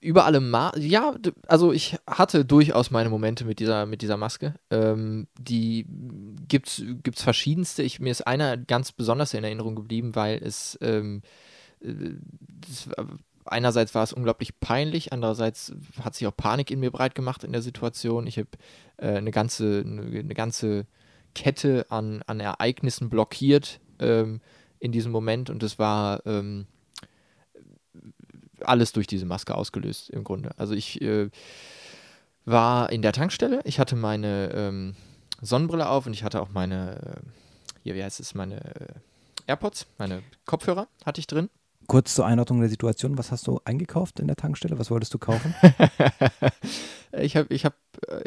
über 0.00 0.26
alle 0.26 0.40
Ma 0.40 0.72
ja, 0.76 1.16
also 1.46 1.72
ich 1.72 1.96
hatte 2.06 2.44
durchaus 2.44 2.90
meine 2.90 3.08
Momente 3.08 3.44
mit 3.44 3.58
dieser, 3.58 3.86
mit 3.86 4.02
dieser 4.02 4.16
Maske. 4.16 4.54
Ähm, 4.70 5.26
die 5.38 5.86
gibt's, 6.46 6.82
gibt's 7.02 7.22
verschiedenste. 7.22 7.82
Ich, 7.82 7.98
mir 8.00 8.10
ist 8.10 8.26
einer 8.26 8.56
ganz 8.56 8.92
besonders 8.92 9.34
in 9.34 9.42
Erinnerung 9.42 9.74
geblieben, 9.74 10.14
weil 10.14 10.40
es 10.42 10.78
ähm, 10.82 11.22
äh, 11.80 11.94
das, 12.68 12.88
war- 12.88 13.06
einerseits 13.46 13.94
war 13.94 14.04
es 14.04 14.12
unglaublich 14.12 14.60
peinlich, 14.60 15.12
andererseits 15.12 15.72
hat 16.04 16.14
sich 16.14 16.26
auch 16.26 16.36
Panik 16.36 16.70
in 16.70 16.78
mir 16.78 16.90
breit 16.90 17.14
gemacht 17.14 17.42
in 17.42 17.52
der 17.52 17.62
Situation. 17.62 18.26
Ich 18.26 18.38
habe 18.38 18.50
äh, 18.98 19.16
eine 19.16 19.30
ganze, 19.30 19.82
eine, 19.84 20.02
eine 20.02 20.34
ganze 20.34 20.86
Kette 21.34 21.86
an, 21.90 22.22
an 22.26 22.40
Ereignissen 22.40 23.10
blockiert 23.10 23.80
ähm, 23.98 24.40
in 24.78 24.92
diesem 24.92 25.12
Moment 25.12 25.50
und 25.50 25.62
es 25.62 25.78
war 25.78 26.24
ähm, 26.26 26.66
alles 28.60 28.92
durch 28.92 29.06
diese 29.06 29.26
Maske 29.26 29.54
ausgelöst 29.54 30.10
im 30.10 30.24
Grunde. 30.24 30.50
Also 30.56 30.74
ich 30.74 31.00
äh, 31.00 31.30
war 32.44 32.90
in 32.90 33.02
der 33.02 33.12
Tankstelle, 33.12 33.60
ich 33.64 33.78
hatte 33.78 33.96
meine 33.96 34.50
ähm, 34.54 34.96
Sonnenbrille 35.40 35.88
auf 35.88 36.06
und 36.06 36.12
ich 36.12 36.24
hatte 36.24 36.40
auch 36.40 36.50
meine, 36.50 36.96
äh, 36.96 37.28
hier, 37.82 37.94
wie 37.94 38.02
heißt 38.02 38.20
es, 38.20 38.34
meine 38.34 38.56
äh, 38.74 38.86
AirPods, 39.46 39.86
meine 39.98 40.22
Kopfhörer 40.46 40.88
hatte 41.04 41.20
ich 41.20 41.26
drin. 41.26 41.50
Kurz 41.90 42.14
zur 42.14 42.24
Einordnung 42.24 42.60
der 42.60 42.68
Situation, 42.68 43.18
was 43.18 43.32
hast 43.32 43.48
du 43.48 43.60
eingekauft 43.64 44.20
in 44.20 44.28
der 44.28 44.36
Tankstelle? 44.36 44.78
Was 44.78 44.92
wolltest 44.92 45.12
du 45.12 45.18
kaufen? 45.18 45.52
ich 47.12 47.36
habe 47.36 47.52
ich 47.52 47.64
hab, 47.64 47.74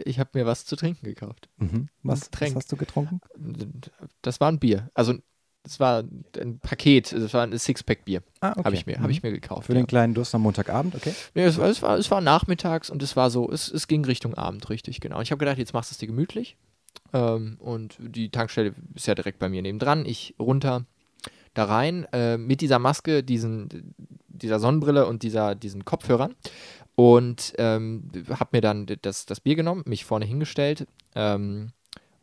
ich 0.03 0.19
hab 0.19 0.35
mir 0.35 0.45
was 0.45 0.65
zu 0.65 0.75
trinken 0.75 1.05
gekauft. 1.05 1.47
mhm. 1.57 1.87
was, 2.03 2.29
was 2.39 2.55
hast 2.55 2.71
du 2.71 2.75
getrunken? 2.75 3.21
Das 4.21 4.41
war 4.41 4.51
ein 4.51 4.59
Bier. 4.59 4.89
Also 4.93 5.13
das 5.63 5.79
war 5.79 6.03
ein 6.41 6.59
Paket, 6.59 7.13
das 7.13 7.33
war 7.33 7.43
ein 7.43 7.57
Sixpack-Bier, 7.57 8.21
Ah, 8.41 8.51
okay. 8.51 8.63
habe 8.65 8.75
ich, 8.75 8.85
mir- 8.85 8.97
hab 8.97 9.05
Mhm. 9.05 9.11
ich 9.11 9.23
mir 9.23 9.31
gekauft. 9.31 9.67
Für 9.67 9.73
ja. 9.73 9.79
den 9.79 9.87
kleinen 9.87 10.13
Durst 10.13 10.35
am 10.35 10.41
Montagabend, 10.41 10.93
okay. 10.93 11.13
Nee, 11.35 11.43
es, 11.45 11.57
war, 11.57 11.69
es, 11.69 11.81
war, 11.81 11.97
es 11.97 12.11
war 12.11 12.19
nachmittags 12.19 12.89
und 12.89 13.01
es 13.01 13.15
war 13.15 13.29
so, 13.29 13.49
es, 13.49 13.71
es 13.71 13.87
ging 13.87 14.03
Richtung 14.03 14.33
Abend, 14.33 14.69
richtig, 14.69 14.99
genau. 14.99 15.15
Und 15.19 15.23
ich 15.23 15.31
habe 15.31 15.39
gedacht, 15.39 15.57
jetzt 15.57 15.71
machst 15.73 15.89
du 15.89 15.93
es 15.93 15.99
dir 15.99 16.07
gemütlich. 16.07 16.57
Ähm, 17.13 17.55
und 17.61 17.95
die 17.97 18.29
Tankstelle 18.29 18.75
ist 18.93 19.07
ja 19.07 19.15
direkt 19.15 19.39
bei 19.39 19.47
mir 19.47 19.61
nebendran. 19.61 20.05
Ich 20.05 20.35
runter 20.37 20.85
da 21.53 21.65
rein 21.65 22.05
äh, 22.11 22.37
mit 22.37 22.61
dieser 22.61 22.79
Maske, 22.79 23.23
diesen, 23.23 23.93
dieser 24.27 24.59
Sonnenbrille 24.59 25.05
und 25.05 25.23
dieser, 25.23 25.55
diesen 25.55 25.85
Kopfhörern. 25.85 26.35
Und 26.95 27.53
ähm, 27.57 28.09
habe 28.29 28.49
mir 28.53 28.61
dann 28.61 28.85
das, 29.01 29.25
das 29.25 29.39
Bier 29.39 29.55
genommen, 29.55 29.83
mich 29.85 30.05
vorne 30.05 30.25
hingestellt 30.25 30.85
ähm, 31.15 31.71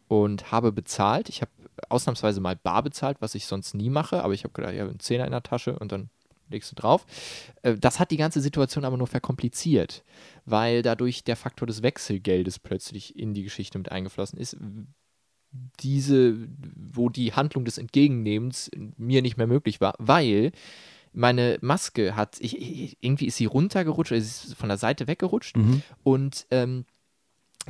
und 0.07 0.53
habe 0.53 0.71
bezahlt. 0.71 1.29
Ich 1.29 1.43
habe 1.43 1.51
ausnahmsweise 1.89 2.41
mal 2.41 2.57
bar 2.57 2.83
bezahlt, 2.83 3.17
was 3.21 3.35
ich 3.35 3.47
sonst 3.47 3.75
nie 3.75 3.91
mache, 3.91 4.23
aber 4.23 4.33
ich 4.33 4.45
habe 4.45 4.53
gedacht, 4.53 4.75
ich 4.75 4.81
habe 4.81 4.91
einen 4.91 5.01
Zehner 5.01 5.25
in 5.25 5.33
der 5.33 5.43
Tasche 5.43 5.79
und 5.79 5.91
dann 5.93 6.11
legst 6.51 6.71
du 6.71 6.77
drauf. 6.77 7.07
Äh, 7.63 7.77
Das 7.77 7.99
hat 7.99 8.11
die 8.11 8.17
ganze 8.17 8.41
Situation 8.41 8.85
aber 8.85 8.97
nur 8.97 9.07
verkompliziert, 9.07 10.05
weil 10.45 10.83
dadurch 10.83 11.25
der 11.25 11.37
Faktor 11.37 11.67
des 11.67 11.83
Wechselgeldes 11.83 12.59
plötzlich 12.59 13.19
in 13.19 13.35
die 13.35 13.43
Geschichte 13.43 13.79
mit 13.79 13.91
eingeflossen 13.91 14.39
ist. 14.39 14.57
Diese, 15.81 16.49
wo 16.93 17.09
die 17.09 17.33
Handlung 17.33 17.65
des 17.65 17.79
Entgegennehmens 17.79 18.71
mir 18.97 19.23
nicht 19.23 19.37
mehr 19.37 19.47
möglich 19.47 19.81
war, 19.81 19.95
weil 19.99 20.53
meine 21.13 21.59
Maske 21.61 22.15
hat, 22.15 22.37
ich, 22.41 22.57
ich, 22.61 22.97
irgendwie 23.01 23.27
ist 23.27 23.37
sie 23.37 23.47
runtergerutscht, 23.47 24.13
also 24.13 24.25
sie 24.25 24.49
ist 24.49 24.55
von 24.57 24.69
der 24.69 24.79
Seite 24.79 25.09
weggerutscht 25.09 25.57
Mhm. 25.57 25.83
und 26.05 26.47
ähm, 26.53 26.85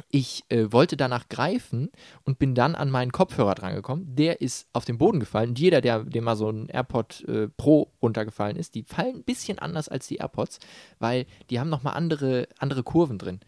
ich 0.09 0.45
äh, 0.51 0.71
wollte 0.71 0.97
danach 0.97 1.29
greifen 1.29 1.90
und 2.23 2.38
bin 2.38 2.55
dann 2.55 2.75
an 2.75 2.90
meinen 2.90 3.11
Kopfhörer 3.12 3.55
drangekommen. 3.57 4.14
Der 4.14 4.40
ist 4.40 4.69
auf 4.73 4.85
den 4.85 4.99
Boden 4.99 5.19
gefallen. 5.19 5.51
Und 5.51 5.59
jeder, 5.59 5.81
der 5.81 6.05
dem 6.05 6.25
mal 6.25 6.37
so 6.37 6.49
ein 6.49 6.69
AirPod 6.69 7.25
äh, 7.29 7.49
Pro 7.49 7.93
runtergefallen 8.01 8.57
ist, 8.57 8.77
die 8.77 8.85
fallen 8.85 9.16
ein 9.16 9.25
bisschen 9.25 9.59
anders 9.59 9.88
als 9.88 10.07
die 10.07 10.16
AirPods, 10.16 10.61
weil 11.01 11.27
die 11.51 11.59
haben 11.59 11.69
nochmal 11.71 11.95
andere, 11.95 12.47
andere 12.59 12.85
Kurven 12.85 13.19
drin. 13.19 13.40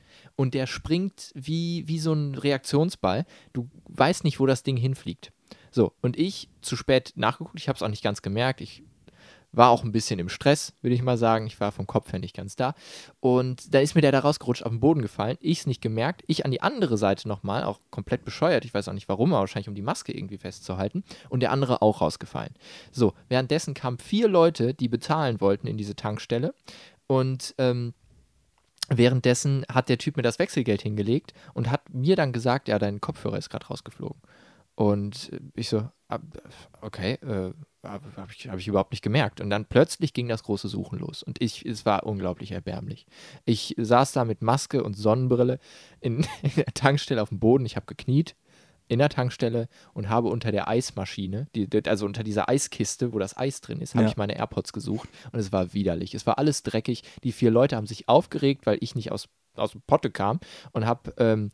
Und 0.43 0.55
der 0.55 0.67
springt 0.67 1.31
wie, 1.37 1.87
wie 1.87 2.01
so 2.01 2.13
ein 2.13 2.35
Reaktionsball. 2.35 3.27
Du 3.53 3.71
weißt 3.91 4.25
nicht, 4.25 4.41
wo 4.41 4.47
das 4.47 4.65
Ding 4.65 4.77
hinfliegt. 4.77 5.31
So, 5.71 5.93
und 6.01 6.19
ich 6.19 6.49
zu 6.63 6.75
spät 6.75 7.13
nachgeguckt, 7.15 7.61
ich 7.61 7.69
habe 7.69 7.77
es 7.77 7.83
auch 7.85 7.89
nicht 7.89 8.03
ganz 8.03 8.23
gemerkt. 8.23 8.61
Ich 8.61 8.83
war 9.53 9.71
auch 9.71 9.85
ein 9.85 9.93
bisschen 9.93 10.19
im 10.19 10.29
Stress, 10.29 10.75
würde 10.83 10.97
ich 10.97 11.03
mal 11.03 11.17
sagen. 11.17 11.47
Ich 11.47 11.61
war 11.61 11.71
vom 11.71 11.87
Kopf 11.87 12.11
her 12.11 12.19
nicht 12.19 12.35
ganz 12.35 12.57
da. 12.57 12.75
Und 13.21 13.73
da 13.73 13.79
ist 13.79 13.95
mir 13.95 14.01
der 14.01 14.11
da 14.11 14.19
rausgerutscht, 14.19 14.65
auf 14.65 14.73
den 14.73 14.81
Boden 14.81 15.01
gefallen. 15.01 15.39
Ich 15.41 15.61
es 15.61 15.67
nicht 15.69 15.81
gemerkt. 15.81 16.25
Ich 16.27 16.45
an 16.45 16.51
die 16.51 16.61
andere 16.61 16.99
Seite 16.99 17.29
nochmal, 17.29 17.63
auch 17.63 17.79
komplett 17.93 18.25
bescheuert. 18.25 18.65
Ich 18.65 18.75
weiß 18.75 18.89
auch 18.89 18.95
nicht 18.95 19.09
warum, 19.09 19.33
aber 19.35 19.43
wahrscheinlich 19.43 19.69
um 19.69 19.77
die 19.77 19.81
Maske 19.81 20.13
irgendwie 20.13 20.39
festzuhalten. 20.39 21.05
Und 21.29 21.39
der 21.39 21.53
andere 21.53 21.83
auch 21.83 22.01
rausgefallen. 22.01 22.55
So, 22.91 23.15
währenddessen 23.29 23.75
kamen 23.75 23.99
vier 23.99 24.27
Leute, 24.27 24.75
die 24.75 24.89
bezahlen 24.89 25.41
wollten 25.41 25.69
in 25.69 25.77
diese 25.77 25.95
Tankstelle. 25.95 26.53
Und 27.07 27.55
ähm, 27.59 27.95
währenddessen 28.99 29.65
hat 29.73 29.89
der 29.89 29.99
Typ 29.99 30.17
mir 30.17 30.23
das 30.23 30.39
Wechselgeld 30.39 30.83
hingelegt 30.83 31.35
und 31.55 31.71
hat 31.71 31.93
mir 31.93 32.17
dann 32.17 32.33
gesagt, 32.33 32.69
ja, 32.69 32.79
dein 32.79 33.01
Kopfhörer 33.01 33.39
ist 33.39 33.51
gerade 33.51 33.67
rausgeflogen. 33.67 34.21
Und 34.75 35.31
ich 35.55 35.69
so, 35.69 35.89
okay, 36.81 37.15
äh, 37.23 37.53
habe 37.85 38.07
ich, 38.31 38.49
hab 38.49 38.59
ich 38.59 38.69
überhaupt 38.69 38.93
nicht 38.93 39.03
gemerkt. 39.03 39.41
Und 39.41 39.51
dann 39.51 39.67
plötzlich 39.67 40.13
ging 40.13 40.29
das 40.29 40.45
große 40.45 40.69
Suchen 40.69 40.99
los. 40.99 41.23
Und 41.23 41.43
ich, 41.43 41.67
es 41.67 41.85
war 41.85 42.07
unglaublich 42.07 42.53
erbärmlich. 42.53 43.07
Ich 43.45 43.75
saß 43.77 44.13
da 44.13 44.25
mit 44.25 44.41
Maske 44.41 44.83
und 44.83 44.95
Sonnenbrille 44.95 45.59
in, 46.01 46.27
in 46.43 46.53
der 46.57 46.73
Tankstelle 46.75 47.23
auf 47.23 47.31
dem 47.31 47.41
Boden. 47.41 47.67
Ich 47.67 47.77
habe 47.77 47.87
gekniet 47.87 48.37
in 48.93 48.99
der 48.99 49.09
Tankstelle 49.09 49.69
und 49.95 50.09
habe 50.09 50.29
unter 50.29 50.53
der 50.53 50.69
Eismaschine, 50.69 51.49
die, 51.55 51.69
also 51.87 52.05
unter 52.07 52.23
dieser 52.23 52.49
Eiskiste, 52.49 53.13
wo 53.13 53.19
das 53.19 53.37
Eis 53.37 53.61
drin 53.61 53.81
ist, 53.81 53.95
habe 53.95 54.05
Ja. 54.05 54.11
ich 54.11 54.17
meine 54.17 54.37
AirPods 54.37 54.73
gesucht 54.73 55.09
und 55.33 55.39
es 55.41 55.51
war 55.51 55.73
widerlich. 55.73 56.15
Es 56.15 56.27
war 56.27 56.39
alles 56.39 56.63
dreckig. 56.63 57.03
Die 57.25 57.33
vier 57.33 57.51
Leute 57.51 57.77
haben 57.77 57.87
sich 57.87 58.09
aufgeregt, 58.09 58.67
weil 58.67 58.79
ich 58.81 58.95
nicht 58.95 59.11
aus, 59.11 59.29
aus 59.55 59.73
dem 59.73 59.83
Potte 59.87 60.11
kam 60.11 60.41
und 60.73 60.87
habe 60.87 61.13
ähm, 61.19 61.51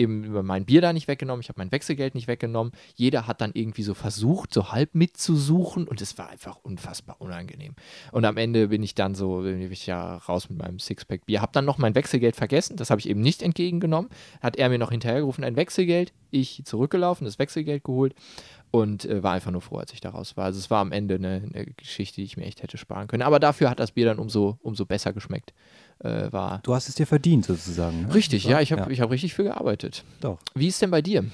eben 0.00 0.44
mein 0.44 0.64
Bier 0.64 0.80
da 0.80 0.92
nicht 0.92 1.06
weggenommen, 1.06 1.40
ich 1.40 1.48
habe 1.48 1.60
mein 1.60 1.70
Wechselgeld 1.70 2.14
nicht 2.14 2.26
weggenommen. 2.26 2.72
Jeder 2.94 3.26
hat 3.26 3.40
dann 3.40 3.52
irgendwie 3.54 3.82
so 3.82 3.94
versucht, 3.94 4.52
so 4.52 4.72
halb 4.72 4.94
mitzusuchen 4.94 5.86
und 5.86 6.00
es 6.00 6.16
war 6.18 6.30
einfach 6.30 6.56
unfassbar 6.62 7.16
unangenehm. 7.20 7.74
Und 8.10 8.24
am 8.24 8.36
Ende 8.36 8.68
bin 8.68 8.82
ich 8.82 8.94
dann 8.94 9.14
so, 9.14 9.42
bin 9.42 9.60
ich 9.70 9.86
ja 9.86 10.16
raus 10.16 10.48
mit 10.48 10.58
meinem 10.58 10.78
Sixpack 10.78 11.26
Bier. 11.26 11.42
Habe 11.42 11.52
dann 11.52 11.64
noch 11.64 11.78
mein 11.78 11.94
Wechselgeld 11.94 12.34
vergessen, 12.34 12.76
das 12.76 12.90
habe 12.90 13.00
ich 13.00 13.08
eben 13.08 13.20
nicht 13.20 13.42
entgegengenommen. 13.42 14.10
Hat 14.40 14.56
er 14.56 14.68
mir 14.70 14.78
noch 14.78 14.90
hinterhergerufen, 14.90 15.44
ein 15.44 15.56
Wechselgeld. 15.56 16.12
Ich 16.30 16.62
zurückgelaufen, 16.64 17.24
das 17.24 17.38
Wechselgeld 17.38 17.84
geholt 17.84 18.14
und 18.70 19.04
äh, 19.04 19.22
war 19.22 19.32
einfach 19.32 19.50
nur 19.50 19.60
froh, 19.60 19.78
als 19.78 19.92
ich 19.92 20.00
da 20.00 20.10
raus 20.10 20.36
war. 20.36 20.44
Also 20.44 20.58
es 20.58 20.70
war 20.70 20.80
am 20.80 20.92
Ende 20.92 21.16
eine, 21.16 21.42
eine 21.52 21.66
Geschichte, 21.76 22.16
die 22.16 22.24
ich 22.24 22.36
mir 22.36 22.44
echt 22.44 22.62
hätte 22.62 22.78
sparen 22.78 23.08
können. 23.08 23.22
Aber 23.22 23.40
dafür 23.40 23.68
hat 23.70 23.80
das 23.80 23.92
Bier 23.92 24.06
dann 24.06 24.18
umso, 24.18 24.58
umso 24.62 24.86
besser 24.86 25.12
geschmeckt. 25.12 25.52
Äh, 25.98 26.32
war 26.32 26.60
Du 26.62 26.74
hast 26.74 26.88
es 26.88 26.94
dir 26.94 27.06
verdient, 27.06 27.44
sozusagen. 27.46 28.02
Ne? 28.02 28.14
richtig, 28.14 28.44
ja, 28.44 28.60
ich 28.60 28.72
habe 28.72 28.82
Ja. 28.82 28.88
ich 28.90 29.00
hab 29.00 29.10
richtig 29.10 29.34
viel 29.34 29.46
gearbeitet. 29.46 30.04
Doch. 30.20 30.38
Wie 30.54 30.68
ist 30.68 30.80
denn 30.82 30.90
bei 30.90 31.02
dir? 31.02 31.24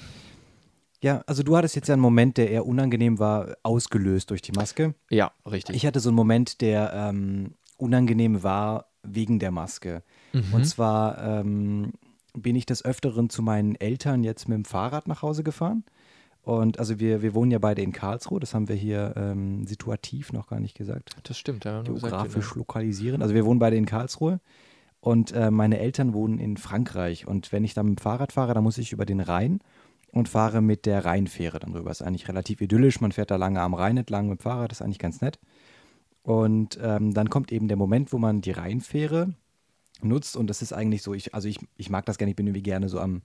Ja, 1.01 1.23
also 1.27 1.43
du 1.43 1.55
hattest 1.55 1.75
jetzt 1.75 1.87
ja 1.89 1.93
einen 1.93 2.01
Moment, 2.01 2.37
der 2.37 2.49
eher 2.49 2.65
unangenehm 2.65 3.19
war, 3.19 3.55
ausgelöst 3.61 4.31
durch 4.31 4.41
die 4.41 4.51
Maske. 4.53 4.95
Ja, 5.11 5.31
richtig. 5.49 5.75
Ich 5.75 5.85
hatte 5.85 5.99
so 5.99 6.09
einen 6.09 6.15
Moment, 6.15 6.59
der 6.61 6.91
ähm, 6.93 7.53
unangenehm 7.77 8.41
war 8.41 8.87
wegen 9.03 9.37
der 9.37 9.51
Maske. 9.51 10.01
Mhm. 10.33 10.53
Und 10.53 10.65
zwar 10.65 11.21
ähm, 11.23 11.93
bin 12.33 12.55
ich 12.55 12.65
des 12.65 12.83
Öfteren 12.83 13.29
zu 13.29 13.43
meinen 13.43 13.75
Eltern 13.75 14.23
jetzt 14.23 14.49
mit 14.49 14.55
dem 14.55 14.65
Fahrrad 14.65 15.07
nach 15.07 15.21
Hause 15.21 15.43
gefahren. 15.43 15.83
Und 16.47 16.79
also 16.79 16.97
wir, 16.97 17.21
wir 17.21 17.33
wohnen 17.33 17.51
ja 17.51 17.59
beide 17.59 17.81
in 17.81 17.91
Karlsruhe, 17.91 18.39
das 18.39 18.53
haben 18.53 18.69
wir 18.69 18.75
hier 18.77 19.15
ähm, 19.17 19.67
situativ 19.67 20.31
noch 20.31 20.47
gar 20.47 20.61
nicht 20.61 20.77
gesagt. 20.77 21.17
das 21.23 21.37
stimmt, 21.37 21.65
ja. 21.65 21.81
gesagt, 21.81 21.99
Geografisch 21.99 22.51
genau. 22.51 22.59
lokalisieren. 22.59 23.21
Also 23.21 23.35
wir 23.35 23.43
wohnen 23.43 23.59
beide 23.59 23.75
in 23.75 23.85
Karlsruhe 23.85 24.39
und 25.01 25.33
äh, 25.33 25.51
meine 25.51 25.77
Eltern 25.77 26.13
wohnen 26.13 26.39
in 26.39 26.55
Frankreich. 26.55 27.27
Und 27.27 27.51
wenn 27.51 27.65
ich 27.65 27.73
dann 27.73 27.87
mit 27.87 27.99
dem 27.99 28.01
Fahrrad 28.01 28.31
fahre, 28.31 28.53
dann 28.53 28.63
muss 28.63 28.77
ich 28.77 28.93
über 28.93 29.05
den 29.05 29.19
Rhein 29.19 29.59
und 30.13 30.29
fahre 30.29 30.61
mit 30.61 30.85
der 30.85 31.03
Rheinfähre 31.03 31.59
dann 31.59 31.73
rüber. 31.73 31.91
Ist 31.91 32.01
eigentlich 32.01 32.29
relativ 32.29 32.61
idyllisch. 32.61 33.01
Man 33.01 33.11
fährt 33.11 33.29
da 33.29 33.35
lange 33.35 33.59
am 33.59 33.73
Rhein 33.73 33.97
entlang 33.97 34.29
mit 34.29 34.39
dem 34.39 34.43
Fahrrad, 34.43 34.71
ist 34.71 34.81
eigentlich 34.81 34.99
ganz 34.99 35.19
nett. 35.19 35.39
Und 36.23 36.79
ähm, 36.81 37.13
dann 37.13 37.29
kommt 37.29 37.51
eben 37.51 37.67
der 37.67 37.75
Moment, 37.75 38.13
wo 38.13 38.19
man 38.19 38.39
die 38.39 38.51
Rheinfähre 38.51 39.33
nutzt. 40.01 40.37
Und 40.37 40.47
das 40.47 40.61
ist 40.61 40.71
eigentlich 40.71 41.03
so, 41.03 41.13
ich, 41.13 41.35
also 41.35 41.49
ich, 41.49 41.59
ich 41.75 41.89
mag 41.89 42.05
das 42.05 42.17
gerne, 42.17 42.29
ich 42.29 42.37
bin 42.37 42.47
irgendwie 42.47 42.63
gerne 42.63 42.87
so 42.87 43.01
am 43.01 43.21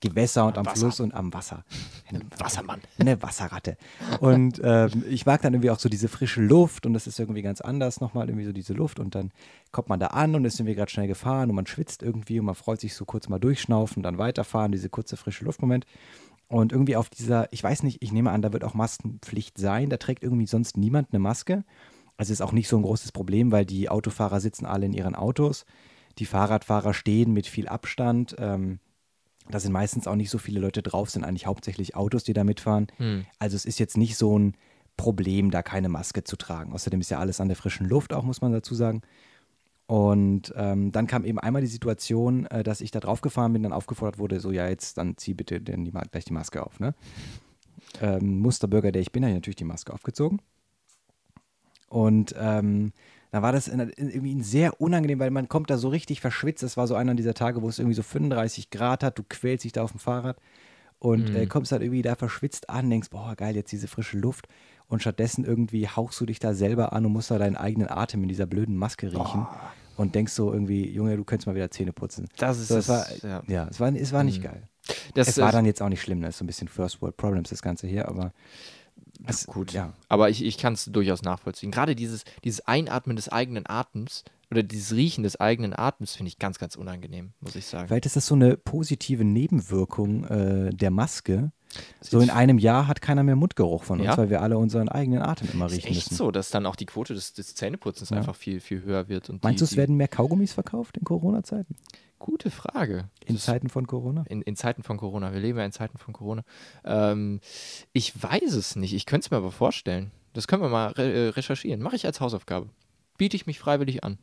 Gewässer 0.00 0.46
und 0.46 0.58
am 0.58 0.66
Wasser. 0.66 0.78
Fluss 0.78 1.00
und 1.00 1.14
am 1.14 1.32
Wasser. 1.32 1.64
Wassermann. 2.38 2.80
Eine 2.98 3.22
Wasserratte. 3.22 3.76
Und 4.20 4.60
ähm, 4.62 5.04
ich 5.08 5.26
mag 5.26 5.42
dann 5.42 5.54
irgendwie 5.54 5.70
auch 5.70 5.78
so 5.78 5.88
diese 5.88 6.08
frische 6.08 6.42
Luft 6.42 6.86
und 6.86 6.94
das 6.94 7.06
ist 7.06 7.18
irgendwie 7.18 7.42
ganz 7.42 7.60
anders 7.60 8.00
nochmal, 8.00 8.28
irgendwie 8.28 8.46
so 8.46 8.52
diese 8.52 8.74
Luft. 8.74 8.98
Und 8.98 9.14
dann 9.14 9.32
kommt 9.72 9.88
man 9.88 10.00
da 10.00 10.08
an 10.08 10.34
und 10.34 10.44
ist 10.44 10.60
irgendwie 10.60 10.74
gerade 10.74 10.90
schnell 10.90 11.08
gefahren 11.08 11.50
und 11.50 11.56
man 11.56 11.66
schwitzt 11.66 12.02
irgendwie 12.02 12.38
und 12.38 12.46
man 12.46 12.54
freut 12.54 12.80
sich 12.80 12.94
so 12.94 13.04
kurz 13.04 13.28
mal 13.28 13.38
durchschnaufen, 13.38 14.02
dann 14.02 14.18
weiterfahren, 14.18 14.72
diese 14.72 14.88
kurze 14.88 15.16
frische 15.16 15.44
Luftmoment. 15.44 15.86
Und 16.48 16.72
irgendwie 16.72 16.96
auf 16.96 17.10
dieser, 17.10 17.52
ich 17.52 17.62
weiß 17.62 17.82
nicht, 17.82 18.02
ich 18.02 18.12
nehme 18.12 18.30
an, 18.30 18.42
da 18.42 18.52
wird 18.52 18.64
auch 18.64 18.74
Maskenpflicht 18.74 19.58
sein. 19.58 19.90
Da 19.90 19.96
trägt 19.96 20.22
irgendwie 20.22 20.46
sonst 20.46 20.76
niemand 20.76 21.08
eine 21.12 21.18
Maske. 21.18 21.64
Also 22.16 22.32
ist 22.32 22.40
auch 22.40 22.52
nicht 22.52 22.68
so 22.68 22.76
ein 22.76 22.82
großes 22.82 23.12
Problem, 23.12 23.52
weil 23.52 23.66
die 23.66 23.88
Autofahrer 23.88 24.40
sitzen 24.40 24.64
alle 24.64 24.86
in 24.86 24.92
ihren 24.92 25.14
Autos. 25.14 25.66
Die 26.18 26.24
Fahrradfahrer 26.24 26.94
stehen 26.94 27.32
mit 27.32 27.46
viel 27.46 27.68
Abstand. 27.68 28.36
Ähm, 28.38 28.78
da 29.50 29.60
sind 29.60 29.72
meistens 29.72 30.06
auch 30.06 30.16
nicht 30.16 30.30
so 30.30 30.38
viele 30.38 30.60
Leute 30.60 30.82
drauf, 30.82 31.10
sind 31.10 31.24
eigentlich 31.24 31.46
hauptsächlich 31.46 31.94
Autos, 31.94 32.24
die 32.24 32.32
da 32.32 32.44
mitfahren. 32.44 32.88
Hm. 32.96 33.26
Also 33.38 33.56
es 33.56 33.64
ist 33.64 33.78
jetzt 33.78 33.96
nicht 33.96 34.16
so 34.16 34.38
ein 34.38 34.54
Problem, 34.96 35.50
da 35.50 35.62
keine 35.62 35.88
Maske 35.88 36.24
zu 36.24 36.36
tragen. 36.36 36.72
Außerdem 36.72 37.00
ist 37.00 37.10
ja 37.10 37.18
alles 37.18 37.40
an 37.40 37.48
der 37.48 37.56
frischen 37.56 37.88
Luft 37.88 38.12
auch, 38.12 38.24
muss 38.24 38.40
man 38.40 38.52
dazu 38.52 38.74
sagen. 38.74 39.02
Und 39.86 40.52
ähm, 40.56 40.90
dann 40.90 41.06
kam 41.06 41.24
eben 41.24 41.38
einmal 41.38 41.62
die 41.62 41.68
Situation, 41.68 42.46
äh, 42.46 42.64
dass 42.64 42.80
ich 42.80 42.90
da 42.90 42.98
drauf 42.98 43.20
gefahren 43.20 43.52
bin, 43.52 43.62
dann 43.62 43.72
aufgefordert 43.72 44.18
wurde, 44.18 44.40
so 44.40 44.50
ja, 44.50 44.68
jetzt 44.68 44.98
dann 44.98 45.16
zieh 45.16 45.34
bitte 45.34 45.60
denn 45.60 45.84
die, 45.84 45.92
gleich 45.92 46.24
die 46.24 46.32
Maske 46.32 46.64
auf. 46.64 46.80
Ne? 46.80 46.94
Ähm, 48.00 48.40
Musterbürger, 48.40 48.90
der 48.90 49.02
ich 49.02 49.12
bin, 49.12 49.22
habe 49.22 49.30
ich 49.30 49.36
natürlich 49.36 49.56
die 49.56 49.64
Maske 49.64 49.92
aufgezogen. 49.92 50.40
Und 51.88 52.34
ähm, 52.36 52.92
dann 53.30 53.42
war 53.42 53.52
das 53.52 53.68
in, 53.68 53.80
in, 53.80 54.10
irgendwie 54.10 54.42
sehr 54.42 54.80
unangenehm, 54.80 55.18
weil 55.18 55.30
man 55.30 55.48
kommt 55.48 55.70
da 55.70 55.78
so 55.78 55.88
richtig 55.88 56.20
verschwitzt. 56.20 56.62
Das 56.62 56.76
war 56.76 56.86
so 56.86 56.94
einer 56.94 57.14
dieser 57.14 57.34
Tage, 57.34 57.62
wo 57.62 57.68
es 57.68 57.78
irgendwie 57.78 57.96
so 57.96 58.02
35 58.02 58.70
Grad 58.70 59.02
hat, 59.02 59.18
du 59.18 59.22
quälst 59.28 59.64
dich 59.64 59.72
da 59.72 59.82
auf 59.82 59.92
dem 59.92 60.00
Fahrrad 60.00 60.36
und 60.98 61.34
äh, 61.34 61.46
kommst 61.46 61.72
halt 61.72 61.82
irgendwie 61.82 62.02
da 62.02 62.14
verschwitzt 62.14 62.70
an, 62.70 62.88
denkst, 62.88 63.10
boah, 63.10 63.34
geil, 63.36 63.54
jetzt 63.54 63.72
diese 63.72 63.88
frische 63.88 64.18
Luft. 64.18 64.48
Und 64.88 65.00
stattdessen 65.00 65.44
irgendwie 65.44 65.88
hauchst 65.88 66.20
du 66.20 66.26
dich 66.26 66.38
da 66.38 66.54
selber 66.54 66.92
an 66.92 67.04
und 67.04 67.12
musst 67.12 67.30
da 67.30 67.38
deinen 67.38 67.56
eigenen 67.56 67.88
Atem 67.88 68.22
in 68.22 68.28
dieser 68.28 68.46
blöden 68.46 68.76
Maske 68.76 69.12
riechen. 69.12 69.46
Und 69.96 70.14
denkst 70.14 70.32
so 70.32 70.52
irgendwie, 70.52 70.88
Junge, 70.90 71.16
du 71.16 71.24
könntest 71.24 71.46
mal 71.46 71.54
wieder 71.54 71.70
Zähne 71.70 71.92
putzen. 71.92 72.28
Das 72.36 72.58
ist 72.58 72.68
so, 72.68 72.76
es 72.76 72.88
war, 72.88 73.06
ja. 73.22 73.42
ja. 73.48 73.68
es 73.70 73.80
war, 73.80 73.94
es 73.94 74.12
war 74.12 74.24
nicht 74.24 74.42
geil. 74.42 74.68
Das 75.14 75.28
es 75.28 75.38
war 75.38 75.50
dann 75.52 75.64
jetzt 75.64 75.82
auch 75.82 75.88
nicht 75.88 76.02
schlimm, 76.02 76.20
das 76.20 76.30
ist 76.30 76.38
so 76.38 76.44
ein 76.44 76.46
bisschen 76.46 76.68
First 76.68 77.02
World 77.02 77.16
Problems, 77.16 77.50
das 77.50 77.62
Ganze 77.62 77.86
hier, 77.86 78.06
aber 78.08 78.32
es, 79.26 79.46
gut. 79.46 79.72
ja. 79.72 79.92
Aber 80.08 80.30
ich, 80.30 80.44
ich 80.44 80.58
kann 80.58 80.72
es 80.74 80.84
durchaus 80.86 81.22
nachvollziehen. 81.22 81.70
Gerade 81.70 81.94
dieses, 81.96 82.24
dieses 82.44 82.66
Einatmen 82.66 83.16
des 83.16 83.28
eigenen 83.28 83.64
Atems 83.66 84.24
oder 84.50 84.62
dieses 84.62 84.94
Riechen 84.94 85.22
des 85.24 85.40
eigenen 85.40 85.76
Atems 85.76 86.14
finde 86.14 86.28
ich 86.28 86.38
ganz, 86.38 86.58
ganz 86.58 86.76
unangenehm, 86.76 87.32
muss 87.40 87.56
ich 87.56 87.66
sagen. 87.66 87.88
Vielleicht 87.88 88.06
ist 88.06 88.16
das 88.16 88.26
so 88.26 88.34
eine 88.34 88.56
positive 88.56 89.24
Nebenwirkung 89.24 90.24
äh, 90.24 90.70
der 90.70 90.90
Maske. 90.90 91.50
Das 92.00 92.10
So 92.10 92.18
ist- 92.18 92.24
in 92.24 92.30
einem 92.30 92.58
Jahr 92.58 92.86
hat 92.86 93.02
keiner 93.02 93.22
mehr 93.24 93.36
Mundgeruch 93.36 93.82
von 93.82 93.98
uns, 93.98 94.06
Ja. 94.06 94.16
weil 94.16 94.30
wir 94.30 94.40
alle 94.42 94.56
unseren 94.56 94.88
eigenen 94.88 95.20
Atem 95.22 95.48
immer 95.52 95.66
ist 95.66 95.72
riechen 95.72 95.88
echt 95.88 95.96
müssen. 96.10 96.14
so, 96.14 96.30
dass 96.30 96.50
dann 96.50 96.64
auch 96.64 96.76
die 96.76 96.86
Quote 96.86 97.12
des, 97.12 97.32
des 97.32 97.54
Zähneputzens 97.54 98.10
Ja. 98.10 98.18
einfach 98.18 98.36
viel, 98.36 98.60
viel 98.60 98.82
höher 98.82 99.08
wird. 99.08 99.28
Und 99.30 99.42
Meinst 99.42 99.60
die, 99.60 99.64
du, 99.66 99.70
es 99.72 99.76
werden 99.76 99.96
mehr 99.96 100.08
Kaugummis 100.08 100.52
verkauft 100.52 100.96
in 100.96 101.04
Corona-Zeiten? 101.04 101.74
Gute 102.18 102.50
Frage. 102.50 103.10
In 103.24 103.38
Zeiten 103.38 103.68
von 103.68 103.86
Corona? 103.86 104.24
in, 104.28 104.42
in 104.42 104.56
Zeiten 104.56 104.82
von 104.82 104.96
Corona. 104.96 105.32
Wir 105.32 105.40
leben 105.40 105.58
ja 105.58 105.64
in 105.64 105.72
Zeiten 105.72 105.98
von 105.98 106.14
Corona. 106.14 106.42
Ähm, 106.84 107.40
ich 107.92 108.20
weiß 108.20 108.54
es 108.54 108.76
nicht. 108.76 108.94
Ich 108.94 109.06
könnte 109.06 109.26
es 109.26 109.30
mir 109.30 109.36
aber 109.36 109.52
vorstellen. 109.52 110.10
Das 110.32 110.48
können 110.48 110.62
wir 110.62 110.68
mal 110.68 110.88
re 110.92 111.12
äh, 111.12 111.28
recherchieren. 111.30 111.82
Mache 111.82 111.96
ich 111.96 112.06
als 112.06 112.20
Hausaufgabe. 112.20 112.68
Biete 113.18 113.36
ich 113.36 113.46
mich 113.46 113.58
freiwillig 113.58 114.02
an. 114.04 114.18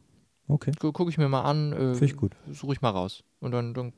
Okay, 0.48 0.72
Gucke 0.80 1.10
ich 1.10 1.18
mir 1.18 1.30
mal 1.30 1.42
an. 1.44 1.72
Äh, 1.74 1.78
finde 1.94 2.06
ich 2.06 2.18
gut. 2.18 2.34
Suche 2.52 2.74
ich 2.74 2.82
mal 2.82 2.90
raus. 2.90 3.24
Und 3.40 3.52
dann, 3.52 3.74
dann 3.74 3.94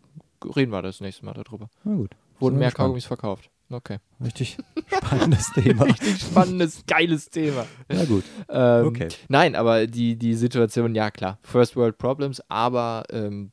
reden 0.55 0.71
wir 0.71 0.81
das 0.81 1.01
nächste 1.01 1.25
Mal 1.25 1.33
darüber. 1.33 1.69
Na 1.83 1.95
gut. 1.95 2.11
Wurden 2.39 2.57
mehr 2.57 2.67
gespannt. 2.67 2.85
Kaugummis 2.87 3.05
verkauft. 3.05 3.49
Okay. 3.69 3.97
Richtig 4.23 4.57
spannendes 4.95 5.51
Thema. 5.55 5.85
Richtig 5.85 6.19
spannendes, 6.21 6.83
geiles 6.85 7.29
Thema. 7.31 7.65
Na 7.87 8.05
gut. 8.05 8.23
Ähm, 8.47 8.85
Okay. 8.87 9.07
Nein, 9.27 9.55
aber 9.55 9.87
die, 9.87 10.15
die 10.17 10.35
Situation, 10.35 10.93
ja 10.93 11.09
klar, 11.09 11.39
First 11.41 11.75
World 11.75 11.97
Problems, 11.97 12.41
aber 12.47 13.05
ähm, 13.09 13.51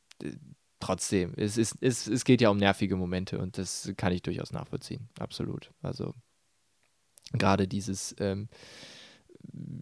trotzdem, 0.81 1.33
es, 1.37 1.57
ist, 1.57 1.77
es, 1.81 2.07
es 2.07 2.25
geht 2.25 2.41
ja 2.41 2.51
um 2.51 2.57
nervige 2.57 2.97
Momente 2.97 3.39
und 3.39 3.59
das 3.59 3.93
kann 3.97 4.13
ich 4.13 4.23
durchaus 4.23 4.53
nachvollziehen, 4.53 5.09
absolut. 5.19 5.71
Also 5.83 6.15
gerade 7.33 7.69
dieses, 7.69 8.15
ähm, 8.19 8.49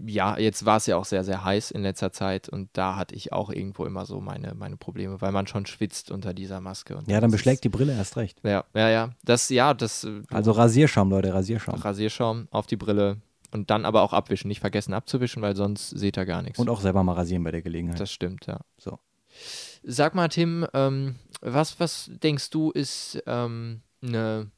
ja, 0.06 0.38
jetzt 0.38 0.64
war 0.64 0.78
es 0.78 0.86
ja 0.86 0.96
auch 0.96 1.04
sehr, 1.04 1.24
sehr 1.24 1.44
heiß 1.44 1.70
in 1.70 1.82
letzter 1.82 2.12
Zeit 2.12 2.48
und 2.48 2.70
da 2.72 2.96
hatte 2.96 3.14
ich 3.14 3.32
auch 3.32 3.50
irgendwo 3.50 3.84
immer 3.84 4.06
so 4.06 4.20
meine, 4.20 4.54
meine 4.54 4.76
Probleme, 4.76 5.20
weil 5.20 5.32
man 5.32 5.46
schon 5.46 5.66
schwitzt 5.66 6.10
unter 6.10 6.34
dieser 6.34 6.60
Maske. 6.60 6.96
Und 6.96 7.08
Ja, 7.08 7.20
dann 7.20 7.30
beschlägt 7.30 7.64
die 7.64 7.68
Brille 7.68 7.94
erst 7.94 8.16
recht. 8.16 8.40
Ja, 8.42 8.64
ja, 8.74 8.88
ja. 8.88 9.10
Das, 9.22 9.48
ja, 9.50 9.74
das 9.74 10.04
äh, 10.04 10.22
Also 10.30 10.52
Rasierschaum, 10.52 11.10
Leute, 11.10 11.34
Rasierschaum. 11.34 11.74
Rasierschaum 11.74 12.48
auf 12.50 12.66
die 12.66 12.76
Brille 12.76 13.18
und 13.52 13.70
dann 13.70 13.84
aber 13.84 14.02
auch 14.02 14.12
abwischen. 14.12 14.48
Nicht 14.48 14.60
vergessen 14.60 14.94
abzuwischen, 14.94 15.42
weil 15.42 15.56
sonst 15.56 15.90
seht 15.90 16.16
ihr 16.16 16.26
gar 16.26 16.42
nichts. 16.42 16.58
Und 16.58 16.68
auch 16.68 16.80
selber 16.80 17.02
mal 17.02 17.14
rasieren 17.14 17.44
bei 17.44 17.50
der 17.50 17.62
Gelegenheit. 17.62 18.00
Das 18.00 18.10
stimmt, 18.10 18.46
ja. 18.46 18.60
So. 18.78 18.98
Sag 19.82 20.14
mal, 20.14 20.28
Tim, 20.28 20.66
ähm, 20.74 21.16
was, 21.40 21.80
was 21.80 22.10
denkst 22.22 22.50
du, 22.50 22.70
ist 22.70 23.22
ähm, 23.26 23.80
eine, 24.02 24.50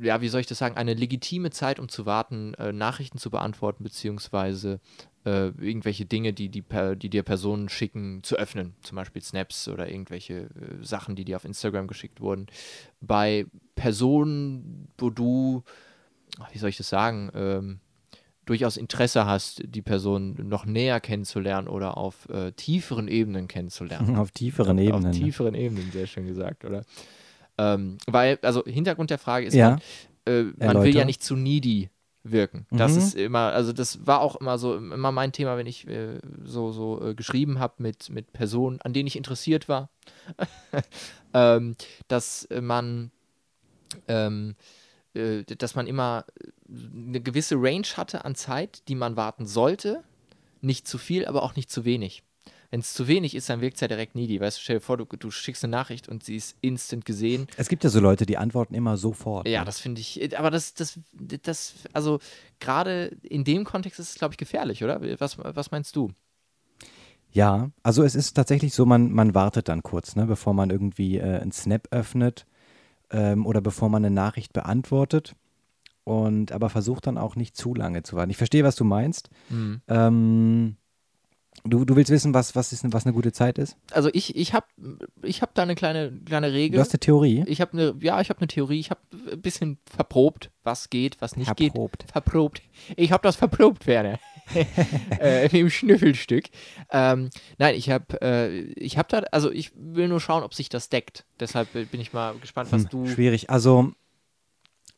ja, 0.00 0.20
wie 0.20 0.28
soll 0.28 0.40
ich 0.40 0.46
das 0.46 0.58
sagen, 0.58 0.76
eine 0.76 0.94
legitime 0.94 1.50
Zeit, 1.50 1.78
um 1.78 1.88
zu 1.88 2.06
warten, 2.06 2.54
äh, 2.54 2.72
Nachrichten 2.72 3.18
zu 3.18 3.30
beantworten, 3.30 3.84
beziehungsweise 3.84 4.80
äh, 5.26 5.48
irgendwelche 5.48 6.06
Dinge, 6.06 6.32
die, 6.32 6.48
die, 6.48 6.64
die 6.96 7.10
dir 7.10 7.22
Personen 7.22 7.68
schicken, 7.68 8.22
zu 8.22 8.36
öffnen. 8.36 8.74
Zum 8.82 8.96
Beispiel 8.96 9.22
Snaps 9.22 9.68
oder 9.68 9.88
irgendwelche 9.90 10.34
äh, 10.34 10.82
Sachen, 10.82 11.16
die 11.16 11.24
dir 11.24 11.36
auf 11.36 11.44
Instagram 11.44 11.86
geschickt 11.86 12.20
wurden. 12.20 12.46
Bei 13.00 13.46
Personen, 13.74 14.88
wo 14.96 15.10
du, 15.10 15.64
wie 16.52 16.58
soll 16.58 16.70
ich 16.70 16.76
das 16.78 16.88
sagen, 16.88 17.30
ähm, 17.34 17.80
durchaus 18.46 18.76
Interesse 18.76 19.26
hast, 19.26 19.62
die 19.66 19.82
Person 19.82 20.36
noch 20.48 20.64
näher 20.64 21.00
kennenzulernen 21.00 21.68
oder 21.68 21.96
auf 21.98 22.28
äh, 22.30 22.52
tieferen 22.52 23.08
Ebenen 23.08 23.48
kennenzulernen. 23.48 24.16
Auf 24.16 24.30
tieferen 24.30 24.78
Ebenen. 24.78 25.06
Auf 25.10 25.16
tieferen 25.16 25.54
Ebenen, 25.54 25.90
sehr 25.92 26.06
schön 26.06 26.26
gesagt, 26.26 26.64
oder? 26.64 26.82
Ähm, 27.58 27.98
weil, 28.06 28.38
also 28.42 28.64
Hintergrund 28.64 29.10
der 29.10 29.18
Frage 29.18 29.46
ist, 29.46 29.54
Ja. 29.54 29.70
man, 30.26 30.34
äh, 30.34 30.42
man 30.56 30.82
will 30.82 30.94
ja 30.94 31.04
nicht 31.04 31.22
zu 31.22 31.36
needy 31.36 31.90
wirken. 32.22 32.66
Das 32.70 32.92
Mhm. 32.92 32.98
ist 32.98 33.14
immer, 33.14 33.52
also 33.52 33.72
das 33.72 34.06
war 34.06 34.20
auch 34.20 34.36
immer 34.36 34.58
so, 34.58 34.76
immer 34.76 35.12
mein 35.12 35.32
Thema, 35.32 35.56
wenn 35.56 35.66
ich 35.66 35.86
äh, 35.86 36.18
so, 36.44 36.72
so 36.72 37.04
äh, 37.04 37.14
geschrieben 37.14 37.58
habe 37.58 37.74
mit, 37.78 38.10
mit 38.10 38.32
Personen, 38.32 38.80
an 38.80 38.92
denen 38.92 39.06
ich 39.06 39.16
interessiert 39.16 39.68
war, 39.68 39.90
ähm, 41.34 41.76
dass 42.08 42.48
man 42.60 43.10
ähm, 44.08 44.54
äh, 44.58 44.85
dass 45.58 45.74
man 45.74 45.86
immer 45.86 46.24
eine 46.68 47.20
gewisse 47.20 47.56
Range 47.56 47.86
hatte 47.96 48.24
an 48.24 48.34
Zeit, 48.34 48.82
die 48.88 48.94
man 48.94 49.16
warten 49.16 49.46
sollte. 49.46 50.02
Nicht 50.60 50.86
zu 50.88 50.98
viel, 50.98 51.26
aber 51.26 51.42
auch 51.42 51.56
nicht 51.56 51.70
zu 51.70 51.84
wenig. 51.84 52.22
Wenn 52.70 52.80
es 52.80 52.94
zu 52.94 53.06
wenig 53.06 53.34
ist, 53.34 53.48
dann 53.48 53.60
wirkt 53.60 53.76
es 53.76 53.80
ja 53.80 53.88
direkt 53.88 54.14
needy. 54.14 54.40
Weißt 54.40 54.58
du, 54.58 54.62
stell 54.62 54.76
dir 54.76 54.80
vor, 54.80 54.96
du, 54.96 55.04
du 55.04 55.30
schickst 55.30 55.64
eine 55.64 55.70
Nachricht 55.70 56.08
und 56.08 56.24
sie 56.24 56.36
ist 56.36 56.56
instant 56.60 57.04
gesehen. 57.04 57.46
Es 57.56 57.68
gibt 57.68 57.84
ja 57.84 57.90
so 57.90 58.00
Leute, 58.00 58.26
die 58.26 58.36
antworten 58.36 58.74
immer 58.74 58.96
sofort. 58.96 59.46
Ja, 59.48 59.60
ne? 59.60 59.66
das 59.66 59.78
finde 59.78 60.00
ich, 60.00 60.20
äh, 60.20 60.34
aber 60.36 60.50
das, 60.50 60.74
das, 60.74 60.98
das, 61.12 61.74
also 61.92 62.18
gerade 62.60 63.16
in 63.22 63.44
dem 63.44 63.64
Kontext 63.64 64.00
ist 64.00 64.10
es, 64.10 64.14
glaube 64.16 64.34
ich, 64.34 64.38
gefährlich, 64.38 64.82
oder? 64.82 65.00
Was, 65.20 65.38
was 65.38 65.70
meinst 65.70 65.94
du? 65.96 66.10
Ja, 67.30 67.70
also 67.82 68.02
es 68.02 68.14
ist 68.14 68.34
tatsächlich 68.34 68.74
so, 68.74 68.86
man, 68.86 69.12
man 69.12 69.34
wartet 69.34 69.68
dann 69.68 69.82
kurz, 69.82 70.16
ne, 70.16 70.26
bevor 70.26 70.54
man 70.54 70.70
irgendwie 70.70 71.18
äh, 71.18 71.40
einen 71.40 71.52
Snap 71.52 71.88
öffnet 71.90 72.46
ähm, 73.10 73.46
oder 73.46 73.60
bevor 73.60 73.88
man 73.88 74.04
eine 74.04 74.14
Nachricht 74.14 74.52
beantwortet. 74.52 75.34
Und 76.04 76.52
aber 76.52 76.70
versucht 76.70 77.08
dann 77.08 77.18
auch 77.18 77.34
nicht 77.34 77.56
zu 77.56 77.74
lange 77.74 78.04
zu 78.04 78.14
warten. 78.14 78.30
Ich 78.30 78.36
verstehe, 78.36 78.62
was 78.62 78.76
du 78.76 78.84
meinst. 78.84 79.28
Ähm, 79.88 80.76
du, 81.64 81.84
du 81.84 81.96
willst 81.96 82.12
wissen, 82.12 82.32
was, 82.32 82.54
was, 82.54 82.72
ist, 82.72 82.84
was 82.92 83.06
eine 83.06 83.12
gute 83.12 83.32
Zeit 83.32 83.58
ist? 83.58 83.76
Also 83.90 84.08
ich, 84.12 84.36
ich 84.36 84.54
habe 84.54 84.66
ich 85.22 85.42
hab 85.42 85.54
da 85.54 85.62
eine 85.62 85.74
kleine, 85.74 86.12
kleine 86.24 86.52
Regel. 86.52 86.76
Du 86.76 86.80
hast 86.80 86.92
eine 86.92 87.00
Theorie. 87.00 87.44
Ich 87.48 87.60
habe 87.60 87.72
eine, 87.72 87.96
ja, 88.00 88.20
ich 88.20 88.30
habe 88.30 88.40
eine 88.40 88.46
Theorie. 88.46 88.78
Ich 88.78 88.90
habe 88.90 89.00
ein 89.32 89.40
bisschen 89.40 89.78
verprobt, 89.84 90.50
was 90.62 90.90
geht, 90.90 91.20
was 91.20 91.36
nicht 91.36 91.46
Verprobt. 91.46 91.98
geht. 92.00 92.12
Verprobt. 92.12 92.62
Ich 92.96 93.10
habe 93.10 93.22
das 93.22 93.36
verprobt, 93.36 93.86
Werner. 93.86 94.20
äh, 95.20 95.58
im 95.58 95.70
Schnüffelstück. 95.70 96.46
Ähm, 96.90 97.30
nein, 97.58 97.74
ich 97.74 97.90
habe, 97.90 98.20
äh, 98.22 98.60
ich 98.74 98.98
habe 98.98 99.08
da, 99.10 99.18
also 99.32 99.50
ich 99.50 99.72
will 99.76 100.08
nur 100.08 100.20
schauen, 100.20 100.42
ob 100.42 100.54
sich 100.54 100.68
das 100.68 100.88
deckt. 100.88 101.24
Deshalb 101.40 101.72
bin 101.72 102.00
ich 102.00 102.12
mal 102.12 102.38
gespannt, 102.38 102.70
was 102.72 102.82
Hm, 102.84 102.88
du. 102.90 103.06
Schwierig. 103.06 103.50
Also 103.50 103.92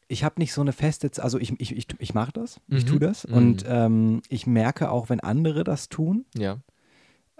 ich 0.08 0.24
habe 0.24 0.40
nicht 0.40 0.52
so 0.52 0.60
eine 0.62 0.72
feste, 0.72 1.10
Z- 1.10 1.22
also 1.22 1.38
ich, 1.38 1.52
ich, 1.60 1.76
ich, 1.76 1.86
ich 1.98 2.14
mache 2.14 2.32
das, 2.32 2.60
ich 2.68 2.84
Mhm. 2.84 2.86
tue 2.86 2.98
das 3.00 3.26
Mhm. 3.26 3.34
und 3.34 3.64
ähm, 3.68 4.22
ich 4.28 4.46
merke 4.46 4.90
auch, 4.90 5.08
wenn 5.10 5.20
andere 5.20 5.64
das 5.64 5.88
tun, 5.88 6.24
Ja. 6.36 6.58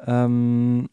Ähm, 0.06 0.88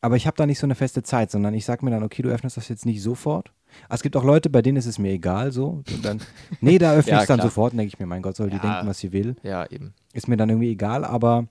aber 0.00 0.16
ich 0.16 0.26
habe 0.26 0.36
da 0.36 0.46
nicht 0.46 0.58
so 0.58 0.66
eine 0.66 0.74
feste 0.74 1.02
Zeit, 1.02 1.30
sondern 1.30 1.54
ich 1.54 1.64
sage 1.64 1.84
mir 1.84 1.90
dann, 1.90 2.02
okay, 2.02 2.22
du 2.22 2.28
öffnest 2.28 2.56
das 2.56 2.68
jetzt 2.68 2.86
nicht 2.86 3.02
sofort. 3.02 3.52
Ah, 3.88 3.94
Es 3.94 4.02
gibt 4.02 4.16
auch 4.16 4.24
Leute, 4.24 4.50
bei 4.50 4.62
denen 4.62 4.76
ist 4.76 4.86
es 4.86 4.98
mir 4.98 5.12
egal 5.12 5.52
so. 5.52 5.82
Und 5.90 6.04
dann, 6.04 6.20
nee, 6.60 6.78
da 6.78 6.92
öffne 6.94 7.12
Ja, 7.12 7.16
ich 7.18 7.22
es 7.22 7.28
dann 7.28 7.38
klar. 7.38 7.48
sofort 7.48 7.72
und 7.72 7.78
denke 7.78 7.92
ich 7.94 7.98
mir, 7.98 8.06
mein 8.06 8.22
Gott, 8.22 8.36
soll 8.36 8.50
die 8.50 8.56
Ja. 8.56 8.62
denken, 8.62 8.86
was 8.86 8.98
sie 8.98 9.12
will. 9.12 9.36
Ja, 9.42 9.66
eben. 9.70 9.94
Ist 10.12 10.28
mir 10.28 10.36
dann 10.36 10.48
irgendwie 10.48 10.70
egal, 10.70 11.04
aber 11.04 11.46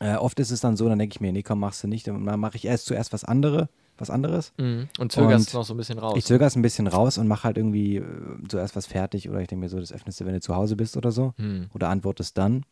äh, 0.00 0.14
oft 0.16 0.38
ist 0.40 0.50
es 0.50 0.60
dann 0.60 0.76
so, 0.76 0.88
dann 0.88 0.98
denke 0.98 1.14
ich 1.14 1.20
mir, 1.20 1.32
nee, 1.32 1.42
komm, 1.42 1.60
machst 1.60 1.82
du 1.84 1.88
nicht. 1.88 2.08
Und 2.08 2.24
dann 2.26 2.40
mache 2.40 2.56
ich 2.56 2.64
erst 2.64 2.86
zuerst 2.86 3.12
was 3.12 3.24
andere, 3.24 3.68
was 3.98 4.10
anderes. 4.10 4.52
Mhm. 4.58 4.88
Und 4.98 5.12
zögerst 5.12 5.54
noch 5.54 5.64
so 5.64 5.74
ein 5.74 5.76
bisschen 5.76 5.98
raus. 5.98 6.18
Ich 6.18 6.24
zögere 6.24 6.46
es 6.48 6.56
ein 6.56 6.62
bisschen 6.62 6.86
raus 6.86 7.18
und 7.18 7.28
mache 7.28 7.44
halt 7.44 7.56
irgendwie 7.56 7.96
äh, 7.96 8.04
zuerst 8.48 8.74
was 8.76 8.86
fertig 8.86 9.28
oder 9.30 9.40
ich 9.40 9.48
denke 9.48 9.60
mir 9.64 9.68
so, 9.68 9.78
das 9.78 9.92
öffnest 9.92 10.20
du, 10.20 10.26
wenn 10.26 10.34
du 10.34 10.40
zu 10.40 10.54
Hause 10.56 10.76
bist 10.76 10.96
oder 10.96 11.12
so. 11.12 11.34
Mhm. 11.36 11.68
Oder 11.74 11.88
antwortest 11.88 12.36
dann. 12.38 12.64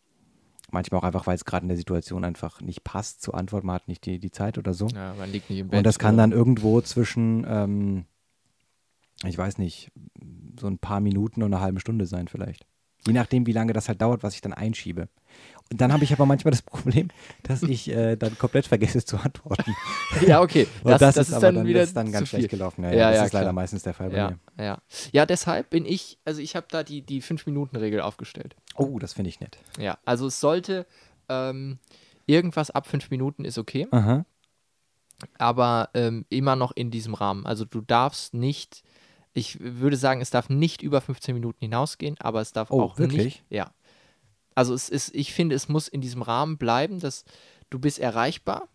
Manchmal 0.73 1.01
auch 1.01 1.05
einfach, 1.05 1.27
weil 1.27 1.35
es 1.35 1.45
gerade 1.45 1.65
in 1.65 1.69
der 1.69 1.77
Situation 1.77 2.25
einfach 2.25 2.61
nicht 2.61 2.85
passt 2.85 3.23
zu 3.23 3.35
antworten. 3.35 3.67
Man 3.67 3.75
hat 3.75 3.89
nicht 3.89 4.07
die, 4.07 4.21
die 4.21 4.31
Zeit 4.31 4.57
oder 4.57 4.73
so. 4.73 4.87
Ja, 4.95 5.15
man 5.19 5.31
liegt 5.33 5.51
nicht 5.51 5.59
im 5.59 5.69
Bett. 5.69 5.79
Und 5.79 5.85
das 5.85 5.99
kann 5.99 6.17
dann 6.17 6.31
irgendwo 6.31 6.81
zwischen, 6.81 7.45
ähm, 7.49 8.05
ich 9.25 9.37
weiß 9.37 9.59
nicht, 9.59 9.91
so 10.59 10.67
ein 10.67 10.79
paar 10.79 11.01
Minuten 11.01 11.43
und 11.43 11.53
eine 11.53 11.63
halbe 11.63 11.81
Stunde 11.81 12.07
sein 12.07 12.29
vielleicht. 12.29 12.67
Je 13.07 13.15
nachdem, 13.15 13.47
wie 13.47 13.53
lange 13.53 13.73
das 13.73 13.89
halt 13.89 14.03
dauert, 14.03 14.23
was 14.23 14.35
ich 14.35 14.43
dann 14.43 14.53
einschiebe. 14.53 15.09
Und 15.73 15.81
dann 15.81 15.91
habe 15.91 16.05
ich 16.05 16.13
aber 16.13 16.27
manchmal 16.27 16.51
das 16.51 16.61
Problem, 16.63 17.09
dass 17.45 17.63
ich 17.63 17.89
äh, 17.89 18.17
dann 18.17 18.37
komplett 18.37 18.67
vergesse 18.67 19.03
zu 19.05 19.17
antworten. 19.17 19.75
Ja, 20.27 20.43
okay. 20.43 20.67
Und 20.83 20.91
Das, 20.91 21.15
das, 21.15 21.29
ist 21.29 21.33
aber 21.35 21.53
dann, 21.53 21.67
wieder 21.67 21.81
das 21.81 21.91
ist 21.91 21.97
dann 21.97 22.13
ganz 22.13 22.29
schlecht 22.29 22.51
gelaufen. 22.51 22.83
Ja, 22.85 22.91
Ja, 22.91 22.97
ja, 22.99 23.09
das 23.11 23.17
ja, 23.17 23.25
ist 23.27 23.33
leider 23.33 23.45
klar. 23.45 23.53
meistens 23.55 23.83
der 23.85 23.95
Fall 23.95 24.11
bei 24.11 24.17
Ja, 24.17 24.31
mir. 24.31 24.65
ja. 24.65 24.83
Ja, 25.13 25.25
deshalb 25.25 25.71
bin 25.71 25.87
ich, 25.87 26.19
also 26.27 26.41
ich 26.43 26.57
habe 26.57 26.67
da 26.71 26.83
die, 26.83 27.01
die 27.01 27.23
5-Minuten-Regel 27.23 28.01
aufgestellt. 28.03 28.55
Oh, 28.75 28.99
das 28.99 29.15
finde 29.15 29.31
ich 29.31 29.41
nett. 29.41 29.59
Ja, 29.79 29.97
also 30.05 30.27
es 30.27 30.41
sollte 30.41 30.87
ähm, 31.31 31.79
irgendwas 32.27 32.71
ab 32.71 32.87
5 32.87 33.09
Minuten 33.11 33.45
ist 33.47 33.57
okay, 33.57 33.87
Aha. 33.93 34.27
aber 35.39 35.89
ähm, 35.95 36.27
immer 36.29 36.57
noch 36.57 36.73
in 36.73 36.91
diesem 36.91 37.15
Rahmen. 37.15 37.47
Also 37.47 37.65
du 37.65 37.81
darfst 37.81 38.35
nicht, 38.35 38.83
ich 39.33 39.59
würde 39.61 39.97
sagen, 39.97 40.21
es 40.21 40.31
darf 40.31 40.49
nicht 40.49 40.83
über 40.83 41.01
15 41.01 41.35
Minuten 41.35 41.59
hinausgehen, 41.61 42.17
aber 42.19 42.41
es 42.41 42.53
darf 42.53 42.71
Oh, 42.71 42.83
auch 42.83 42.99
wirklich? 42.99 43.25
nicht. 43.25 43.45
Ja. 43.51 43.71
Also 44.55 44.75
es 44.75 44.89
ist, 44.89 45.15
ich 45.15 45.33
finde, 45.33 45.55
es 45.55 45.69
muss 45.69 45.89
in 45.89 46.01
diesem 46.01 46.23
Rahmen 46.23 46.59
bleiben, 46.59 46.99
dass 47.01 47.25
du 47.71 47.79
bist 47.79 47.99
erreichbar, 48.01 48.69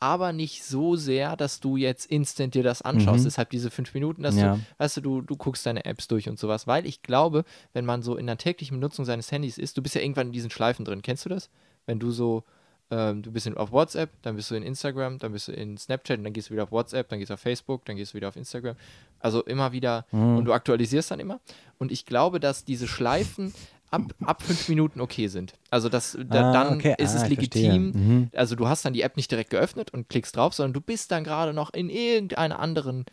aber 0.00 0.32
nicht 0.32 0.64
so 0.64 0.96
sehr, 0.96 1.36
dass 1.36 1.60
du 1.60 1.76
jetzt 1.76 2.06
instant 2.06 2.54
dir 2.54 2.62
das 2.62 2.82
anschaust. 2.82 3.20
Mhm. 3.20 3.24
Deshalb 3.24 3.50
diese 3.50 3.70
fünf 3.70 3.92
Minuten, 3.94 4.22
dass 4.22 4.36
Ja. 4.36 4.54
du, 4.56 4.60
weißt 4.78 4.96
du, 4.98 5.00
du, 5.00 5.20
du 5.22 5.36
guckst 5.36 5.66
deine 5.66 5.84
Apps 5.84 6.08
durch 6.08 6.28
und 6.28 6.38
sowas. 6.38 6.66
Weil 6.66 6.86
ich 6.86 7.02
glaube, 7.02 7.44
wenn 7.72 7.84
man 7.84 8.02
so 8.02 8.16
in 8.16 8.26
der 8.26 8.38
täglichen 8.38 8.78
Benutzung 8.78 9.04
seines 9.04 9.30
Handys 9.32 9.58
ist, 9.58 9.76
du 9.76 9.82
bist 9.82 9.94
ja 9.94 10.00
irgendwann 10.00 10.28
in 10.28 10.32
diesen 10.32 10.50
Schleifen 10.50 10.84
drin. 10.84 11.02
Kennst 11.02 11.24
du 11.24 11.28
das? 11.28 11.50
Wenn 11.84 11.98
du 11.98 12.10
so, 12.12 12.44
ähm, 12.90 13.22
du 13.22 13.32
bist 13.32 13.46
in, 13.48 13.56
auf 13.56 13.72
WhatsApp, 13.72 14.10
dann 14.22 14.36
bist 14.36 14.50
du 14.50 14.54
in 14.54 14.62
Instagram, 14.62 15.18
dann 15.18 15.32
bist 15.32 15.48
du 15.48 15.52
in 15.52 15.76
Snapchat 15.76 16.18
und 16.18 16.24
dann 16.24 16.32
gehst 16.32 16.48
du 16.48 16.52
wieder 16.54 16.62
auf 16.62 16.72
WhatsApp, 16.72 17.08
dann 17.08 17.18
gehst 17.18 17.30
du 17.30 17.34
auf 17.34 17.40
Facebook, 17.40 17.84
dann 17.84 17.96
gehst 17.96 18.12
du 18.12 18.16
wieder 18.16 18.28
auf 18.28 18.36
Instagram. 18.36 18.76
Also 19.20 19.42
immer 19.44 19.72
wieder, 19.72 20.06
Mhm. 20.12 20.36
und 20.38 20.44
du 20.44 20.52
aktualisierst 20.52 21.10
dann 21.10 21.20
immer. 21.20 21.40
Und 21.78 21.92
ich 21.92 22.06
glaube, 22.06 22.40
dass 22.40 22.64
diese 22.64 22.86
Schleifen 22.88 23.52
ab, 23.90 24.02
ab 24.24 24.42
fünf 24.42 24.68
Minuten 24.68 25.00
okay 25.00 25.28
sind. 25.28 25.54
Also 25.70 25.88
das, 25.88 26.16
da, 26.28 26.42
Ah, 26.42 26.52
dann 26.52 26.78
okay. 26.78 26.94
ist 26.98 27.14
Ah, 27.14 27.22
es 27.22 27.28
legitim. 27.28 27.92
Mhm. 27.94 28.30
Also 28.34 28.54
du 28.54 28.68
hast 28.68 28.84
dann 28.84 28.92
die 28.92 29.02
App 29.02 29.16
nicht 29.16 29.30
direkt 29.30 29.50
geöffnet 29.50 29.92
und 29.92 30.08
klickst 30.08 30.36
drauf, 30.36 30.54
sondern 30.54 30.72
du 30.74 30.80
bist 30.80 31.10
dann 31.10 31.24
gerade 31.24 31.52
noch 31.52 31.72
in 31.72 31.88
irgendeiner 31.88 32.58
anderen 32.58 33.06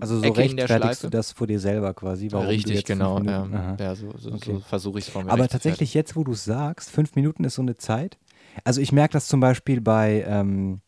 Also 0.00 0.18
so 0.18 0.24
Ecke 0.26 0.36
rechtfertigst 0.40 1.02
du 1.04 1.08
das 1.08 1.32
vor 1.32 1.46
dir 1.46 1.58
selber 1.58 1.94
quasi, 1.94 2.30
warum 2.30 2.46
du 2.46 2.52
Richtig, 2.52 2.84
genau. 2.84 3.18
Minuten, 3.18 3.76
Ja, 3.80 3.94
so, 3.94 4.10
so, 4.18 4.30
Okay. 4.34 4.54
so 4.54 4.60
versuche 4.60 4.98
ich 4.98 5.06
es 5.06 5.10
von 5.10 5.24
mir 5.24 5.32
Aber 5.32 5.48
tatsächlich 5.48 5.94
jetzt, 5.94 6.14
wo 6.16 6.22
du 6.24 6.32
es 6.32 6.44
sagst, 6.44 6.90
fünf 6.90 7.14
Minuten 7.14 7.44
ist 7.44 7.54
so 7.56 7.62
eine 7.62 7.76
Zeit. 7.76 8.18
Also 8.62 8.80
ich 8.80 8.92
merke 8.92 9.14
das 9.14 9.26
zum 9.26 9.40
Beispiel 9.40 9.80
bei, 9.80 10.24
ähm, 10.28 10.80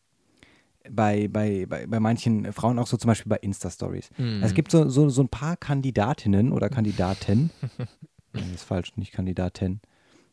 bei, 0.91 1.27
bei, 1.27 1.65
bei, 1.67 1.87
bei 1.87 1.99
manchen 1.99 2.51
Frauen 2.53 2.79
auch 2.79 2.87
so 2.87 2.97
zum 2.97 3.09
Beispiel 3.09 3.29
bei 3.29 3.37
Insta-Stories. 3.37 4.09
Mhm. 4.17 4.41
Es 4.43 4.53
gibt 4.53 4.71
so, 4.71 4.89
so, 4.89 5.09
so 5.09 5.21
ein 5.21 5.29
paar 5.29 5.57
Kandidatinnen 5.57 6.51
oder 6.51 6.69
Kandidaten. 6.69 7.51
Das 8.33 8.45
ist 8.53 8.63
falsch, 8.65 8.95
nicht 8.97 9.13
Kandidaten. 9.13 9.81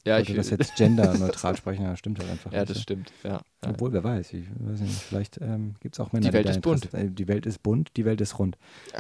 Ja, 0.05 0.19
ich 0.19 0.29
wollte 0.29 0.41
das 0.41 0.51
jetzt 0.69 0.77
genderneutral 0.77 1.57
sprechen, 1.57 1.87
aber 1.87 1.97
stimmt 1.97 2.19
halt 2.19 2.31
einfach 2.31 2.53
ja, 2.53 2.67
das 2.67 2.83
stimmt. 2.83 3.13
Ja. 3.23 3.41
Obwohl, 3.67 3.93
wer 3.93 4.05
weiß, 4.05 4.35
ich 4.35 4.45
weiß 4.59 4.81
nicht, 4.81 4.95
vielleicht 4.95 5.41
ähm, 5.41 5.75
gibt 5.81 5.95
es 5.95 6.01
auch 6.01 6.13
Männer, 6.13 6.29
Die 6.29 6.35
Welt 6.35 6.47
da 6.47 6.51
ist 6.51 6.61
bunt. 6.61 6.93
Äh, 6.93 7.11
Die 7.11 7.29
Welt 7.29 7.47
ist 7.47 7.63
bunt, 7.63 7.97
die 7.97 8.05
Welt 8.05 8.21
ist 8.21 8.39
rund. 8.39 8.59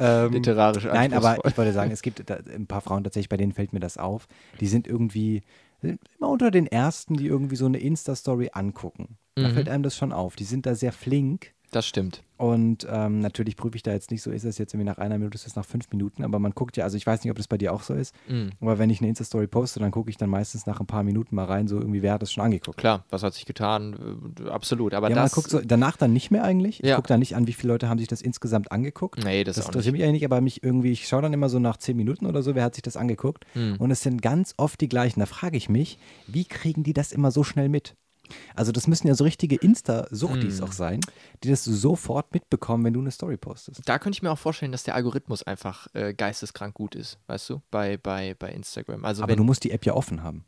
ähm, 0.00 0.32
Literarisch 0.32 0.84
Nein, 0.84 1.12
aber 1.12 1.44
ich 1.44 1.56
wollte 1.56 1.72
sagen, 1.72 1.92
es 1.92 2.02
gibt 2.02 2.28
da 2.28 2.38
ein 2.52 2.66
paar 2.66 2.80
Frauen 2.80 3.04
tatsächlich, 3.04 3.28
bei 3.28 3.36
denen 3.36 3.52
fällt 3.52 3.72
mir 3.72 3.80
das 3.80 3.96
auf. 3.96 4.26
Die 4.58 4.66
sind 4.66 4.88
irgendwie 4.88 5.42
sind 5.80 6.00
immer 6.18 6.28
unter 6.28 6.50
den 6.50 6.66
ersten, 6.66 7.16
die 7.16 7.26
irgendwie 7.26 7.56
so 7.56 7.66
eine 7.66 7.78
Insta-Story 7.78 8.50
angucken. 8.52 9.16
Da 9.34 9.48
Mhm. 9.48 9.52
fällt 9.54 9.68
einem 9.68 9.82
das 9.82 9.96
schon 9.96 10.12
auf. 10.12 10.36
Die 10.36 10.44
sind 10.44 10.66
da 10.66 10.74
sehr 10.74 10.92
flink. 10.92 11.54
Das 11.72 11.86
stimmt. 11.86 12.22
Und 12.36 12.86
ähm, 12.90 13.20
natürlich 13.20 13.56
prüfe 13.56 13.76
ich 13.76 13.82
da 13.82 13.92
jetzt 13.92 14.10
nicht 14.10 14.22
so, 14.22 14.30
ist 14.30 14.44
das 14.46 14.56
jetzt 14.58 14.72
irgendwie 14.74 14.88
nach 14.88 14.98
einer 14.98 15.18
Minute, 15.18 15.34
ist 15.36 15.44
das 15.46 15.56
nach 15.56 15.64
fünf 15.64 15.90
Minuten, 15.92 16.24
aber 16.24 16.38
man 16.38 16.52
guckt 16.52 16.76
ja, 16.76 16.84
also 16.84 16.96
ich 16.96 17.06
weiß 17.06 17.22
nicht, 17.22 17.30
ob 17.30 17.36
das 17.36 17.46
bei 17.46 17.58
dir 17.58 17.72
auch 17.72 17.82
so 17.82 17.92
ist, 17.94 18.14
Mhm. 18.28 18.50
aber 18.60 18.78
wenn 18.78 18.88
ich 18.90 19.00
eine 19.00 19.08
Insta-Story 19.10 19.46
poste, 19.46 19.78
dann 19.78 19.90
gucke 19.90 20.08
ich 20.10 20.16
dann 20.16 20.30
meistens 20.30 20.64
nach 20.66 20.80
ein 20.80 20.86
paar 20.86 21.02
Minuten 21.04 21.34
mal 21.36 21.44
rein, 21.44 21.68
so 21.68 21.76
irgendwie, 21.78 22.00
wer 22.02 22.14
hat 22.14 22.22
das 22.22 22.32
schon 22.32 22.42
angeguckt. 22.42 22.78
Klar, 22.78 23.04
was 23.10 23.22
hat 23.22 23.34
sich 23.34 23.44
getan? 23.44 24.32
Absolut. 24.50 24.94
Aber 24.94 25.10
ja, 25.10 25.14
man 25.16 25.24
das. 25.26 25.32
guckt 25.34 25.50
so, 25.50 25.60
danach 25.64 25.96
dann 25.98 26.12
nicht 26.12 26.30
mehr 26.30 26.42
eigentlich. 26.42 26.82
Ich 26.82 26.88
Ja. 26.88 26.96
gucke 26.96 27.08
dann 27.08 27.20
nicht 27.20 27.36
an, 27.36 27.46
wie 27.46 27.52
viele 27.52 27.74
Leute 27.74 27.88
haben 27.90 27.98
sich 27.98 28.08
das 28.08 28.22
insgesamt 28.22 28.72
angeguckt. 28.72 29.22
nee, 29.22 29.44
das, 29.44 29.56
Das 29.56 29.66
auch 29.66 29.68
interessiert 29.68 29.92
nicht. 29.92 30.00
mich 30.00 30.08
eigentlich 30.08 30.22
nicht, 30.22 30.32
aber 30.32 30.40
mich 30.40 30.62
irgendwie, 30.62 30.92
ich 30.92 31.06
schaue 31.06 31.22
dann 31.22 31.32
immer 31.34 31.50
so 31.50 31.58
nach 31.58 31.76
zehn 31.76 31.96
Minuten 31.96 32.24
oder 32.26 32.42
so, 32.42 32.54
wer 32.54 32.64
hat 32.64 32.74
sich 32.74 32.82
das 32.82 32.96
angeguckt. 32.96 33.44
Mhm. 33.54 33.76
Und 33.78 33.90
es 33.90 34.00
sind 34.00 34.22
ganz 34.22 34.54
oft 34.56 34.80
die 34.80 34.88
gleichen. 34.88 35.20
Da 35.20 35.26
frage 35.26 35.56
ich 35.58 35.68
mich, 35.68 35.98
wie 36.26 36.46
kriegen 36.46 36.82
die 36.84 36.94
das 36.94 37.12
immer 37.12 37.30
so 37.30 37.44
schnell 37.44 37.68
mit? 37.68 37.94
Also 38.54 38.72
das 38.72 38.86
müssen 38.86 39.06
ja 39.08 39.14
so 39.14 39.24
richtige 39.24 39.56
Insta-Suchtis 39.56 40.60
Mm. 40.60 40.64
auch 40.64 40.72
sein, 40.72 41.00
die 41.42 41.48
das 41.50 41.64
sofort 41.64 42.32
mitbekommen, 42.32 42.84
wenn 42.84 42.92
du 42.94 43.00
eine 43.00 43.10
Story 43.10 43.36
postest. 43.36 43.82
Da 43.86 43.98
könnte 43.98 44.16
ich 44.16 44.22
mir 44.22 44.30
auch 44.30 44.38
vorstellen, 44.38 44.72
dass 44.72 44.82
der 44.84 44.94
Algorithmus 44.94 45.42
einfach 45.42 45.86
äh, 45.94 46.14
geisteskrank 46.14 46.74
gut 46.74 46.94
ist, 46.94 47.18
weißt 47.26 47.50
du, 47.50 47.62
bei, 47.70 47.96
bei, 47.96 48.34
bei 48.38 48.50
Instagram. 48.50 49.04
Also 49.04 49.22
Aber 49.22 49.30
wenn 49.30 49.38
du 49.38 49.44
musst 49.44 49.64
die 49.64 49.70
App 49.70 49.84
ja 49.86 49.94
offen 49.94 50.22
haben, 50.22 50.44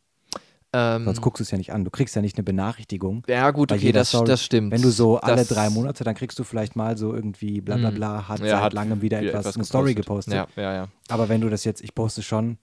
ähm, 0.75 1.05
sonst 1.05 1.21
guckst 1.21 1.41
du 1.41 1.43
es 1.43 1.51
ja 1.51 1.59
nicht 1.59 1.73
an. 1.73 1.85
Du 1.85 1.91
kriegst 1.91 2.17
ja 2.17 2.23
nicht 2.23 2.37
eine 2.39 2.45
Benachrichtigung. 2.45 3.25
Ja, 3.29 3.51
gut, 3.51 3.73
okay, 3.73 3.93
das, 3.93 4.09
Story. 4.09 4.27
das 4.27 4.43
stimmt. 4.43 4.73
Wenn 4.73 4.81
du 4.81 4.91
so 4.91 5.19
alle 5.19 5.37
Das- 5.37 5.49
drei 5.49 5.69
Monate, 5.69 6.03
dann 6.03 6.15
kriegst 6.15 6.39
du 6.39 6.45
vielleicht 6.45 6.77
mal 6.77 6.97
so 6.97 7.13
irgendwie 7.15 7.61
bla 7.61 7.77
bla 7.77 7.91
Mm. 7.91 7.95
bla, 7.95 8.29
hat 8.29 8.41
Ja, 8.41 8.61
seit 8.61 8.73
langem 8.73 9.03
wieder 9.03 9.21
etwas, 9.21 9.55
eine 9.55 9.65
Story 9.65 9.95
gepostet. 9.95 10.33
Ja, 10.35 10.47
ja, 10.57 10.73
ja. 10.75 10.89
Aber 11.09 11.29
wenn 11.29 11.43
du 11.43 11.51
das 11.51 11.65
jetzt, 11.65 11.83
ich 11.83 11.95
poste 11.95 12.23
schon 12.23 12.57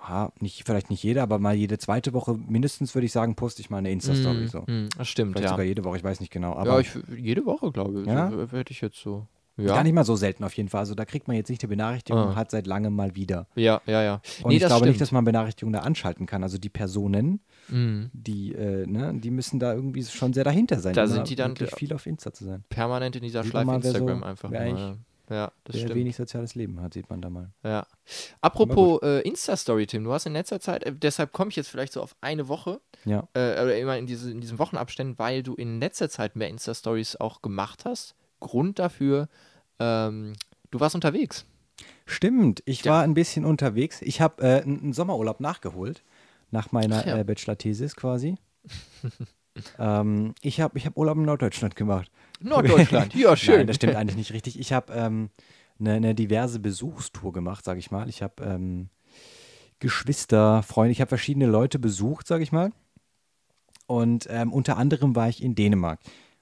ha, 0.00 0.32
nicht, 0.40 0.64
vielleicht 0.64 0.90
nicht 0.90 1.02
jede, 1.02 1.22
aber 1.22 1.38
mal 1.38 1.54
jede 1.54 1.78
zweite 1.78 2.12
Woche 2.12 2.38
mindestens, 2.48 2.94
würde 2.94 3.06
ich 3.06 3.12
sagen, 3.12 3.34
poste 3.34 3.60
ich 3.60 3.70
mal 3.70 3.78
eine 3.78 3.90
Insta-Story. 3.92 4.44
Mm, 4.44 4.48
So. 4.48 4.60
mm, 4.66 4.88
das 4.96 5.08
stimmt, 5.08 5.32
Vielleicht 5.32 5.44
ja. 5.44 5.50
sogar 5.50 5.64
jede 5.66 5.84
Woche, 5.84 5.96
ich 5.98 6.04
weiß 6.04 6.20
nicht 6.20 6.32
genau. 6.32 6.54
Aber 6.54 6.74
ja, 6.74 6.80
ich, 6.80 6.90
jede 7.16 7.44
Woche, 7.46 7.70
glaube 7.72 8.00
ich. 8.02 8.06
Ja? 8.06 8.30
So, 8.30 8.56
hätte 8.56 8.72
ich 8.72 8.80
jetzt 8.80 8.98
so. 8.98 9.26
Ja. 9.60 9.74
gar 9.74 9.82
nicht 9.82 9.92
mal 9.92 10.04
so 10.04 10.14
selten 10.14 10.44
auf 10.44 10.52
jeden 10.56 10.68
Fall. 10.68 10.78
Also 10.78 10.94
da 10.94 11.04
kriegt 11.04 11.26
man 11.26 11.36
jetzt 11.36 11.48
nicht 11.48 11.60
die 11.60 11.66
Benachrichtigung, 11.66 12.28
Ah. 12.28 12.36
hat 12.36 12.52
seit 12.52 12.68
langem 12.68 12.94
mal 12.94 13.16
wieder. 13.16 13.48
Ja, 13.56 13.80
ja, 13.86 14.04
ja. 14.04 14.20
Und 14.44 14.50
nee, 14.50 14.54
ich 14.54 14.60
glaube 14.60 14.74
stimmt. 14.76 14.86
nicht, 14.90 15.00
dass 15.00 15.10
man 15.10 15.24
Benachrichtigungen 15.24 15.72
da 15.72 15.80
anschalten 15.80 16.26
kann. 16.26 16.44
Also 16.44 16.58
die 16.58 16.68
Personen, 16.68 17.40
Mm. 17.68 18.04
die, 18.12 18.54
äh, 18.54 18.86
ne, 18.86 19.12
die 19.16 19.32
müssen 19.32 19.58
da 19.58 19.74
irgendwie 19.74 20.04
schon 20.04 20.32
sehr 20.32 20.44
dahinter 20.44 20.78
sein. 20.78 20.94
Da 20.94 21.08
sind 21.08 21.28
die 21.28 21.34
dann- 21.34 21.56
viel 21.56 21.92
auf 21.92 22.06
Insta 22.06 22.32
zu 22.32 22.44
sein. 22.44 22.62
Permanent 22.68 23.16
in 23.16 23.22
dieser 23.24 23.42
Schleife 23.42 23.66
wer 23.66 23.82
so- 23.82 23.88
Instagram 23.88 24.22
einfach. 24.22 24.48
nur, 24.48 24.96
ja. 25.30 25.52
das 25.64 25.74
Wer 25.76 25.80
stimmt. 25.82 25.94
wenig 25.94 26.16
soziales 26.16 26.54
Leben 26.54 26.80
hat, 26.80 26.94
sieht 26.94 27.08
man 27.10 27.20
da 27.20 27.30
mal. 27.30 27.50
Ja. 27.62 27.86
Apropos 28.40 29.00
äh, 29.02 29.20
Insta-Story, 29.20 29.86
Tim, 29.86 30.04
du 30.04 30.12
hast 30.12 30.26
in 30.26 30.32
letzter 30.32 30.60
Zeit, 30.60 30.84
äh, 30.84 30.92
deshalb 30.94 31.32
komme 31.32 31.50
ich 31.50 31.56
jetzt 31.56 31.68
vielleicht 31.68 31.92
so 31.92 32.02
auf 32.02 32.16
eine 32.20 32.48
Woche, 32.48 32.80
Ja. 33.04 33.28
äh, 33.34 33.52
oder 33.62 33.78
immer 33.78 33.98
in, 33.98 34.06
diese, 34.06 34.30
in 34.30 34.40
diesen 34.40 34.58
Wochenabständen, 34.58 35.18
weil 35.18 35.42
du 35.42 35.54
in 35.54 35.80
letzter 35.80 36.08
Zeit 36.08 36.36
mehr 36.36 36.48
Insta-Stories 36.48 37.16
auch 37.16 37.42
gemacht 37.42 37.84
hast. 37.84 38.14
Grund 38.40 38.78
dafür, 38.78 39.28
ähm, 39.78 40.34
du 40.70 40.80
warst 40.80 40.94
unterwegs. 40.94 41.44
Stimmt, 42.06 42.62
ich 42.64 42.84
Ja. 42.84 42.92
war 42.92 43.02
ein 43.02 43.14
bisschen 43.14 43.44
unterwegs. 43.44 44.00
Ich 44.02 44.20
habe 44.20 44.42
äh, 44.42 44.62
einen 44.62 44.80
einen 44.80 44.92
Sommerurlaub 44.92 45.40
nachgeholt, 45.40 46.02
nach 46.50 46.72
meiner 46.72 47.00
Ach 47.00 47.06
ja. 47.06 47.18
äh, 47.18 47.24
Bachelor-Thesis 47.24 47.94
quasi. 47.96 48.36
ähm, 49.78 50.34
ich 50.42 50.60
habe 50.60 50.78
ich 50.78 50.86
hab 50.86 50.96
Urlaub 50.96 51.16
in 51.16 51.24
Norddeutschland 51.24 51.76
gemacht. 51.76 52.10
Norddeutschland, 52.40 53.14
ja, 53.16 53.36
schön. 53.36 53.56
Nein, 53.56 53.66
das 53.66 53.76
stimmt 53.76 53.96
eigentlich 53.96 54.16
nicht 54.16 54.32
richtig. 54.32 54.58
Ich 54.58 54.72
habe 54.72 54.92
ähm, 54.92 55.30
eine, 55.80 55.92
eine 55.92 56.14
diverse 56.14 56.58
Besuchstour 56.60 57.32
gemacht, 57.32 57.64
sage 57.64 57.78
ich 57.78 57.90
mal. 57.90 58.08
Ich 58.08 58.22
habe 58.22 58.44
ähm, 58.44 58.88
Geschwister, 59.80 60.62
Freunde, 60.62 60.92
ich 60.92 61.00
habe 61.00 61.08
verschiedene 61.08 61.46
Leute 61.46 61.78
besucht, 61.78 62.26
sage 62.26 62.42
ich 62.42 62.52
mal. 62.52 62.72
Und 63.86 64.26
ähm, 64.30 64.52
unter 64.52 64.76
anderem 64.76 65.16
war 65.16 65.28
ich 65.28 65.42
in 65.42 65.54
Dänemark. 65.54 66.00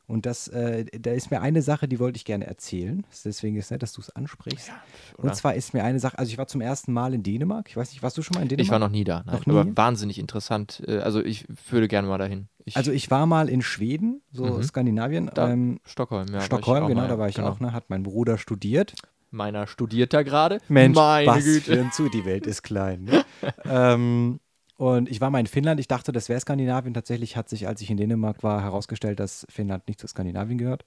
Und 0.09 0.25
das, 0.25 0.47
äh, 0.49 0.85
da 1.01 1.11
ist 1.11 1.33
mir 1.33 1.41
eine 1.41 1.63
Sache, 1.63 1.89
die 1.89 1.99
wollte 1.99 2.17
ich 2.17 2.25
gerne 2.25 2.47
erzählen. 2.47 3.05
Deswegen 3.25 3.57
ist 3.57 3.65
es 3.67 3.71
nett, 3.73 3.83
dass 3.83 3.93
du 3.93 4.01
es 4.01 4.11
ansprichst. 4.15 4.71
oder? 5.19 5.25
Und 5.31 5.35
zwar 5.35 5.55
ist 5.55 5.75
mir 5.75 5.83
eine 5.83 5.99
Sache, 5.99 6.17
also 6.19 6.31
ich 6.31 6.39
war 6.39 6.47
zum 6.47 6.61
ersten 6.61 6.93
Mal 6.93 7.13
in 7.13 7.25
Dänemark. 7.25 7.69
Ich 7.69 7.77
weiß 7.77 7.91
nicht, 7.91 8.03
warst 8.05 8.17
du 8.17 8.23
schon 8.23 8.35
mal 8.37 8.43
in 8.43 8.49
Dänemark? 8.49 8.65
Ich 8.67 8.71
war 8.71 8.79
noch 8.79 8.91
nie 8.91 9.03
da, 9.03 9.25
nein, 9.27 9.35
Noch 9.35 9.47
nie? 9.47 9.53
aber 9.59 9.77
wahnsinnig 9.77 10.19
interessant. 10.21 10.83
Äh, 10.87 10.99
Also 10.99 11.25
ich 11.25 11.47
würde 11.71 11.89
gerne 11.89 12.07
mal 12.07 12.19
dahin. 12.19 12.47
Ich, 12.65 12.77
Also 12.77 12.93
ich 12.93 13.11
war 13.11 13.27
mal 13.27 13.49
in 13.49 13.63
Schweden, 13.63 14.23
so 14.31 14.45
Mhm. 14.45 14.63
Skandinavien. 14.63 15.31
Da- 15.35 15.51
ähm, 15.51 15.81
Stockholm, 15.85 16.29
ja. 16.33 16.41
Stockholm, 16.41 16.87
genau, 16.87 17.01
mal, 17.01 17.09
da 17.09 17.19
war 17.19 17.29
ich 17.29 17.35
genau. 17.37 17.49
auch, 17.51 17.59
ne? 17.61 17.73
Hat 17.73 17.91
mein 17.91 18.03
Bruder 18.05 18.39
studiert. 18.39 18.95
Meiner 19.33 19.67
studiert 19.67 20.13
da 20.15 20.23
gerade. 20.23 20.61
Mensch, 20.69 20.95
Meine 20.97 21.27
was 21.27 21.45
Güte. 21.45 21.73
für 21.75 21.81
ein 21.81 21.91
Zu, 21.91 22.09
die 22.09 22.25
Welt 22.25 22.47
ist 22.47 22.63
klein. 22.63 23.05
Ne? 23.11 23.25
ähm, 23.65 24.41
und 24.77 25.09
ich 25.11 25.21
war 25.21 25.31
mal 25.31 25.41
in 25.41 25.47
Finnland, 25.47 25.81
ich 25.81 25.89
dachte, 25.89 26.13
das 26.13 26.29
wäre 26.29 26.41
Skandinavien. 26.41 26.95
Tatsächlich 26.95 27.37
hat 27.37 27.49
sich, 27.49 27.67
als 27.67 27.81
ich 27.81 27.91
in 27.91 27.97
Dänemark 27.97 28.43
war, 28.43 28.63
herausgestellt, 28.63 29.19
dass 29.21 29.47
Finnland 29.49 29.87
nicht 29.89 30.01
zu 30.01 30.07
Skandinavien 30.07 30.59
gehört. 30.59 30.85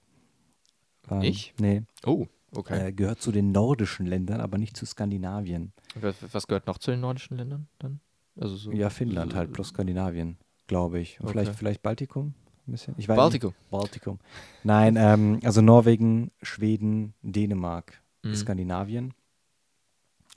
Ähm, 1.09 1.19
Nicht? 1.19 1.59
Nee, 1.59 1.83
Oh, 2.05 2.27
okay. 2.51 2.87
äh, 2.87 2.91
gehört 2.93 3.21
zu 3.21 3.31
den 3.31 3.51
nordischen 3.51 4.05
Ländern, 4.05 4.41
aber 4.41 4.57
nicht 4.57 4.77
zu 4.77 4.85
Skandinavien. 4.85 5.73
was, 5.95 6.15
was 6.33 6.47
gehört 6.47 6.67
noch 6.67 6.77
zu 6.77 6.91
den 6.91 6.99
nordischen 7.01 7.37
Ländern 7.37 7.67
dann? 7.79 7.99
Also 8.39 8.55
so, 8.55 8.71
Ja, 8.71 8.89
Finnland 8.89 9.33
halt, 9.35 9.51
plus 9.53 9.69
Skandinavien, 9.69 10.37
glaube 10.67 10.99
ich. 10.99 11.19
Und 11.19 11.29
vielleicht, 11.29 11.49
Okay. 11.51 11.57
vielleicht 11.57 11.81
Baltikum? 11.81 12.33
Ein 12.67 12.71
bisschen? 12.71 12.93
Ich 12.97 13.07
weiß 13.07 13.17
Baltikum. 13.17 13.49
Nicht. 13.51 13.69
Baltikum. 13.71 14.19
Nein, 14.63 14.95
ähm, 14.97 15.39
also 15.43 15.61
Norwegen, 15.61 16.31
Schweden, 16.41 17.13
Dänemark, 17.23 18.01
Mhm. 18.21 18.35
Skandinavien. 18.35 19.13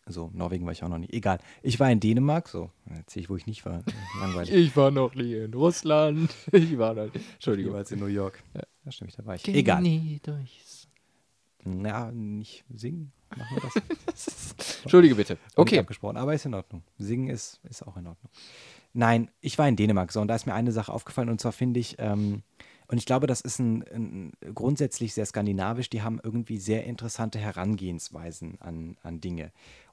So, 0.07 0.31
Norwegen 0.35 0.65
war 0.67 0.73
ich 0.73 0.83
auch 0.83 0.89
noch 0.89 0.99
nie. 0.99 1.09
Egal. 1.11 1.39
Ich 1.63 1.79
war 1.79 1.91
in 1.91 2.01
Dänemark, 2.01 2.49
so, 2.49 2.71
erzähle 2.91 3.23
ich, 3.25 3.31
wo 3.31 3.37
ich 3.37 3.47
nicht 3.47 3.65
war. 3.65 3.83
Langweilig. 4.21 4.51
Ich 4.55 4.77
war 4.77 4.91
noch 4.91 5.15
nie 5.15 5.35
in 5.35 5.55
Russland. 5.55 6.35
Ich 6.53 6.77
war 6.77 6.95
da. 6.95 7.07
Entschuldigung. 7.35 7.73
Jeweils 7.73 7.93
in 7.93 8.01
New 8.01 8.07
York. 8.07 8.43
Ja. 8.55 8.63
Ja, 8.85 8.91
stimmt, 8.93 9.17
da 9.17 9.25
war 9.25 9.37
ich. 9.37 9.45
Geh 9.45 9.53
Egal. 9.55 9.81
nie 9.81 10.19
durchs- 10.25 10.89
Ja, 11.65 12.11
nicht 12.11 12.65
singen. 12.75 13.13
Machen 13.37 13.57
wir 13.57 13.71
das. 14.07 14.55
Entschuldige 14.83 15.15
bitte. 15.15 15.39
War 15.55 15.63
Okay. 15.63 15.79
Abgesprochen, 15.79 16.17
aber 16.17 16.35
ist 16.35 16.45
in 16.47 16.55
Ordnung. 16.55 16.83
Singen 16.99 17.29
ist, 17.29 17.61
ist 17.71 17.87
auch 17.87 17.97
in 17.97 18.09
Ordnung. 18.09 18.31
Nein, 18.93 19.31
ich 19.41 19.57
war 19.57 19.69
in 19.69 19.77
Dänemark, 19.77 20.11
so, 20.13 20.21
und 20.21 20.27
da 20.29 20.35
ist 20.35 20.47
mir 20.47 20.55
eine 20.55 20.73
Sache 20.73 20.93
aufgefallen, 20.93 21.29
und 21.31 21.41
zwar 21.41 21.53
finde 21.53 21.79
ich, 21.81 21.95
ähm, 21.99 22.43
und 22.89 22.99
ich 22.99 23.07
glaube, 23.07 23.27
das 23.27 23.41
ist 23.41 23.59
ein, 23.59 23.83
ein, 23.95 24.33
grundsätzlich 24.55 25.15
sehr 25.15 25.25
skandinavisch, 25.25 25.89
die 25.89 26.03
haben 26.03 26.21
irgendwie 26.23 26.59
sehr 26.59 26.85
interessante 26.85 27.39
Herangehensweisen 27.39 28.61
an, 28.61 28.99
an 29.03 29.21
Dinge. 29.23 29.51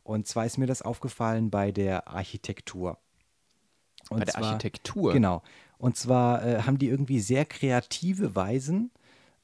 Und 0.10 0.26
zwar 0.26 0.47
ist 0.47 0.57
mir 0.57 0.66
das 0.66 0.82
aufgefallen 0.82 1.51
bei 1.51 1.72
der 1.72 2.07
Architektur. 2.07 2.97
Und 4.10 4.18
Bei 4.18 4.26
der 4.26 4.34
zwar, 4.34 4.43
Architektur. 4.45 5.14
Genau. 5.14 5.43
Und 5.78 5.97
zwar 5.97 6.43
äh, 6.43 6.62
haben 6.64 6.80
die 6.80 6.88
irgendwie 6.88 7.20
sehr 7.20 7.45
kreative 7.45 8.36
Weisen, 8.36 8.89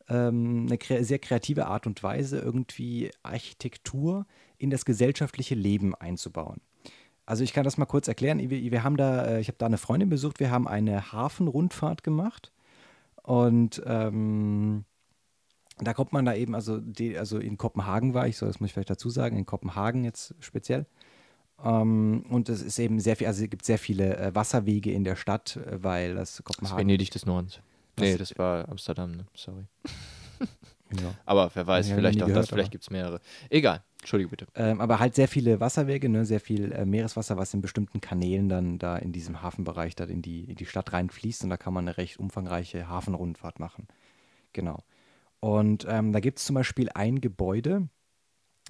ähm, 0.09 0.66
eine 0.66 0.80
kre 0.80 1.03
sehr 1.03 1.20
kreative 1.20 1.68
Art 1.68 1.86
und 1.86 2.01
Weise, 2.01 2.39
irgendwie 2.39 3.11
Architektur 3.22 4.26
in 4.57 4.72
das 4.72 4.86
gesellschaftliche 4.86 5.53
Leben 5.53 5.93
einzubauen. 5.93 6.61
Also 7.28 7.43
ich 7.43 7.53
kann 7.53 7.63
das 7.63 7.78
mal 7.78 7.86
kurz 7.86 8.07
erklären. 8.07 8.39
Wir, 8.39 8.72
wir 8.72 8.84
haben 8.84 8.97
da, 8.97 9.24
äh, 9.24 9.41
ich 9.41 9.49
habe 9.49 9.59
da 9.59 9.68
eine 9.68 9.78
Freundin 9.78 10.09
besucht, 10.09 10.39
wir 10.39 10.49
haben 10.49 10.68
eine 10.68 11.11
Hafenrundfahrt 11.11 12.03
gemacht 12.03 12.51
und 13.22 13.84
ähm, 13.86 14.86
da 15.82 15.93
kommt 15.93 16.13
man 16.13 16.26
da 16.26 16.34
eben, 16.34 16.55
also, 16.55 16.80
die, 16.80 17.17
also 17.17 17.38
in 17.38 17.57
Kopenhagen 17.57 18.13
war 18.13 18.28
ich, 18.28 18.38
so 18.38 18.45
das 18.45 18.59
muss 18.59 18.67
ich 18.69 18.73
vielleicht 18.73 18.89
dazu 18.89 19.09
sagen, 19.09 19.38
in 19.38 19.45
Kopenhagen 19.45 20.03
jetzt 20.03 20.34
speziell. 20.39 20.86
Ähm, 21.63 22.26
und 22.30 22.49
es 22.49 22.61
ist 22.61 22.80
eben 22.80 22.99
sehr 22.99 23.15
viel, 23.15 23.28
also 23.28 23.43
es 23.43 23.49
gibt 23.49 23.65
sehr 23.65 23.78
viele 23.80 24.17
äh, 24.17 24.36
Wasserwege 24.36 24.91
in 24.91 25.03
der 25.03 25.15
Stadt, 25.15 25.57
äh, 25.57 25.84
weil 25.84 26.15
das 26.15 26.32
Das 26.32 26.39
ist 26.39 26.43
Kopenhagen. 26.45 26.80
Venedig 26.80 27.11
des 27.11 27.26
Nordens. 27.26 27.59
Nee, 27.99 28.17
Das- 28.17 28.30
das 28.30 28.38
war 28.38 28.67
Amsterdam, 28.69 29.11
ne? 29.11 29.26
Sorry. 29.34 29.65
Ja. 31.01 31.13
Aber 31.26 31.49
wer 31.55 31.65
weiß, 31.65 31.89
Ja, 31.89 31.95
vielleicht 31.95 32.21
auch 32.21 32.28
gehört, 32.28 32.43
das, 32.43 32.49
vielleicht 32.49 32.71
gibt 32.71 32.84
es 32.84 32.91
mehrere. 32.91 33.19
Egal. 33.49 33.84
Entschuldige 33.99 34.30
bitte. 34.30 34.45
Ähm, 34.53 34.80
aber 34.80 34.99
halt 34.99 35.15
sehr 35.15 35.28
viele 35.28 35.59
Wasserwege, 35.59 36.07
ne? 36.09 36.26
sehr 36.26 36.39
viel 36.39 36.71
äh, 36.71 36.86
Meereswasser, 36.86 37.38
was 37.38 37.53
in 37.55 37.61
bestimmten 37.61 38.01
Kanälen 38.01 38.49
dann 38.49 38.78
da 38.78 38.95
in 38.95 39.11
diesem 39.11 39.41
Hafenbereich 39.41 39.95
da 39.95 40.03
in 40.05 40.21
die, 40.21 40.43
in 40.43 40.55
die 40.55 40.67
Stadt 40.67 40.93
reinfließt 40.93 41.43
und 41.43 41.49
da 41.49 41.57
kann 41.57 41.73
man 41.73 41.86
eine 41.88 41.97
recht 41.97 42.19
umfangreiche 42.19 42.88
Hafenrundfahrt 42.88 43.59
machen. 43.59 43.88
Genau. 44.53 44.84
Und 45.40 45.86
ähm, 45.90 46.12
da 46.12 46.20
gibt 46.20 46.40
es 46.40 46.46
zum 46.46 46.56
Beispiel 46.56 46.90
ein 46.94 47.22
Gebäude 47.22 47.88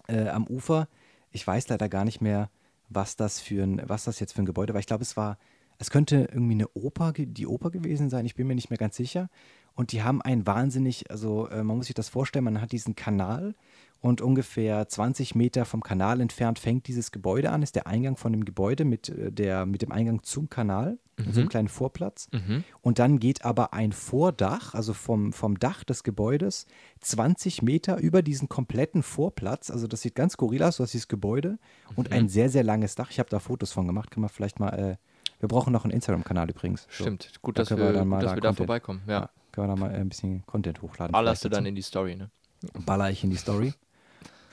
äh, 0.07 0.27
am 0.27 0.47
Ufer. 0.47 0.87
Ich 1.31 1.45
weiß 1.45 1.69
leider 1.69 1.89
gar 1.89 2.05
nicht 2.05 2.21
mehr, 2.21 2.49
was 2.89 3.15
das 3.15 3.39
für 3.39 3.63
ein, 3.63 3.81
was 3.85 4.05
das 4.05 4.19
jetzt 4.19 4.33
für 4.33 4.41
ein 4.41 4.45
Gebäude 4.45 4.73
war. 4.73 4.79
Ich 4.79 4.87
glaube, 4.87 5.03
es 5.03 5.17
war, 5.17 5.37
es 5.77 5.89
könnte 5.89 6.27
irgendwie 6.31 6.53
eine 6.53 6.69
Oper, 6.73 7.13
die 7.13 7.47
Oper 7.47 7.71
gewesen 7.71 8.09
sein. 8.09 8.25
Ich 8.25 8.35
bin 8.35 8.47
mir 8.47 8.55
nicht 8.55 8.69
mehr 8.69 8.77
ganz 8.77 8.95
sicher. 8.95 9.29
Und 9.73 9.91
die 9.91 10.03
haben 10.03 10.21
ein 10.21 10.47
wahnsinnig, 10.47 11.11
also 11.11 11.49
äh, 11.49 11.63
man 11.63 11.77
muss 11.77 11.87
sich 11.87 11.95
das 11.95 12.09
vorstellen, 12.09 12.45
man 12.45 12.61
hat 12.61 12.71
diesen 12.71 12.95
Kanal 12.95 13.55
und 14.05 14.21
ungefähr 14.21 14.87
20 14.87 15.33
Meter 15.33 15.65
vom 15.65 15.81
Kanal 15.81 16.21
entfernt 16.21 16.59
fängt 16.59 16.87
dieses 16.87 17.11
Gebäude 17.11 17.49
an, 17.51 17.63
ist 17.63 17.75
der 17.75 17.87
Eingang 17.87 18.17
von 18.17 18.31
dem 18.31 18.45
Gebäude 18.45 18.85
mit, 18.85 19.09
äh, 19.09 19.31
der, 19.31 19.65
mit 19.65 19.81
dem 19.81 19.91
Eingang 19.91 20.21
zum 20.21 20.47
Kanal, 20.49 20.99
so 21.31 21.39
einem 21.39 21.49
kleinen 21.49 21.69
Vorplatz. 21.69 22.27
Mhm. 22.33 22.63
Und 22.81 22.99
dann 22.99 23.19
geht 23.19 23.45
aber 23.45 23.73
ein 23.73 23.93
Vordach, 23.93 24.73
also 24.75 24.93
vom, 24.93 25.31
vom 25.33 25.57
Dach 25.57 25.83
des 25.85 26.03
Gebäudes, 26.03 26.65
20 26.99 27.61
Meter 27.61 27.97
über 27.97 28.21
diesen 28.21 28.49
kompletten 28.49 29.01
Vorplatz. 29.01 29.71
Also 29.71 29.87
das 29.87 30.01
sieht 30.01 30.13
ganz 30.13 30.33
skurril 30.33 30.61
aus, 30.61 30.77
du 30.77 30.83
hast 30.83 30.91
dieses 30.93 31.07
Gebäude 31.07 31.57
und 31.95 32.09
Mhm. 32.09 32.15
ein 32.15 32.29
sehr, 32.29 32.49
sehr 32.49 32.63
langes 32.63 32.95
Dach. 32.95 33.09
Ich 33.11 33.19
habe 33.19 33.29
da 33.29 33.39
Fotos 33.39 33.71
von 33.71 33.87
gemacht, 33.87 34.11
kann 34.11 34.21
man 34.21 34.29
vielleicht 34.29 34.59
mal, 34.59 34.69
äh, 34.77 34.97
wir 35.39 35.47
brauchen 35.47 35.71
noch 35.73 35.83
einen 35.85 35.93
Instagram-Kanal 35.93 36.49
übrigens. 36.49 36.83
So, 36.91 37.05
Stimmt. 37.05 37.31
Gut, 37.41 37.57
da 37.57 37.63
dass 37.63 37.69
wir, 37.71 37.77
wir 37.77 38.03
gut, 38.03 38.11
dass 38.21 38.31
da 38.31 38.35
wir 38.35 38.41
da 38.41 38.53
vorbeikommen. 38.53 39.01
Ja. 39.07 39.29
können 39.51 39.67
wir 39.69 39.75
da 39.75 39.79
mal 39.79 39.91
äh, 39.91 39.97
ein 39.99 40.09
bisschen 40.09 40.45
Content 40.45 40.81
hochladen. 40.81 41.13
Ballerst 41.13 41.43
du 41.45 41.49
dann 41.49 41.63
dazu. 41.63 41.69
in 41.69 41.75
die 41.75 41.81
Story, 41.81 42.15
ne? 42.15 42.29
Baller 42.85 43.09
ich 43.09 43.23
in 43.23 43.29
die 43.29 43.37
Story. 43.37 43.73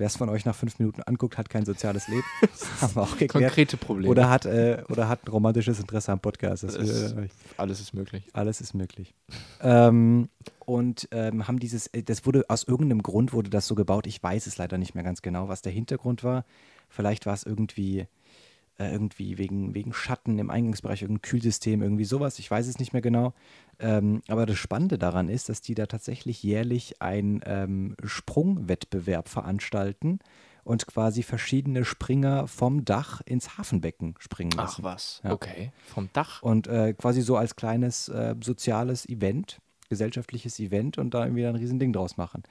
Wer 0.02 0.08
es 0.08 0.16
von 0.16 0.28
euch 0.30 0.44
nach 0.44 0.56
fünf 0.56 0.80
Minuten 0.80 1.00
anguckt, 1.02 1.38
hat 1.38 1.48
kein 1.48 1.64
soziales 1.64 2.08
Leben. 2.08 2.24
Haben 2.80 2.96
wir 2.96 3.02
auch 3.02 3.16
geklärt. 3.16 3.30
Konkrete 3.52 3.76
Probleme. 3.76 4.08
Oder 4.10 4.28
hat, 4.28 4.46
äh, 4.46 4.82
oder 4.88 5.06
hat 5.08 5.24
ein 5.24 5.30
romantisches 5.30 5.78
Interesse 5.78 6.10
am 6.10 6.18
Podcast. 6.18 6.64
Das, 6.64 6.74
Das- 6.76 7.12
äh, 7.12 7.28
Alles 7.56 7.78
ist 7.80 7.94
möglich. 7.94 8.24
alles 8.32 8.60
ist 8.60 8.74
möglich. 8.74 9.14
ähm, 9.60 10.28
und 10.66 11.06
ähm, 11.12 11.46
haben 11.46 11.60
dieses, 11.60 11.86
äh, 11.86 12.02
das 12.02 12.26
wurde 12.26 12.44
aus 12.48 12.64
irgendeinem 12.64 13.04
Grund 13.04 13.32
wurde 13.32 13.48
das 13.48 13.68
so 13.68 13.76
gebaut. 13.76 14.08
Ich 14.08 14.20
weiß 14.20 14.48
es 14.48 14.58
leider 14.58 14.76
nicht 14.76 14.96
mehr 14.96 15.04
ganz 15.04 15.22
genau, 15.22 15.46
was 15.46 15.62
der 15.62 15.70
Hintergrund 15.70 16.24
war. 16.24 16.44
Vielleicht 16.88 17.24
war 17.26 17.34
es 17.34 17.44
irgendwie, 17.44 18.08
äh, 18.78 18.90
irgendwie 18.90 19.38
wegen, 19.38 19.74
wegen 19.74 19.92
Schatten 19.92 20.38
im 20.38 20.50
Eingangsbereich, 20.50 21.02
irgendein 21.02 21.22
Kühlsystem, 21.22 21.82
irgendwie 21.82 22.04
sowas. 22.04 22.38
Ich 22.38 22.50
weiß 22.50 22.66
es 22.66 22.78
nicht 22.78 22.92
mehr 22.92 23.02
genau. 23.02 23.34
Ähm, 23.78 24.22
aber 24.28 24.46
das 24.46 24.58
Spannende 24.58 24.98
daran 24.98 25.28
ist, 25.28 25.48
dass 25.48 25.60
die 25.60 25.74
da 25.74 25.86
tatsächlich 25.86 26.42
jährlich 26.42 27.00
einen 27.02 27.40
ähm, 27.44 27.96
Sprungwettbewerb 28.04 29.28
veranstalten 29.28 30.20
und 30.64 30.86
quasi 30.86 31.22
verschiedene 31.22 31.84
Springer 31.84 32.46
vom 32.46 32.84
Dach 32.84 33.20
ins 33.24 33.58
Hafenbecken 33.58 34.14
springen 34.18 34.52
lassen. 34.52 34.82
Ach 34.82 34.84
was. 34.84 35.20
Ja. 35.24 35.32
Okay. 35.32 35.72
Vom 35.86 36.08
Dach. 36.12 36.42
Und 36.42 36.66
äh, 36.66 36.94
quasi 36.94 37.20
so 37.22 37.36
als 37.36 37.56
kleines 37.56 38.08
äh, 38.08 38.36
soziales 38.42 39.08
Event, 39.08 39.58
gesellschaftliches 39.88 40.58
Event 40.60 40.98
und 40.98 41.14
da 41.14 41.24
irgendwie 41.24 41.46
ein 41.46 41.56
Riesending 41.56 41.92
draus 41.92 42.16
machen. 42.16 42.42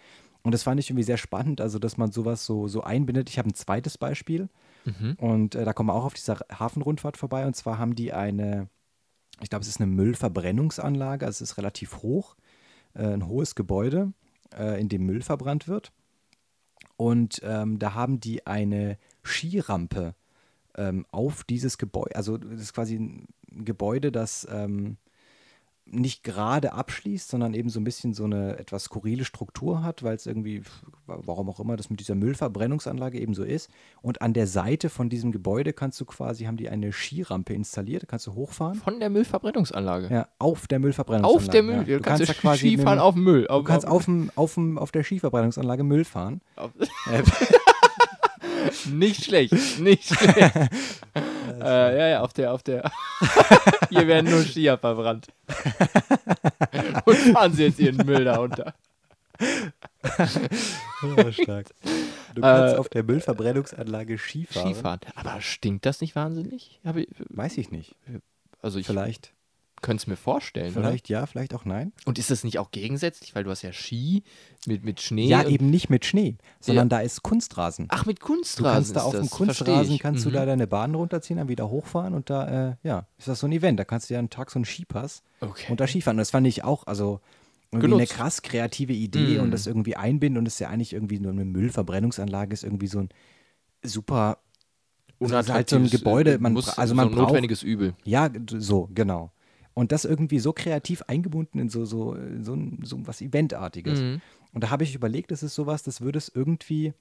Und 0.43 0.53
das 0.53 0.63
fand 0.63 0.79
ich 0.79 0.89
irgendwie 0.89 1.03
sehr 1.03 1.17
spannend, 1.17 1.61
also 1.61 1.79
dass 1.79 1.97
man 1.97 2.11
sowas 2.11 2.45
so, 2.45 2.67
so 2.67 2.81
einbindet. 2.81 3.29
Ich 3.29 3.37
habe 3.37 3.49
ein 3.49 3.53
zweites 3.53 3.97
Beispiel. 3.97 4.49
Mhm. 4.85 5.15
Und 5.17 5.55
äh, 5.55 5.65
da 5.65 5.73
kommen 5.73 5.89
wir 5.89 5.93
auch 5.93 6.05
auf 6.05 6.13
dieser 6.13 6.39
Hafenrundfahrt 6.51 7.17
vorbei. 7.17 7.45
Und 7.45 7.55
zwar 7.55 7.77
haben 7.77 7.95
die 7.95 8.13
eine, 8.13 8.69
ich 9.41 9.49
glaube, 9.49 9.63
es 9.63 9.69
ist 9.69 9.81
eine 9.81 9.91
Müllverbrennungsanlage. 9.91 11.25
Also 11.25 11.43
es 11.43 11.51
ist 11.51 11.57
relativ 11.57 12.01
hoch, 12.01 12.35
äh, 12.93 13.05
ein 13.05 13.27
hohes 13.27 13.55
Gebäude, 13.55 14.13
äh, 14.53 14.79
in 14.79 14.89
dem 14.89 15.05
Müll 15.05 15.21
verbrannt 15.21 15.67
wird. 15.67 15.91
Und 16.97 17.41
ähm, 17.43 17.79
da 17.79 17.93
haben 17.93 18.19
die 18.19 18.45
eine 18.45 18.97
Skirampe 19.23 20.15
ähm, 20.75 21.05
auf 21.11 21.43
dieses 21.43 21.77
Gebäude. 21.77 22.15
Also 22.15 22.37
das 22.37 22.61
ist 22.61 22.73
quasi 22.73 22.95
ein 22.95 23.27
Gebäude, 23.65 24.11
das 24.11 24.47
ähm, 24.51 24.97
nicht 25.93 26.23
gerade 26.23 26.73
abschließt, 26.73 27.29
sondern 27.29 27.53
eben 27.53 27.69
so 27.69 27.79
ein 27.79 27.83
bisschen 27.83 28.13
so 28.13 28.23
eine 28.23 28.57
etwas 28.57 28.85
skurrile 28.85 29.25
Struktur 29.25 29.83
hat, 29.83 30.03
weil 30.03 30.15
es 30.15 30.25
irgendwie, 30.25 30.63
warum 31.05 31.49
auch 31.49 31.59
immer, 31.59 31.75
das 31.75 31.89
mit 31.89 31.99
dieser 31.99 32.15
Müllverbrennungsanlage 32.15 33.19
eben 33.19 33.33
so 33.33 33.43
ist. 33.43 33.69
Und 34.01 34.21
an 34.21 34.33
der 34.33 34.47
Seite 34.47 34.89
von 34.89 35.09
diesem 35.09 35.31
Gebäude 35.31 35.73
kannst 35.73 35.99
du 35.99 36.05
quasi, 36.05 36.45
haben 36.45 36.57
die 36.57 36.69
eine 36.69 36.91
Skirampe 36.93 37.53
installiert, 37.53 38.03
da 38.03 38.07
kannst 38.07 38.25
du 38.27 38.33
hochfahren. 38.35 38.75
Von 38.75 38.99
der 38.99 39.09
Müllverbrennungsanlage. 39.09 40.07
Ja, 40.13 40.27
auf 40.39 40.67
der 40.67 40.79
Müllverbrennungsanlage. 40.79 41.45
Auf 41.45 41.51
der 41.51 41.63
Müll. 41.63 41.85
Ja. 41.87 41.97
Du, 41.97 42.01
kannst, 42.03 42.27
ja 42.27 42.33
quasi 42.33 42.65
mit 42.69 42.77
Skifahren 42.79 42.97
dem- 42.99 43.03
auf 43.03 43.13
dem 43.15 43.23
Müll. 43.23 43.47
Du 43.49 43.63
kannst 43.63 43.87
auf, 43.87 44.05
dem, 44.05 44.31
auf, 44.35 44.53
dem, 44.55 44.77
auf 44.77 44.91
der 44.91 45.03
Skiverbrennungsanlage 45.03 45.83
Müll 45.83 46.05
fahren. 46.05 46.41
auf, 46.55 46.71
Äh, 47.11 47.23
Nicht 48.91 49.25
schlecht, 49.25 49.79
nicht 49.79 50.03
schlecht. 50.15 50.37
äh, 51.61 51.97
ja, 51.97 52.07
ja, 52.07 52.21
auf 52.21 52.33
der, 52.33 52.53
auf 52.53 52.63
der. 52.63 52.89
Hier 53.89 54.07
werden 54.07 54.31
nur 54.31 54.43
Skier 54.43 54.77
verbrannt. 54.77 55.27
Und 57.05 57.17
fahren 57.17 57.53
sie 57.53 57.65
jetzt 57.65 57.79
ihren 57.79 58.05
Müll 58.05 58.23
da 58.25 58.39
unter. 58.39 58.73
Oh, 61.03 61.31
stark. 61.31 61.67
Du 62.35 62.41
kannst 62.41 62.75
Äh, 62.75 62.77
auf 62.77 62.89
der 62.89 63.03
Müllverbrennungsanlage 63.03 64.17
Skifahren. 64.17 64.73
Skifahren. 64.73 64.99
Aber 65.15 65.41
stinkt 65.41 65.85
das 65.85 66.01
nicht 66.01 66.15
wahnsinnig? 66.15 66.79
Ich, 66.83 67.07
Weiß 67.29 67.57
ich 67.57 67.71
nicht. 67.71 67.95
also 68.61 68.79
ich 68.79 68.87
Vielleicht, 68.87 69.33
könnte 69.81 70.01
es 70.01 70.07
mir 70.07 70.15
vorstellen. 70.15 70.71
vielleicht 70.73 71.09
ja, 71.09 71.25
vielleicht 71.25 71.53
auch 71.53 71.65
nein. 71.65 71.91
Oder? 71.97 72.07
Und 72.07 72.19
ist 72.19 72.29
das 72.31 72.43
nicht 72.43 72.59
auch 72.59 72.71
gegensätzlich? 72.71 73.33
Weil 73.35 73.43
du 73.43 73.49
hast 73.49 73.61
ja 73.61 73.73
Ski 73.73 74.23
mit, 74.67 74.83
mit 74.83 75.01
Schnee. 75.01 75.25
Ja, 75.27 75.43
eben 75.47 75.69
nicht 75.69 75.89
mit 75.89 76.05
Schnee, 76.05 76.37
sondern 76.59 76.89
da 76.89 76.99
ist 76.99 77.23
Kunstrasen. 77.23 77.87
Ach, 77.89 78.05
mit 78.05 78.19
Du 78.21 78.25
Kunstrasen. 78.25 78.73
kannst 78.73 78.95
da 78.95 79.01
auf 79.03 79.15
dem 79.15 79.29
Kunstrasen, 79.29 79.97
kannst 79.99 80.25
du 80.25 80.29
Mhm. 80.29 80.33
da 80.33 80.45
deine 80.45 80.67
Bahn 80.67 80.93
runterziehen, 80.95 81.37
dann 81.37 81.47
wieder 81.49 81.69
hochfahren 81.69 82.13
und 82.13 82.29
da, 82.29 82.69
äh, 82.71 82.75
ja, 82.83 83.07
ist 83.17 83.27
das 83.27 83.39
so 83.39 83.47
ein 83.47 83.51
Event. 83.51 83.79
Da 83.79 83.85
kannst 83.85 84.09
du 84.09 84.13
ja 84.13 84.19
einen 84.19 84.29
Tag 84.29 84.51
so 84.51 84.57
einen 84.59 84.65
Skipass 84.65 85.23
Okay. 85.39 85.65
und 85.71 85.79
da 85.79 85.87
Skifahren. 85.87 86.15
Und 86.17 86.21
das 86.21 86.31
fand 86.31 86.45
ich 86.47 86.63
auch, 86.63 86.85
also 86.87 87.19
irgendwie 87.73 87.93
eine 87.93 88.05
krass 88.07 88.41
kreative 88.41 88.93
Idee 88.93 89.37
Mhm. 89.37 89.43
und 89.43 89.51
das 89.51 89.65
irgendwie 89.65 89.95
einbinden 89.95 90.37
und 90.39 90.45
es 90.47 90.55
ist 90.55 90.59
ja 90.59 90.69
eigentlich 90.69 90.93
irgendwie 90.93 91.19
nur 91.19 91.31
eine 91.31 91.45
Müllverbrennungsanlage, 91.45 92.53
ist 92.53 92.63
irgendwie 92.65 92.87
so 92.87 92.99
ein 92.99 93.09
super, 93.83 94.37
also 95.19 95.53
halt 95.53 95.69
so 95.69 95.75
ein 95.77 95.89
Gebäude, 95.89 96.37
man, 96.39 96.55
also 96.57 96.71
man 96.75 96.87
so 96.87 96.93
ein 96.93 97.15
braucht, 97.15 97.27
notwendiges 97.29 97.63
Übel. 97.63 97.93
ja, 98.03 98.29
so, 98.57 98.89
genau. 98.93 99.31
Und 99.73 99.91
das 99.91 100.05
irgendwie 100.05 100.39
so 100.39 100.51
kreativ 100.53 101.01
eingebunden 101.03 101.59
in 101.59 101.69
so, 101.69 101.85
so, 101.85 102.17
so, 102.41 102.57
so 102.83 103.07
was 103.07 103.21
Eventartiges. 103.21 104.01
Mhm. 104.01 104.21
Und 104.53 104.63
da 104.63 104.69
habe 104.69 104.83
ich 104.83 104.95
überlegt, 104.95 105.31
das 105.31 105.43
ist 105.43 105.55
sowas, 105.55 105.81
das 105.83 106.01
würde 106.01 106.17
es 106.17 106.29
irgendwie, 106.33 106.93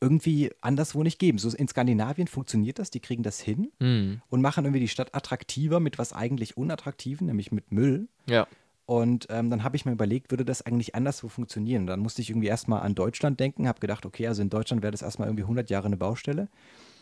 irgendwie 0.00 0.50
anderswo 0.60 1.02
nicht 1.02 1.18
geben. 1.18 1.38
So 1.38 1.48
in 1.56 1.68
Skandinavien 1.68 2.26
funktioniert 2.26 2.78
das, 2.78 2.90
die 2.90 3.00
kriegen 3.00 3.22
das 3.22 3.40
hin 3.40 3.70
Mhm. 3.78 4.20
und 4.30 4.42
machen 4.42 4.64
irgendwie 4.64 4.80
die 4.80 4.88
Stadt 4.88 5.14
attraktiver 5.14 5.80
mit 5.80 5.98
was 5.98 6.12
eigentlich 6.12 6.56
Unattraktiven, 6.56 7.26
nämlich 7.28 7.52
mit 7.52 7.70
Müll. 7.72 8.08
Ja. 8.28 8.46
Und 8.86 9.28
ähm, 9.30 9.48
dann 9.48 9.62
habe 9.62 9.76
ich 9.76 9.86
mir 9.86 9.92
überlegt, 9.92 10.30
würde 10.30 10.44
das 10.44 10.60
eigentlich 10.60 10.94
anderswo 10.94 11.28
funktionieren? 11.28 11.86
Dann 11.86 12.00
musste 12.00 12.20
ich 12.20 12.28
irgendwie 12.28 12.48
erstmal 12.48 12.82
an 12.82 12.94
Deutschland 12.94 13.40
denken, 13.40 13.66
habe 13.66 13.80
gedacht, 13.80 14.04
okay, 14.04 14.26
also 14.26 14.42
in 14.42 14.50
Deutschland 14.50 14.82
wäre 14.82 14.90
das 14.90 15.00
erstmal 15.00 15.28
irgendwie 15.28 15.44
100 15.44 15.70
Jahre 15.70 15.86
eine 15.86 15.96
Baustelle. 15.96 16.48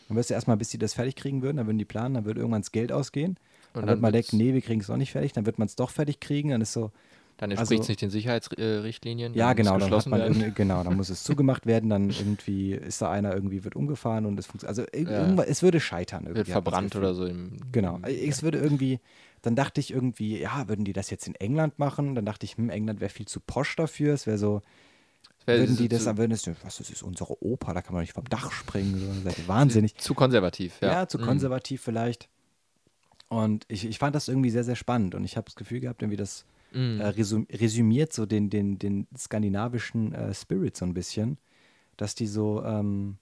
Dann 0.07 0.15
wirst 0.15 0.29
du 0.29 0.33
erstmal, 0.33 0.55
bis 0.57 0.69
die 0.69 0.77
das 0.77 0.93
fertig 0.93 1.15
kriegen 1.15 1.41
würden, 1.41 1.57
dann 1.57 1.65
würden 1.65 1.77
die 1.77 1.85
planen, 1.85 2.13
dann 2.13 2.25
würde 2.25 2.39
irgendwann 2.39 2.61
das 2.61 2.71
Geld 2.71 2.91
ausgehen. 2.93 3.37
Und 3.73 3.81
Dann, 3.81 3.89
wird 3.89 4.01
man 4.01 4.13
denken, 4.13 4.37
nee, 4.37 4.53
wir 4.53 4.61
kriegen 4.61 4.81
es 4.81 4.87
doch 4.87 4.97
nicht 4.97 5.11
fertig, 5.11 5.33
dann 5.33 5.45
wird 5.45 5.57
man 5.59 5.65
es 5.67 5.75
doch 5.75 5.89
fertig 5.89 6.19
kriegen, 6.19 6.49
dann 6.49 6.61
ist 6.61 6.73
so, 6.73 6.91
Dann 7.37 7.49
entspricht 7.51 7.71
es 7.71 7.79
also- 7.81 7.91
nicht 7.91 8.01
den 8.01 8.09
Sicherheitsrichtlinien. 8.11 9.33
Ja, 9.33 9.53
genau, 9.53 9.77
dann 9.77 9.91
hat 9.91 10.05
man 10.07 10.53
genau, 10.53 10.83
dann 10.83 10.95
muss 10.95 11.09
es 11.09 11.23
zugemacht 11.23 11.65
werden, 11.65 11.89
dann 11.89 12.09
irgendwie 12.09 12.73
ist 12.73 13.01
da 13.01 13.09
einer 13.11 13.33
irgendwie 13.33 13.63
wird 13.63 13.75
umgefahren 13.75 14.25
und 14.25 14.37
es 14.39 14.45
funktioniert. 14.45 14.93
Also 14.93 15.11
Ja. 15.11 15.43
es 15.43 15.63
würde 15.63 15.79
scheitern 15.79 16.23
irgendwie. 16.23 16.37
wird 16.37 16.47
verbrannt 16.49 16.95
oder 16.95 17.13
so. 17.15 17.25
Im, 17.25 17.57
Genau. 17.71 17.97
im- 17.97 18.03
Es 18.29 18.43
würde 18.43 18.59
irgendwie, 18.59 18.99
dann 19.41 19.55
dachte 19.55 19.79
ich 19.81 19.91
irgendwie, 19.91 20.39
ja, 20.39 20.67
würden 20.67 20.85
die 20.85 20.93
das 20.93 21.09
jetzt 21.09 21.27
in 21.27 21.35
England 21.35 21.79
machen? 21.79 22.15
Dann 22.15 22.25
dachte 22.25 22.45
ich, 22.45 22.57
hm, 22.57 22.69
England 22.69 22.99
wäre 23.01 23.09
viel 23.09 23.27
zu 23.27 23.39
posch 23.39 23.75
dafür. 23.75 24.13
Es 24.13 24.27
wäre 24.27 24.37
so, 24.37 24.61
Wär- 25.45 25.57
würden 25.59 25.75
die 25.75 25.89
das, 25.89 26.05
dann 26.05 26.17
würden 26.17 26.29
das, 26.31 26.47
was, 26.63 26.77
das 26.77 26.89
ist 26.89 27.01
unsere 27.03 27.43
Oper, 27.43 27.73
da 27.73 27.81
kann 27.81 27.93
man 27.93 28.01
nicht 28.03 28.13
vom 28.13 28.25
Dach 28.29 28.51
springen. 28.51 29.23
So. 29.25 29.47
Wahnsinnig. 29.47 29.95
Zu 29.97 30.13
konservativ, 30.13 30.75
ja. 30.81 30.91
Ja, 30.91 31.07
zu 31.07 31.17
Mhm. 31.17 31.23
konservativ 31.23 31.81
vielleicht. 31.81 32.29
Und 33.33 33.65
ich, 33.67 33.85
ich 33.85 33.97
fand 33.97 34.15
das 34.15 34.27
irgendwie 34.27 34.49
sehr, 34.51 34.63
sehr 34.63 34.75
spannend 34.75 35.15
und 35.15 35.23
ich 35.23 35.35
habe 35.37 35.45
das 35.45 35.55
Gefühl 35.55 35.79
gehabt, 35.79 36.01
irgendwie 36.01 36.17
das 36.17 36.45
Mhm. 36.71 36.99
äh, 37.01 37.05
resum 37.07 37.47
resümiert 37.51 38.13
so 38.13 38.25
den, 38.25 38.49
den, 38.49 38.79
den 38.79 39.07
skandinavischen 39.15 40.13
äh, 40.13 40.33
Spirit 40.33 40.75
so 40.75 40.85
ein 40.85 40.93
bisschen, 40.95 41.37
dass 41.97 42.15
die 42.15 42.25
so, 42.25 42.63
ähm, 42.63 43.17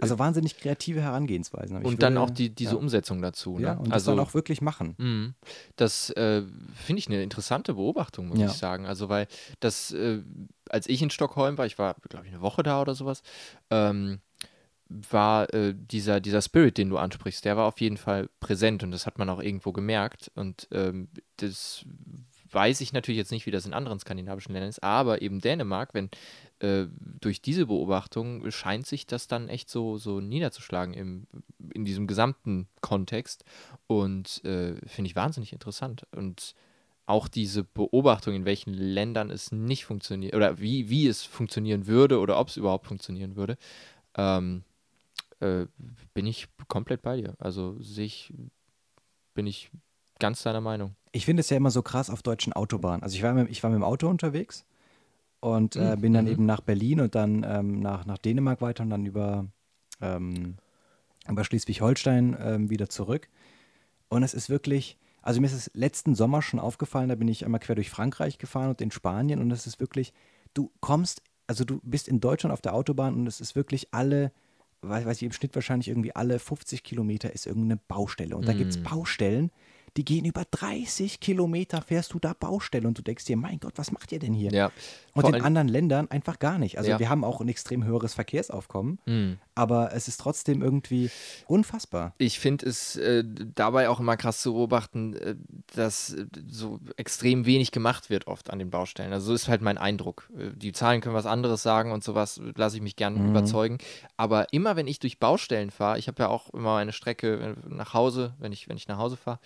also 0.00 0.18
wahnsinnig 0.18 0.56
kreative 0.58 1.00
Herangehensweisen. 1.00 1.76
Und 1.84 2.02
dann 2.02 2.14
würde- 2.14 2.20
auch 2.22 2.30
die, 2.30 2.50
diese 2.50 2.72
ja, 2.72 2.76
Umsetzung 2.78 3.22
dazu. 3.22 3.58
Ne? 3.58 3.62
Ja, 3.66 3.72
und 3.74 3.86
das 3.86 3.92
also, 3.94 4.10
dann 4.12 4.20
auch 4.20 4.34
wirklich 4.34 4.60
machen. 4.60 4.94
Mhm. 4.98 5.34
Das 5.76 6.10
äh, 6.10 6.42
finde 6.74 6.98
ich 7.00 7.08
eine 7.08 7.22
interessante 7.22 7.74
Beobachtung, 7.74 8.28
muss 8.28 8.38
Ja. 8.38 8.46
ich 8.46 8.52
sagen. 8.52 8.86
Also, 8.86 9.08
weil 9.08 9.26
das, 9.60 9.90
äh, 9.92 10.22
als 10.68 10.88
ich 10.88 11.02
in 11.02 11.10
Stockholm 11.10 11.58
war, 11.58 11.66
ich 11.66 11.78
war, 11.78 11.94
glaube 12.08 12.26
ich, 12.26 12.32
eine 12.32 12.40
Woche 12.40 12.62
da 12.62 12.80
oder 12.80 12.94
sowas, 12.94 13.22
ähm, 13.70 14.20
war 14.88 15.52
äh, 15.54 15.74
dieser, 15.74 16.20
dieser 16.20 16.42
Spirit, 16.42 16.78
den 16.78 16.90
du 16.90 16.98
ansprichst, 16.98 17.44
der 17.44 17.56
war 17.56 17.66
auf 17.66 17.80
jeden 17.80 17.96
Fall 17.96 18.28
präsent 18.40 18.82
und 18.82 18.90
das 18.90 19.06
hat 19.06 19.18
man 19.18 19.28
auch 19.28 19.40
irgendwo 19.40 19.72
gemerkt. 19.72 20.30
Und 20.34 20.68
ähm, 20.72 21.08
das 21.36 21.84
weiß 22.50 22.80
ich 22.80 22.92
natürlich 22.92 23.18
jetzt 23.18 23.32
nicht, 23.32 23.46
wie 23.46 23.50
das 23.50 23.66
in 23.66 23.74
anderen 23.74 23.98
skandinavischen 23.98 24.52
Ländern 24.52 24.70
ist, 24.70 24.82
aber 24.82 25.22
eben 25.22 25.40
Dänemark, 25.40 25.92
wenn 25.92 26.10
äh, 26.60 26.86
durch 27.20 27.42
diese 27.42 27.66
Beobachtung 27.66 28.50
scheint 28.50 28.86
sich 28.86 29.06
das 29.06 29.26
dann 29.26 29.48
echt 29.48 29.68
so, 29.68 29.98
so 29.98 30.20
niederzuschlagen 30.20 30.94
im, 30.94 31.26
in 31.72 31.84
diesem 31.84 32.06
gesamten 32.06 32.68
Kontext 32.80 33.44
und 33.86 34.44
äh, 34.44 34.74
finde 34.86 35.08
ich 35.08 35.16
wahnsinnig 35.16 35.52
interessant. 35.52 36.06
Und 36.14 36.54
auch 37.06 37.28
diese 37.28 37.64
Beobachtung, 37.64 38.34
in 38.34 38.44
welchen 38.44 38.72
Ländern 38.72 39.30
es 39.30 39.52
nicht 39.52 39.84
funktioniert 39.84 40.34
oder 40.34 40.58
wie, 40.58 40.88
wie 40.88 41.06
es 41.06 41.22
funktionieren 41.22 41.86
würde 41.86 42.18
oder 42.18 42.38
ob 42.38 42.48
es 42.48 42.56
überhaupt 42.56 42.86
funktionieren 42.86 43.36
würde, 43.36 43.58
ähm, 44.16 44.62
äh, 45.44 45.66
bin 46.14 46.26
ich 46.26 46.48
komplett 46.68 47.02
bei 47.02 47.16
dir. 47.16 47.34
Also 47.38 47.80
sehe 47.80 48.06
ich, 48.06 48.32
bin 49.34 49.46
ich 49.46 49.70
ganz 50.18 50.42
deiner 50.42 50.60
Meinung. 50.60 50.96
Ich 51.12 51.24
finde 51.26 51.40
es 51.40 51.50
ja 51.50 51.56
immer 51.56 51.70
so 51.70 51.82
krass 51.82 52.10
auf 52.10 52.22
deutschen 52.22 52.52
Autobahnen. 52.52 53.02
Also 53.02 53.16
ich 53.16 53.22
war 53.22 53.34
mit, 53.34 53.50
ich 53.50 53.62
war 53.62 53.70
mit 53.70 53.76
dem 53.76 53.84
Auto 53.84 54.08
unterwegs 54.08 54.64
und 55.40 55.76
äh, 55.76 55.96
Mhm. 55.96 56.00
bin 56.00 56.12
dann 56.12 56.24
Mhm. 56.24 56.30
eben 56.32 56.46
nach 56.46 56.60
Berlin 56.60 57.00
und 57.00 57.14
dann 57.14 57.44
ähm, 57.46 57.80
nach, 57.80 58.06
nach 58.06 58.18
Dänemark 58.18 58.60
weiter 58.60 58.82
und 58.82 58.90
dann 58.90 59.06
über, 59.06 59.46
ähm, 60.00 60.56
über 61.28 61.44
Schleswig-Holstein 61.44 62.36
ähm, 62.40 62.70
wieder 62.70 62.88
zurück. 62.88 63.28
Und 64.08 64.22
es 64.22 64.34
ist 64.34 64.48
wirklich, 64.50 64.98
also 65.22 65.40
mir 65.40 65.46
ist 65.46 65.52
es 65.54 65.70
letzten 65.74 66.14
Sommer 66.14 66.42
schon 66.42 66.60
aufgefallen, 66.60 67.08
da 67.08 67.14
bin 67.14 67.28
ich 67.28 67.44
einmal 67.44 67.60
quer 67.60 67.74
durch 67.74 67.90
Frankreich 67.90 68.38
gefahren 68.38 68.70
und 68.70 68.80
in 68.80 68.90
Spanien 68.90 69.40
und 69.40 69.50
es 69.50 69.66
ist 69.66 69.80
wirklich, 69.80 70.12
du 70.54 70.70
kommst, 70.80 71.22
also 71.46 71.64
du 71.64 71.80
bist 71.82 72.08
in 72.08 72.20
Deutschland 72.20 72.52
auf 72.52 72.60
der 72.60 72.74
Autobahn 72.74 73.14
und 73.14 73.26
es 73.26 73.40
ist 73.40 73.54
wirklich 73.56 73.92
alle, 73.92 74.32
weiß, 74.88 75.04
weiß 75.06 75.16
ich, 75.18 75.22
im 75.24 75.32
Schnitt 75.32 75.54
wahrscheinlich 75.54 75.88
irgendwie 75.88 76.14
alle 76.14 76.38
50 76.38 76.82
Kilometer 76.82 77.32
ist 77.32 77.46
irgendeine 77.46 77.80
Baustelle. 77.88 78.36
Und 78.36 78.46
da 78.48 78.52
gibt 78.52 78.70
es 78.70 78.78
Mm. 78.78 78.82
Baustellen, 78.84 79.50
die 79.96 80.04
gehen 80.04 80.24
über 80.24 80.44
30 80.50 81.20
Kilometer, 81.20 81.80
fährst 81.82 82.12
du 82.14 82.18
da 82.18 82.32
Baustelle 82.32 82.88
und 82.88 82.98
du 82.98 83.02
denkst 83.02 83.24
dir, 83.26 83.36
mein 83.36 83.60
Gott, 83.60 83.74
was 83.76 83.92
macht 83.92 84.10
ihr 84.12 84.18
denn 84.18 84.34
hier? 84.34 84.50
Ja. 84.52 84.72
Und 85.14 85.28
in 85.28 85.42
anderen 85.42 85.68
Ländern 85.68 86.10
einfach 86.10 86.40
gar 86.40 86.58
nicht. 86.58 86.78
Also 86.78 86.90
Ja. 86.90 86.98
wir 86.98 87.08
haben 87.08 87.22
auch 87.22 87.40
ein 87.40 87.46
extrem 87.48 87.84
höheres 87.84 88.14
Verkehrsaufkommen, 88.14 88.98
Mhm. 89.06 89.38
aber 89.54 89.92
es 89.94 90.08
ist 90.08 90.18
trotzdem 90.20 90.60
irgendwie 90.62 91.10
unfassbar. 91.46 92.14
Ich 92.18 92.40
finde 92.40 92.66
es 92.68 92.96
äh, 92.96 93.22
dabei 93.54 93.88
auch 93.88 94.00
immer 94.00 94.16
krass 94.16 94.40
zu 94.40 94.54
beobachten, 94.54 95.14
äh, 95.14 95.36
dass 95.76 96.12
äh, 96.14 96.26
so 96.48 96.80
extrem 96.96 97.46
wenig 97.46 97.70
gemacht 97.70 98.10
wird 98.10 98.26
oft 98.26 98.50
an 98.50 98.58
den 98.58 98.70
Baustellen. 98.70 99.12
Also 99.12 99.26
so 99.26 99.34
ist 99.34 99.48
halt 99.48 99.62
mein 99.62 99.78
Eindruck. 99.78 100.28
Äh, 100.36 100.50
die 100.56 100.72
Zahlen 100.72 101.00
können 101.00 101.14
was 101.14 101.26
anderes 101.26 101.62
sagen 101.62 101.92
und 101.92 102.02
sowas 102.02 102.40
lasse 102.56 102.76
ich 102.76 102.82
mich 102.82 102.96
gern 102.96 103.14
Mhm. 103.22 103.30
überzeugen. 103.30 103.78
Aber 104.16 104.52
immer 104.52 104.74
wenn 104.76 104.86
ich 104.88 104.98
durch 104.98 105.18
Baustellen 105.20 105.70
fahre, 105.70 105.98
ich 105.98 106.08
habe 106.08 106.22
ja 106.24 106.28
auch 106.28 106.50
immer 106.52 106.76
eine 106.78 106.92
Strecke 106.92 107.54
äh, 107.64 107.68
nach 107.68 107.94
Hause, 107.94 108.34
wenn 108.38 108.52
ich, 108.52 108.68
wenn 108.68 108.76
ich 108.76 108.88
nach 108.88 108.98
Hause 108.98 109.16
fahre, 109.16 109.38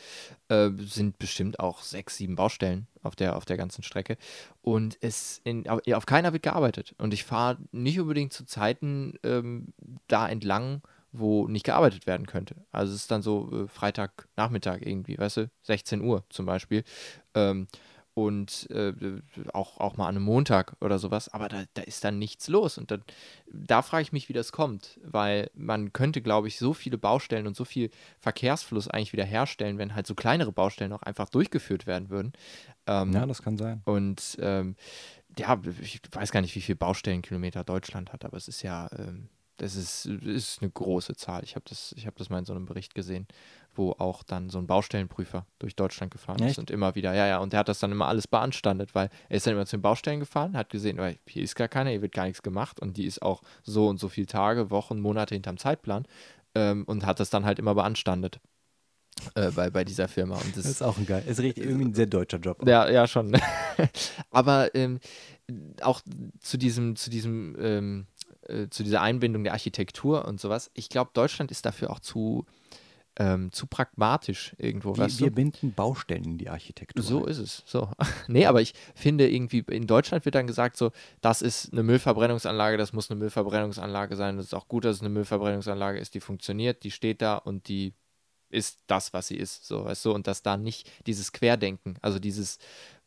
äh, 0.49 0.71
sind 0.79 1.19
bestimmt 1.19 1.61
auch 1.61 1.83
sechs, 1.83 2.17
sieben 2.17 2.37
Baustellen 2.37 2.87
auf 3.03 3.17
der, 3.17 3.37
auf 3.37 3.45
der 3.45 3.57
ganzen 3.57 3.83
Strecke. 3.83 4.17
Und 4.63 4.97
es 5.01 5.41
in, 5.45 5.69
auf, 5.69 5.81
auf 5.93 6.07
keiner 6.07 6.33
wird 6.33 6.43
gearbeitet. 6.43 6.95
Und 6.99 7.15
ich 7.15 7.25
fahre 7.25 7.59
nicht 7.73 8.01
unbedingt 8.01 8.33
zu 8.33 8.45
Zeiten 8.45 9.15
ähm, 9.25 9.73
da 10.07 10.29
entlang, 10.29 10.83
wo 11.13 11.49
nicht 11.49 11.65
gearbeitet 11.65 12.07
werden 12.07 12.27
könnte. 12.27 12.55
Also 12.71 12.93
es 12.93 13.03
ist 13.03 13.11
dann 13.11 13.23
so 13.23 13.51
äh, 13.65 13.69
Freitagnachmittag 13.69 14.81
irgendwie, 14.83 15.19
weißt 15.19 15.39
du, 15.39 15.51
16 15.63 16.03
Uhr 16.03 16.25
zum 16.29 16.47
Beispiel. 16.47 16.85
Ähm, 17.35 17.67
und 18.27 18.69
äh, 18.71 18.93
auch, 19.53 19.79
auch 19.79 19.97
mal 19.97 20.09
an 20.09 20.17
einem 20.17 20.25
Montag 20.25 20.77
oder 20.81 20.99
sowas, 20.99 21.29
aber 21.29 21.49
da, 21.49 21.65
da 21.75 21.83
ist 21.83 22.05
dann 22.05 22.19
nichts 22.19 22.49
los. 22.49 22.79
Und 22.79 22.91
dann, 22.91 23.03
da 23.47 23.83
frage 23.83 24.03
ich 24.03 24.13
mich, 24.13 24.29
wie 24.29 24.33
das 24.33 24.53
kommt, 24.53 24.99
weil 25.05 25.51
man 25.55 25.93
könnte, 25.93 26.21
glaube 26.21 26.49
ich, 26.49 26.59
so 26.59 26.75
viele 26.75 26.99
Baustellen 26.99 27.47
und 27.47 27.57
so 27.57 27.65
viel 27.65 27.91
Verkehrsfluss 28.19 28.89
eigentlich 28.89 29.13
wieder 29.13 29.25
herstellen, 29.25 29.79
wenn 29.79 29.95
halt 29.95 30.07
so 30.07 30.15
kleinere 30.15 30.53
Baustellen 30.53 30.93
auch 30.93 31.03
einfach 31.03 31.29
durchgeführt 31.29 31.87
werden 31.87 32.11
würden. 32.11 32.33
Ähm, 32.87 33.13
ja, 33.13 33.27
das 33.27 33.43
kann 33.43 33.57
sein. 33.57 33.83
Und 33.85 34.37
ähm, 34.41 34.77
ja, 35.39 35.61
ich 35.81 36.01
weiß 36.11 36.33
gar 36.33 36.41
nicht, 36.41 36.55
wie 36.57 36.61
viele 36.61 36.77
Baustellenkilometer 36.77 37.65
Deutschland 37.65 38.13
hat, 38.13 38.25
aber 38.25 38.37
es 38.37 38.49
ist 38.49 38.63
ja, 38.63 38.89
ähm, 38.99 39.29
das 39.59 39.75
ist, 39.75 40.07
ist 40.07 40.63
eine 40.63 40.71
große 40.71 41.15
Zahl. 41.17 41.43
Ich 41.45 41.55
habe 41.55 41.65
das, 41.69 41.95
hab 42.05 42.17
das 42.17 42.31
mal 42.31 42.39
in 42.39 42.45
so 42.45 42.55
einem 42.55 42.65
Bericht 42.65 42.95
gesehen, 42.95 43.27
wo 43.75 43.93
auch 43.93 44.23
dann 44.23 44.51
so 44.51 44.59
ein 44.59 44.67
Baustellenprüfer 44.67 45.47
durch 45.59 45.77
Deutschland 45.77 46.13
gefahren 46.13 46.41
Echt? 46.41 46.53
ist 46.53 46.59
und 46.59 46.71
immer 46.71 46.95
wieder, 46.95 47.15
ja, 47.15 47.27
ja, 47.27 47.39
und 47.39 47.53
der 47.53 47.61
hat 47.61 47.69
das 47.69 47.79
dann 47.79 47.93
immer 47.93 48.07
alles 48.07 48.27
beanstandet, 48.27 48.95
weil 48.95 49.11
er 49.29 49.37
ist 49.37 49.47
dann 49.47 49.55
immer 49.55 49.67
zu 49.67 49.77
den 49.77 49.83
Baustellen 49.83 50.21
gefahren, 50.21 50.57
hat 50.57 50.71
gesehen, 50.71 50.99
oh, 51.01 51.11
hier 51.27 51.43
ist 51.43 51.55
gar 51.55 51.69
keiner, 51.69 51.91
hier 51.91 52.03
wird 52.03 52.13
gar 52.13 52.25
nichts 52.25 52.43
gemacht 52.43 52.81
und 52.81 52.97
die 52.97 53.05
ist 53.05 53.21
auch 53.21 53.43
so 53.63 53.89
und 53.89 53.99
so 54.01 54.09
viele 54.09 54.27
Tage, 54.27 54.71
Wochen, 54.71 55.01
Monate 55.01 55.35
hinterm 55.35 55.59
Zeitplan 55.59 56.07
ähm, 56.55 56.85
und 56.85 57.05
hat 57.05 57.21
das 57.21 57.31
dann 57.31 57.45
halt 57.45 57.59
immer 57.59 57.75
beanstandet. 57.75 58.41
Äh, 59.35 59.51
bei, 59.51 59.69
bei 59.69 59.85
dieser 59.85 60.07
Firma. 60.07 60.37
Und 60.37 60.57
das, 60.57 60.63
das 60.63 60.67
ist 60.67 60.83
auch 60.83 60.97
ein 60.97 61.05
geil. 61.05 61.25
Ist 61.27 61.41
richtig 61.41 61.65
irgendwie 61.65 61.87
ein 61.87 61.95
sehr 61.95 62.07
deutscher 62.07 62.39
Job. 62.39 62.65
Ja, 62.67 62.89
ja, 62.89 63.09
schon. 63.09 63.37
Aber 64.31 64.73
ähm, 64.77 65.01
auch 65.83 66.03
zu 66.41 66.57
diesem, 66.57 66.95
zu 66.95 67.11
diesem, 67.11 67.57
ähm, 67.59 68.07
äh, 68.49 68.69
zu 68.71 68.83
dieser 68.83 69.03
Einbindung 69.03 69.45
der 69.45 69.53
Architektur 69.53 70.25
und 70.27 70.41
sowas, 70.41 70.71
ich 70.75 70.89
glaube, 70.89 71.11
Deutschland 71.15 71.51
ist 71.51 71.65
dafür 71.67 71.91
auch 71.91 72.01
zu, 72.01 72.47
ähm, 73.17 73.53
zu 73.53 73.67
pragmatisch 73.67 74.55
irgendwo. 74.59 74.97
Wir, 74.97 75.05
weißt 75.05 75.21
du? 75.21 75.25
wir 75.25 75.31
binden 75.35 75.73
Baustellen 75.73 76.25
in 76.25 76.39
die 76.39 76.49
Architektur. 76.49 77.03
So 77.03 77.27
ist 77.27 77.39
es. 77.39 77.63
So. 77.67 77.91
nee, 78.29 78.47
aber 78.47 78.61
ich 78.61 78.75
finde 78.95 79.29
irgendwie, 79.29 79.65
in 79.71 79.87
Deutschland 79.87 80.25
wird 80.25 80.35
dann 80.35 80.47
gesagt, 80.47 80.77
so, 80.77 80.93
das 81.21 81.43
ist 81.43 81.73
eine 81.73 81.83
Müllverbrennungsanlage, 81.83 82.77
das 82.77 82.93
muss 82.93 83.11
eine 83.11 83.19
Müllverbrennungsanlage 83.19 84.17
sein. 84.17 84.39
Es 84.39 84.47
ist 84.47 84.55
auch 84.55 84.69
gut, 84.69 84.85
dass 84.85 84.97
es 84.97 85.03
eine 85.03 85.11
Müllverbrennungsanlage 85.11 85.99
ist, 85.99 86.15
die 86.15 86.21
funktioniert, 86.21 86.85
die 86.85 86.91
steht 86.91 87.23
da 87.23 87.37
und 87.37 87.69
die 87.69 87.95
ist 88.51 88.81
das, 88.87 89.13
was 89.13 89.29
sie 89.29 89.37
ist, 89.37 89.67
so, 89.67 89.85
weißt 89.85 90.07
du, 90.07 90.13
und 90.13 90.27
dass 90.27 90.43
da 90.43 90.57
nicht 90.57 90.91
dieses 91.07 91.33
Querdenken, 91.33 91.99
also 92.01 92.19
dieses, 92.19 92.59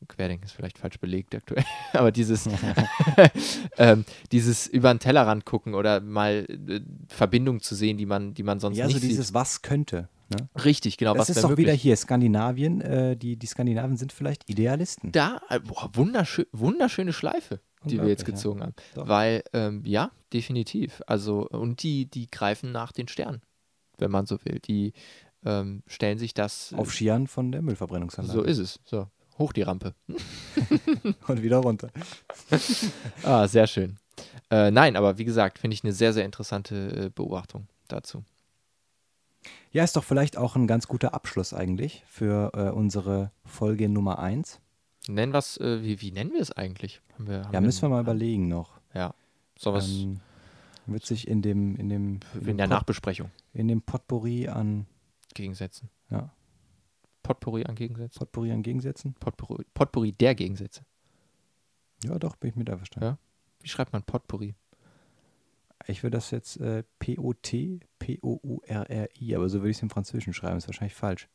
Querdenken 0.08 0.46
ist 0.46 0.54
vielleicht 0.54 0.78
falsch 0.78 1.00
belegt 1.00 1.36
aktuell, 1.36 1.64
aber 1.94 2.12
dieses, 2.12 2.50
ähm, 3.78 4.06
dieses 4.32 4.68
über 4.68 4.94
den 4.94 5.00
Tellerrand 5.00 5.46
gucken 5.46 5.74
oder 5.74 6.02
mal 6.02 6.46
äh, 6.50 6.82
Verbindungen 7.08 7.62
zu 7.62 7.76
sehen, 7.76 7.98
die 7.98 8.06
man, 8.06 8.34
die 8.34 8.44
man 8.44 8.60
sonst 8.60 8.78
ja, 8.78 8.86
nicht 8.86 8.96
sieht. 8.96 9.04
Ja, 9.04 9.10
so 9.10 9.12
dieses 9.12 9.34
Was 9.34 9.62
könnte. 9.62 10.10
Ne? 10.32 10.50
Richtig, 10.64 10.98
genau. 10.98 11.14
Das 11.14 11.30
ist 11.30 11.44
doch 11.44 11.50
möglich. 11.50 11.68
wieder 11.68 11.76
hier 11.76 11.96
Skandinavien. 11.96 12.82
Äh, 12.82 13.18
die, 13.18 13.36
die 13.36 13.48
Skandinaven 13.48 13.98
sind 13.98 14.14
vielleicht 14.14 14.50
Idealisten. 14.50 15.12
Da, 15.12 15.42
äh, 15.50 15.60
boah, 15.60 15.90
wunderschön, 15.94 16.46
wunderschöne 16.52 17.14
Schleife, 17.14 17.60
die 17.86 18.00
wir 18.02 18.08
jetzt 18.08 18.26
gezogen 18.26 18.60
ja. 18.60 18.66
haben. 18.68 18.76
Doch. 18.96 19.08
Weil, 19.08 19.44
ähm, 19.54 19.84
ja, 19.86 20.12
definitiv. 20.32 21.02
Also, 21.06 21.48
und 21.48 21.84
die, 21.84 22.06
die 22.06 22.30
greifen 22.32 22.72
nach 22.72 22.92
den 22.92 23.08
Sternen, 23.08 23.42
wenn 23.98 24.12
man 24.12 24.26
so 24.26 24.38
will. 24.46 24.60
Die 24.60 24.94
ähm, 25.46 25.84
stellen 25.88 26.18
sich 26.18 26.34
das. 26.34 26.72
Äh, 26.72 26.76
Auf 26.76 26.94
Skiern 26.94 27.28
von 27.28 27.52
der 27.52 27.62
Müllverbrennungsanlage. 27.62 28.40
So 28.40 28.46
ist 28.46 28.58
es. 28.58 28.80
So, 28.86 29.08
hoch 29.42 29.54
die 29.54 29.64
Rampe. 29.64 29.94
Und 31.28 31.44
wieder 31.44 31.58
runter. 31.58 31.90
ah, 33.24 33.48
sehr 33.48 33.68
schön. 33.68 33.98
Äh, 34.50 34.72
nein, 34.72 34.96
aber 34.96 35.18
wie 35.18 35.26
gesagt, 35.26 35.60
finde 35.60 35.74
ich 35.74 35.84
eine 35.84 35.94
sehr, 35.94 36.14
sehr 36.14 36.26
interessante 36.26 37.06
äh, 37.06 37.10
Beobachtung 37.10 37.68
dazu. 37.88 38.24
Ja, 39.72 39.84
ist 39.84 39.96
doch 39.96 40.04
vielleicht 40.04 40.38
auch 40.38 40.56
ein 40.56 40.68
ganz 40.68 40.88
guter 40.88 41.14
Abschluss 41.14 41.54
eigentlich 41.54 42.04
für 42.08 42.52
äh, 42.54 42.70
unsere 42.70 43.32
Folge 43.46 43.90
Nummer 43.90 44.20
1. 44.20 44.60
Nennen 45.08 45.34
was, 45.34 45.58
äh, 45.58 45.82
wie, 45.82 46.02
wie 46.02 46.12
nennen 46.12 46.32
wir 46.34 46.42
es 46.42 46.52
eigentlich? 46.52 47.02
Haben 47.16 47.28
wir, 47.28 47.44
haben 47.46 47.54
ja, 47.54 47.62
müssen 47.62 47.82
wir 47.82 47.90
mal 47.90 48.02
überlegen 48.02 48.48
noch. 48.48 48.80
Ja. 48.94 49.14
So 49.58 49.74
was. 49.74 49.88
Ähm, 49.90 50.20
wird 50.88 51.06
sich 51.06 51.28
in 51.28 51.42
dem, 51.42 51.76
in 51.78 51.90
dem. 51.90 52.20
In, 52.34 52.48
in 52.48 52.58
der 52.58 52.66
Pot 52.66 52.72
Nachbesprechung. 52.72 53.32
In 53.54 53.68
dem 53.68 53.82
Potpourri 53.82 54.48
an 54.48 54.86
Gegensätzen. 55.34 55.90
Ja. 56.10 56.30
Potpourri 57.24 57.66
an 57.66 57.76
Gegensätzen. 57.76 58.20
Potpourri 58.20 58.52
an 58.52 58.64
Gegensätzen. 58.64 59.14
Potpourri, 59.16 59.66
Potpourri 59.74 60.12
der 60.12 60.36
Gegensätze. 60.36 60.84
Ja, 62.04 62.18
doch, 62.18 62.36
bin 62.36 62.50
ich 62.50 62.56
mit 62.56 62.70
einverstanden. 62.70 63.06
Ja. 63.06 63.18
Wie 63.62 63.70
schreibt 63.70 63.94
man 63.94 64.04
Potpourri? 64.04 64.56
Ich 65.88 66.04
würde 66.04 66.18
das 66.18 66.32
jetzt 66.32 66.58
äh, 66.58 66.84
P-O-T, 67.00 67.80
P-O-U-R-R-I, 68.00 69.36
aber 69.36 69.50
so 69.50 69.60
würde 69.60 69.72
ich 69.72 69.78
es 69.78 69.84
im 69.84 69.90
Französischen 69.90 70.34
schreiben, 70.34 70.58
ist 70.58 70.68
wahrscheinlich 70.68 70.94
falsch. 70.94 71.28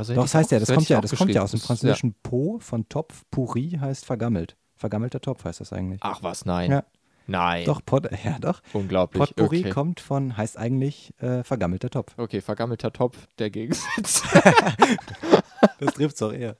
So 0.00 0.14
Doch, 0.14 0.22
das 0.22 0.34
heißt 0.34 0.50
ja, 0.52 0.58
das 0.58 0.72
kommt 0.72 0.88
ja, 0.88 1.00
das 1.00 1.14
kommt 1.14 1.32
ja 1.32 1.42
aus 1.42 1.50
dem 1.50 1.60
französischen 1.60 2.10
ja. 2.10 2.16
Po 2.22 2.58
von 2.60 2.88
Topf. 2.88 3.24
Pourri 3.30 3.70
heißt 3.78 4.06
vergammelt. 4.06 4.56
Vergammelter 4.74 5.20
Topf 5.20 5.44
heißt 5.44 5.60
das 5.60 5.72
eigentlich. 5.72 6.00
Ach 6.02 6.22
was, 6.22 6.44
nein. 6.44 6.70
Ja. 6.70 6.84
Nein. 7.26 7.64
Doch, 7.64 7.84
Pot, 7.84 8.08
ja 8.24 8.38
doch. 8.38 8.60
Unglaublich. 8.72 9.20
Potpourri 9.20 9.60
okay. 9.60 9.70
kommt 9.70 10.00
von, 10.00 10.36
heißt 10.36 10.56
eigentlich 10.58 11.14
äh, 11.20 11.42
vergammelter 11.42 11.90
Topf. 11.90 12.14
Okay, 12.16 12.40
vergammelter 12.40 12.92
Topf, 12.92 13.26
der 13.38 13.50
Gegensatz. 13.50 14.22
das 15.80 15.94
trifft 15.94 16.16
es 16.16 16.22
auch 16.22 16.32
eher. 16.32 16.56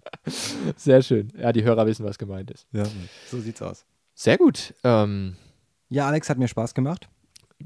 Sehr 0.76 1.02
schön. 1.02 1.32
Ja, 1.38 1.52
die 1.52 1.64
Hörer 1.64 1.86
wissen, 1.86 2.04
was 2.04 2.18
gemeint 2.18 2.50
ist. 2.50 2.66
Ja, 2.72 2.84
so 3.30 3.40
sieht's 3.40 3.62
aus. 3.62 3.84
Sehr 4.14 4.38
gut. 4.38 4.74
Ähm, 4.84 5.36
ja, 5.88 6.06
Alex 6.06 6.28
hat 6.30 6.38
mir 6.38 6.48
Spaß 6.48 6.74
gemacht. 6.74 7.08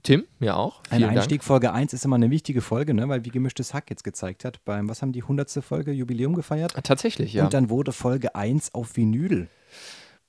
Tim, 0.03 0.27
mir 0.39 0.57
auch. 0.57 0.83
Ein 0.91 1.05
Einstieg, 1.05 1.41
Dank. 1.41 1.45
Folge 1.45 1.73
1 1.73 1.93
ist 1.93 2.05
immer 2.05 2.17
eine 2.17 2.31
wichtige 2.31 2.61
Folge, 2.61 2.95
ne? 2.95 3.09
weil 3.09 3.25
wie 3.25 3.31
gemischtes 3.31 3.75
Hack 3.75 3.91
jetzt 3.91 4.05
gezeigt 4.05 4.45
hat, 4.45 4.65
beim, 4.65 4.89
was 4.89 5.03
haben 5.03 5.13
die 5.13 5.23
100. 5.23 5.51
Folge 5.65 5.93
Jubiläum 5.93 6.35
gefeiert? 6.35 6.75
Tatsächlich, 6.83 7.33
ja. 7.33 7.45
Und 7.45 7.55
dann 7.55 7.71
wurde 7.71 7.93
Folge 7.93 8.35
1 8.35 8.75
auf 8.75 8.97
Vinyl. 8.97 9.49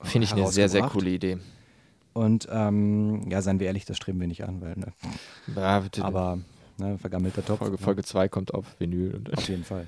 Finde 0.01 0.25
ich 0.25 0.33
eine 0.33 0.47
sehr, 0.47 0.69
sehr 0.69 0.83
coole 0.83 1.09
Idee. 1.09 1.37
Und 2.17 2.47
ähm, 2.51 3.29
ja, 3.29 3.43
seien 3.43 3.59
wir 3.59 3.67
ehrlich, 3.67 3.85
das 3.85 3.97
streben 3.97 4.19
wir 4.19 4.25
nicht 4.25 4.43
an, 4.43 4.59
weil, 4.59 4.75
ne? 4.75 4.91
Ja, 5.55 5.83
Aber 6.01 6.39
ne, 6.77 6.97
vergammelter 6.97 7.45
Topf. 7.45 7.59
Folge, 7.59 7.77
ne? 7.77 7.77
Folge 7.77 8.03
2 8.03 8.27
kommt 8.27 8.55
auf 8.55 8.65
Vinyl. 8.79 9.21
Auf 9.35 9.47
jeden 9.47 9.63
Fall. 9.63 9.85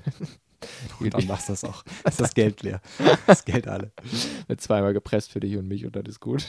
Und 1.00 1.12
dann 1.12 1.26
machst 1.26 1.48
du 1.48 1.54
das 1.54 1.64
auch. 1.64 1.82
Ist 2.04 2.20
das 2.20 2.34
Geld 2.34 2.62
leer. 2.62 2.80
Das 3.26 3.44
Geld 3.44 3.66
alle. 3.66 3.90
Wird 4.46 4.60
zweimal 4.60 4.92
gepresst 4.92 5.32
für 5.32 5.40
dich 5.40 5.56
und 5.56 5.66
mich 5.66 5.86
und 5.86 5.96
dann 5.96 6.04
ist 6.04 6.20
gut. 6.20 6.44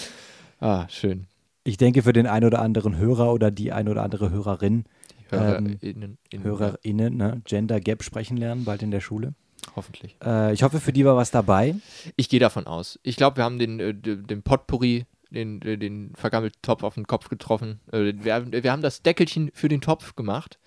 ah, 0.60 0.88
schön. 0.88 1.26
Ich 1.62 1.76
denke, 1.76 2.02
für 2.02 2.14
den 2.14 2.26
ein 2.26 2.42
oder 2.44 2.60
anderen 2.60 2.96
Hörer 2.96 3.32
oder 3.32 3.50
die 3.50 3.70
ein 3.70 3.86
oder 3.88 4.02
andere 4.02 4.30
Hörerin, 4.30 4.84
HörerInnen, 5.28 6.18
ähm, 6.32 6.42
HörerInnen 6.42 7.16
ne? 7.18 7.42
Gender 7.44 7.80
Gap 7.80 8.02
sprechen 8.02 8.38
lernen, 8.38 8.64
bald 8.64 8.82
in 8.82 8.90
der 8.90 9.00
Schule. 9.00 9.34
Hoffentlich. 9.76 10.16
Äh, 10.24 10.52
ich 10.52 10.62
hoffe, 10.62 10.80
für 10.80 10.92
die 10.92 11.04
war 11.04 11.16
was 11.16 11.30
dabei. 11.30 11.74
Ich 12.16 12.28
gehe 12.28 12.40
davon 12.40 12.66
aus. 12.66 12.98
Ich 13.02 13.16
glaube, 13.16 13.38
wir 13.38 13.44
haben 13.44 13.58
den, 13.58 13.80
äh, 13.80 13.94
den 13.94 14.42
Potpourri, 14.42 15.06
den, 15.30 15.62
äh, 15.62 15.76
den 15.76 16.12
vergammelten 16.14 16.60
Topf 16.62 16.82
auf 16.82 16.94
den 16.94 17.06
Kopf 17.06 17.28
getroffen. 17.28 17.80
Äh, 17.92 18.14
wir, 18.16 18.62
wir 18.62 18.72
haben 18.72 18.82
das 18.82 19.02
Deckelchen 19.02 19.50
für 19.54 19.68
den 19.68 19.80
Topf 19.80 20.14
gemacht. 20.16 20.58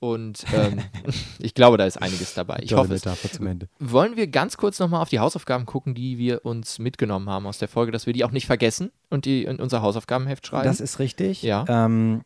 Und 0.00 0.44
ähm, 0.52 0.80
ich 1.38 1.54
glaube, 1.54 1.78
da 1.78 1.86
ist 1.86 1.96
einiges 2.00 2.34
dabei. 2.34 2.60
Ich 2.62 2.74
hoffe 2.74 2.94
es. 2.94 3.02
Zum 3.32 3.46
Ende. 3.46 3.68
Wollen 3.78 4.16
wir 4.16 4.26
ganz 4.26 4.56
kurz 4.56 4.78
nochmal 4.78 5.00
auf 5.00 5.08
die 5.08 5.18
Hausaufgaben 5.18 5.66
gucken, 5.66 5.94
die 5.94 6.18
wir 6.18 6.44
uns 6.44 6.78
mitgenommen 6.78 7.30
haben 7.30 7.46
aus 7.46 7.58
der 7.58 7.68
Folge, 7.68 7.92
dass 7.92 8.06
wir 8.06 8.12
die 8.12 8.24
auch 8.24 8.30
nicht 8.30 8.46
vergessen 8.46 8.90
und 9.10 9.24
die 9.24 9.44
in 9.44 9.60
unser 9.60 9.82
Hausaufgabenheft 9.82 10.46
schreiben? 10.46 10.66
Das 10.66 10.80
ist 10.80 10.98
richtig. 10.98 11.42
Ja. 11.42 11.64
Ähm, 11.68 12.22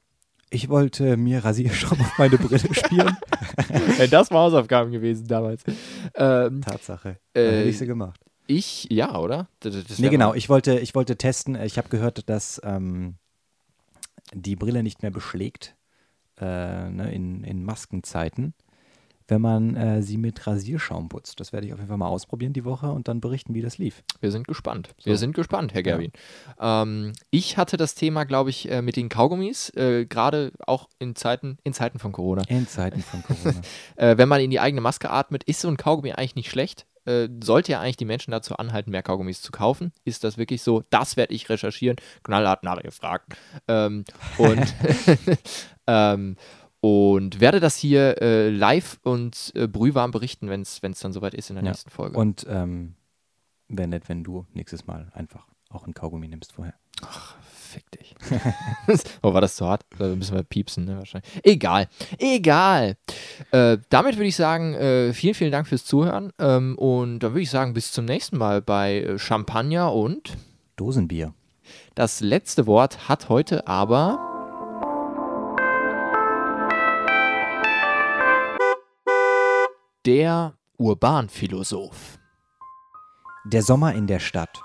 ich 0.50 0.68
wollte 0.68 1.16
mir 1.16 1.44
Rasierschaum 1.44 2.00
auf 2.00 2.18
meine 2.18 2.38
Brille 2.38 2.74
spielen. 2.74 3.16
das 4.10 4.30
war 4.30 4.42
Hausaufgaben 4.44 4.90
gewesen 4.90 5.26
damals. 5.26 5.62
Ähm, 6.14 6.62
Tatsache. 6.62 7.18
Äh, 7.34 7.44
hätte 7.44 7.68
ich 7.68 7.78
sie 7.78 7.86
gemacht. 7.86 8.20
Ich, 8.46 8.88
ja, 8.90 9.18
oder? 9.18 9.48
Das, 9.60 9.74
das 9.86 9.98
nee, 9.98 10.08
genau. 10.08 10.34
Ich 10.34 10.48
wollte, 10.48 10.78
ich 10.78 10.94
wollte 10.94 11.16
testen. 11.16 11.54
Ich 11.54 11.76
habe 11.76 11.90
gehört, 11.90 12.28
dass 12.30 12.60
ähm, 12.64 13.16
die 14.32 14.56
Brille 14.56 14.82
nicht 14.82 15.02
mehr 15.02 15.10
beschlägt 15.10 15.76
äh, 16.40 16.88
ne, 16.90 17.12
in, 17.12 17.44
in 17.44 17.64
Maskenzeiten 17.64 18.54
wenn 19.28 19.42
man 19.42 19.76
äh, 19.76 20.02
sie 20.02 20.16
mit 20.16 20.46
Rasierschaum 20.46 21.08
putzt. 21.08 21.38
Das 21.38 21.52
werde 21.52 21.66
ich 21.66 21.72
auf 21.72 21.78
jeden 21.78 21.88
Fall 21.88 21.98
mal 21.98 22.08
ausprobieren 22.08 22.54
die 22.54 22.64
Woche 22.64 22.90
und 22.90 23.08
dann 23.08 23.20
berichten, 23.20 23.54
wie 23.54 23.60
das 23.60 23.78
lief. 23.78 24.02
Wir 24.20 24.32
sind 24.32 24.48
gespannt. 24.48 24.88
So. 24.98 25.10
Wir 25.10 25.18
sind 25.18 25.34
gespannt, 25.34 25.74
Herr 25.74 25.82
Gerwin. 25.82 26.12
Ja. 26.58 26.82
Ähm, 26.82 27.12
ich 27.30 27.58
hatte 27.58 27.76
das 27.76 27.94
Thema, 27.94 28.24
glaube 28.24 28.50
ich, 28.50 28.70
äh, 28.70 28.82
mit 28.82 28.96
den 28.96 29.08
Kaugummis, 29.08 29.70
äh, 29.76 30.06
gerade 30.06 30.52
auch 30.66 30.88
in 30.98 31.14
Zeiten, 31.14 31.58
in 31.62 31.74
Zeiten 31.74 31.98
von 31.98 32.12
Corona. 32.12 32.42
In 32.48 32.66
Zeiten 32.66 33.02
von 33.02 33.22
Corona. 33.22 33.60
Äh, 33.96 34.16
wenn 34.16 34.28
man 34.28 34.40
in 34.40 34.50
die 34.50 34.60
eigene 34.60 34.80
Maske 34.80 35.10
atmet, 35.10 35.44
ist 35.44 35.60
so 35.60 35.68
ein 35.68 35.76
Kaugummi 35.76 36.12
eigentlich 36.12 36.36
nicht 36.36 36.50
schlecht. 36.50 36.86
Äh, 37.04 37.28
sollte 37.42 37.72
ja 37.72 37.80
eigentlich 37.80 37.96
die 37.96 38.04
Menschen 38.04 38.30
dazu 38.32 38.56
anhalten, 38.56 38.90
mehr 38.90 39.02
Kaugummis 39.02 39.40
zu 39.40 39.50
kaufen. 39.50 39.92
Ist 40.04 40.24
das 40.24 40.36
wirklich 40.36 40.62
so? 40.62 40.84
Das 40.90 41.16
werde 41.16 41.34
ich 41.34 41.48
recherchieren. 41.48 41.96
Knallhart 42.22 42.64
nachgefragt. 42.64 43.34
Ähm, 43.66 44.04
und 44.36 44.74
ähm, 45.86 46.36
und 46.80 47.40
werde 47.40 47.60
das 47.60 47.76
hier 47.76 48.20
äh, 48.22 48.50
live 48.50 48.98
und 49.02 49.52
äh, 49.54 49.66
brühwarm 49.66 50.10
berichten, 50.10 50.48
wenn 50.48 50.62
es 50.62 50.80
dann 50.80 51.12
soweit 51.12 51.34
ist 51.34 51.50
in 51.50 51.56
der 51.56 51.64
ja. 51.64 51.70
nächsten 51.70 51.90
Folge. 51.90 52.16
Und 52.16 52.46
ähm, 52.48 52.94
wäre 53.68 53.88
nett, 53.88 54.08
wenn 54.08 54.24
du 54.24 54.46
nächstes 54.54 54.86
Mal 54.86 55.10
einfach 55.14 55.46
auch 55.70 55.86
ein 55.86 55.94
Kaugummi 55.94 56.28
nimmst 56.28 56.52
vorher. 56.52 56.74
Ach, 57.02 57.36
fick 57.42 57.90
dich. 57.90 58.14
oh, 59.22 59.34
war 59.34 59.40
das 59.40 59.56
zu 59.56 59.66
hart? 59.66 59.84
Da 59.98 60.06
müssen 60.08 60.34
wir 60.34 60.42
piepsen, 60.42 60.84
ne? 60.84 60.98
Wahrscheinlich. 60.98 61.30
Egal. 61.42 61.88
Egal. 62.18 62.96
Äh, 63.50 63.78
damit 63.90 64.16
würde 64.16 64.28
ich 64.28 64.36
sagen, 64.36 64.74
äh, 64.74 65.12
vielen, 65.12 65.34
vielen 65.34 65.52
Dank 65.52 65.66
fürs 65.66 65.84
Zuhören. 65.84 66.32
Ähm, 66.38 66.76
und 66.78 67.20
dann 67.20 67.32
würde 67.32 67.42
ich 67.42 67.50
sagen, 67.50 67.74
bis 67.74 67.92
zum 67.92 68.04
nächsten 68.04 68.38
Mal 68.38 68.62
bei 68.62 69.02
äh, 69.02 69.18
Champagner 69.18 69.92
und 69.92 70.36
Dosenbier. 70.76 71.34
Das 71.94 72.20
letzte 72.20 72.66
Wort 72.66 73.08
hat 73.08 73.28
heute 73.28 73.66
aber. 73.66 74.27
Der 80.08 80.54
Urbanphilosoph. 80.78 82.18
Der 83.44 83.62
Sommer 83.62 83.92
in 83.92 84.06
der 84.06 84.20
Stadt. 84.20 84.62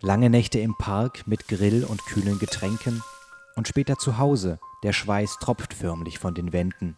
Lange 0.00 0.30
Nächte 0.30 0.58
im 0.60 0.74
Park 0.78 1.26
mit 1.26 1.46
Grill 1.46 1.84
und 1.84 2.02
kühlen 2.06 2.38
Getränken 2.38 3.02
und 3.54 3.68
später 3.68 3.98
zu 3.98 4.16
Hause, 4.16 4.60
der 4.82 4.94
Schweiß 4.94 5.40
tropft 5.40 5.74
förmlich 5.74 6.18
von 6.18 6.32
den 6.32 6.54
Wänden. 6.54 6.96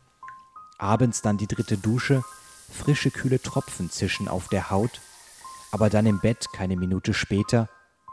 Abends 0.78 1.20
dann 1.20 1.36
die 1.36 1.48
dritte 1.48 1.76
Dusche, 1.76 2.22
frische 2.70 3.10
kühle 3.10 3.42
Tropfen 3.42 3.90
zischen 3.90 4.28
auf 4.28 4.46
der 4.46 4.70
Haut, 4.70 5.00
aber 5.72 5.90
dann 5.90 6.06
im 6.06 6.20
Bett 6.20 6.46
keine 6.52 6.76
Minute 6.76 7.12
später, 7.12 7.68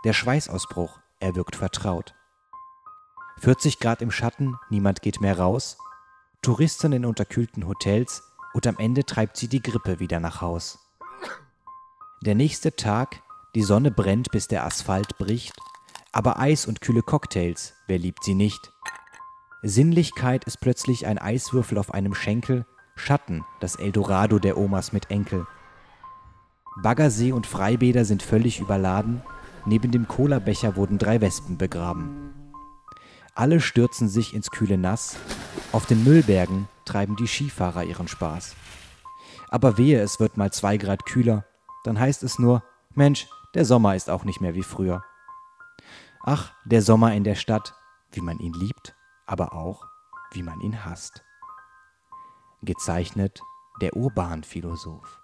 der 0.06 0.14
Schweißausbruch, 0.14 0.98
er 1.20 1.36
wirkt 1.36 1.56
vertraut. 1.56 2.16
40 3.42 3.78
Grad 3.78 4.02
im 4.02 4.10
Schatten, 4.10 4.56
niemand 4.72 5.04
geht 5.04 5.22
mehr 5.22 5.38
raus, 5.38 5.78
Touristen 6.42 6.94
in 6.94 7.06
unterkühlten 7.06 7.68
Hotels 7.68 8.24
und 8.54 8.68
am 8.68 8.78
Ende 8.78 9.06
treibt 9.06 9.38
sie 9.38 9.48
die 9.48 9.62
Grippe 9.62 10.00
wieder 10.00 10.20
nach 10.20 10.42
Haus. 10.42 10.80
Der 12.22 12.36
nächste 12.36 12.76
Tag, 12.76 13.22
die 13.56 13.64
Sonne 13.64 13.92
brennt, 13.92 14.32
bis 14.32 14.48
der 14.48 14.64
Asphalt 14.64 15.18
bricht, 15.18 15.54
aber 16.12 16.40
Eis 16.40 16.66
und 16.66 16.82
kühle 16.82 17.02
Cocktails, 17.02 17.74
wer 17.88 17.98
liebt 17.98 18.24
sie 18.24 18.36
nicht? 18.36 18.72
Sinnlichkeit 19.64 20.44
ist 20.46 20.62
plötzlich 20.62 21.08
ein 21.08 21.18
Eiswürfel 21.18 21.78
auf 21.78 21.94
einem 21.94 22.14
Schenkel, 22.14 22.66
Schatten, 22.96 23.44
das 23.60 23.76
Eldorado 23.76 24.40
der 24.40 24.58
Omas 24.58 24.94
mit 24.94 25.10
Enkel. 25.10 25.48
Baggersee 26.82 27.32
und 27.32 27.48
Freibäder 27.48 28.06
sind 28.06 28.24
völlig 28.24 28.60
überladen, 28.60 29.22
neben 29.66 29.92
dem 29.92 30.08
Cola-Becher 30.08 30.76
wurden 30.76 30.98
drei 30.98 31.22
Wespen 31.22 31.58
begraben. 31.58 32.33
Alle 33.36 33.62
stürzen 33.62 34.10
sich 34.10 34.36
ins 34.36 34.52
kühle 34.52 34.78
Nass, 34.78 35.18
auf 35.72 35.88
den 35.88 36.04
Müllbergen 36.04 36.68
treiben 36.86 37.16
die 37.16 37.28
Skifahrer 37.28 37.84
ihren 37.84 38.08
Spaß. 38.08 38.56
Aber 39.50 39.78
wehe, 39.80 40.00
es 40.02 40.20
wird 40.20 40.38
mal 40.38 40.52
zwei 40.52 40.78
Grad 40.78 41.06
kühler, 41.06 41.46
dann 41.84 42.00
heißt 42.00 42.22
es 42.22 42.38
nur, 42.38 42.64
Mensch, 42.94 43.28
der 43.56 43.66
Sommer 43.66 43.96
ist 43.96 44.10
auch 44.10 44.24
nicht 44.24 44.40
mehr 44.40 44.54
wie 44.54 44.64
früher. 44.64 45.04
Ach, 46.22 46.54
der 46.64 46.84
Sommer 46.84 47.14
in 47.14 47.24
der 47.24 47.36
Stadt, 47.36 47.74
wie 48.12 48.22
man 48.22 48.38
ihn 48.38 48.54
liebt, 48.54 48.96
aber 49.26 49.54
auch, 49.54 49.88
wie 50.32 50.44
man 50.44 50.62
ihn 50.62 50.86
hasst. 50.86 51.24
Gezeichnet 52.62 53.42
der 53.82 53.96
Urbanphilosoph. 53.96 55.23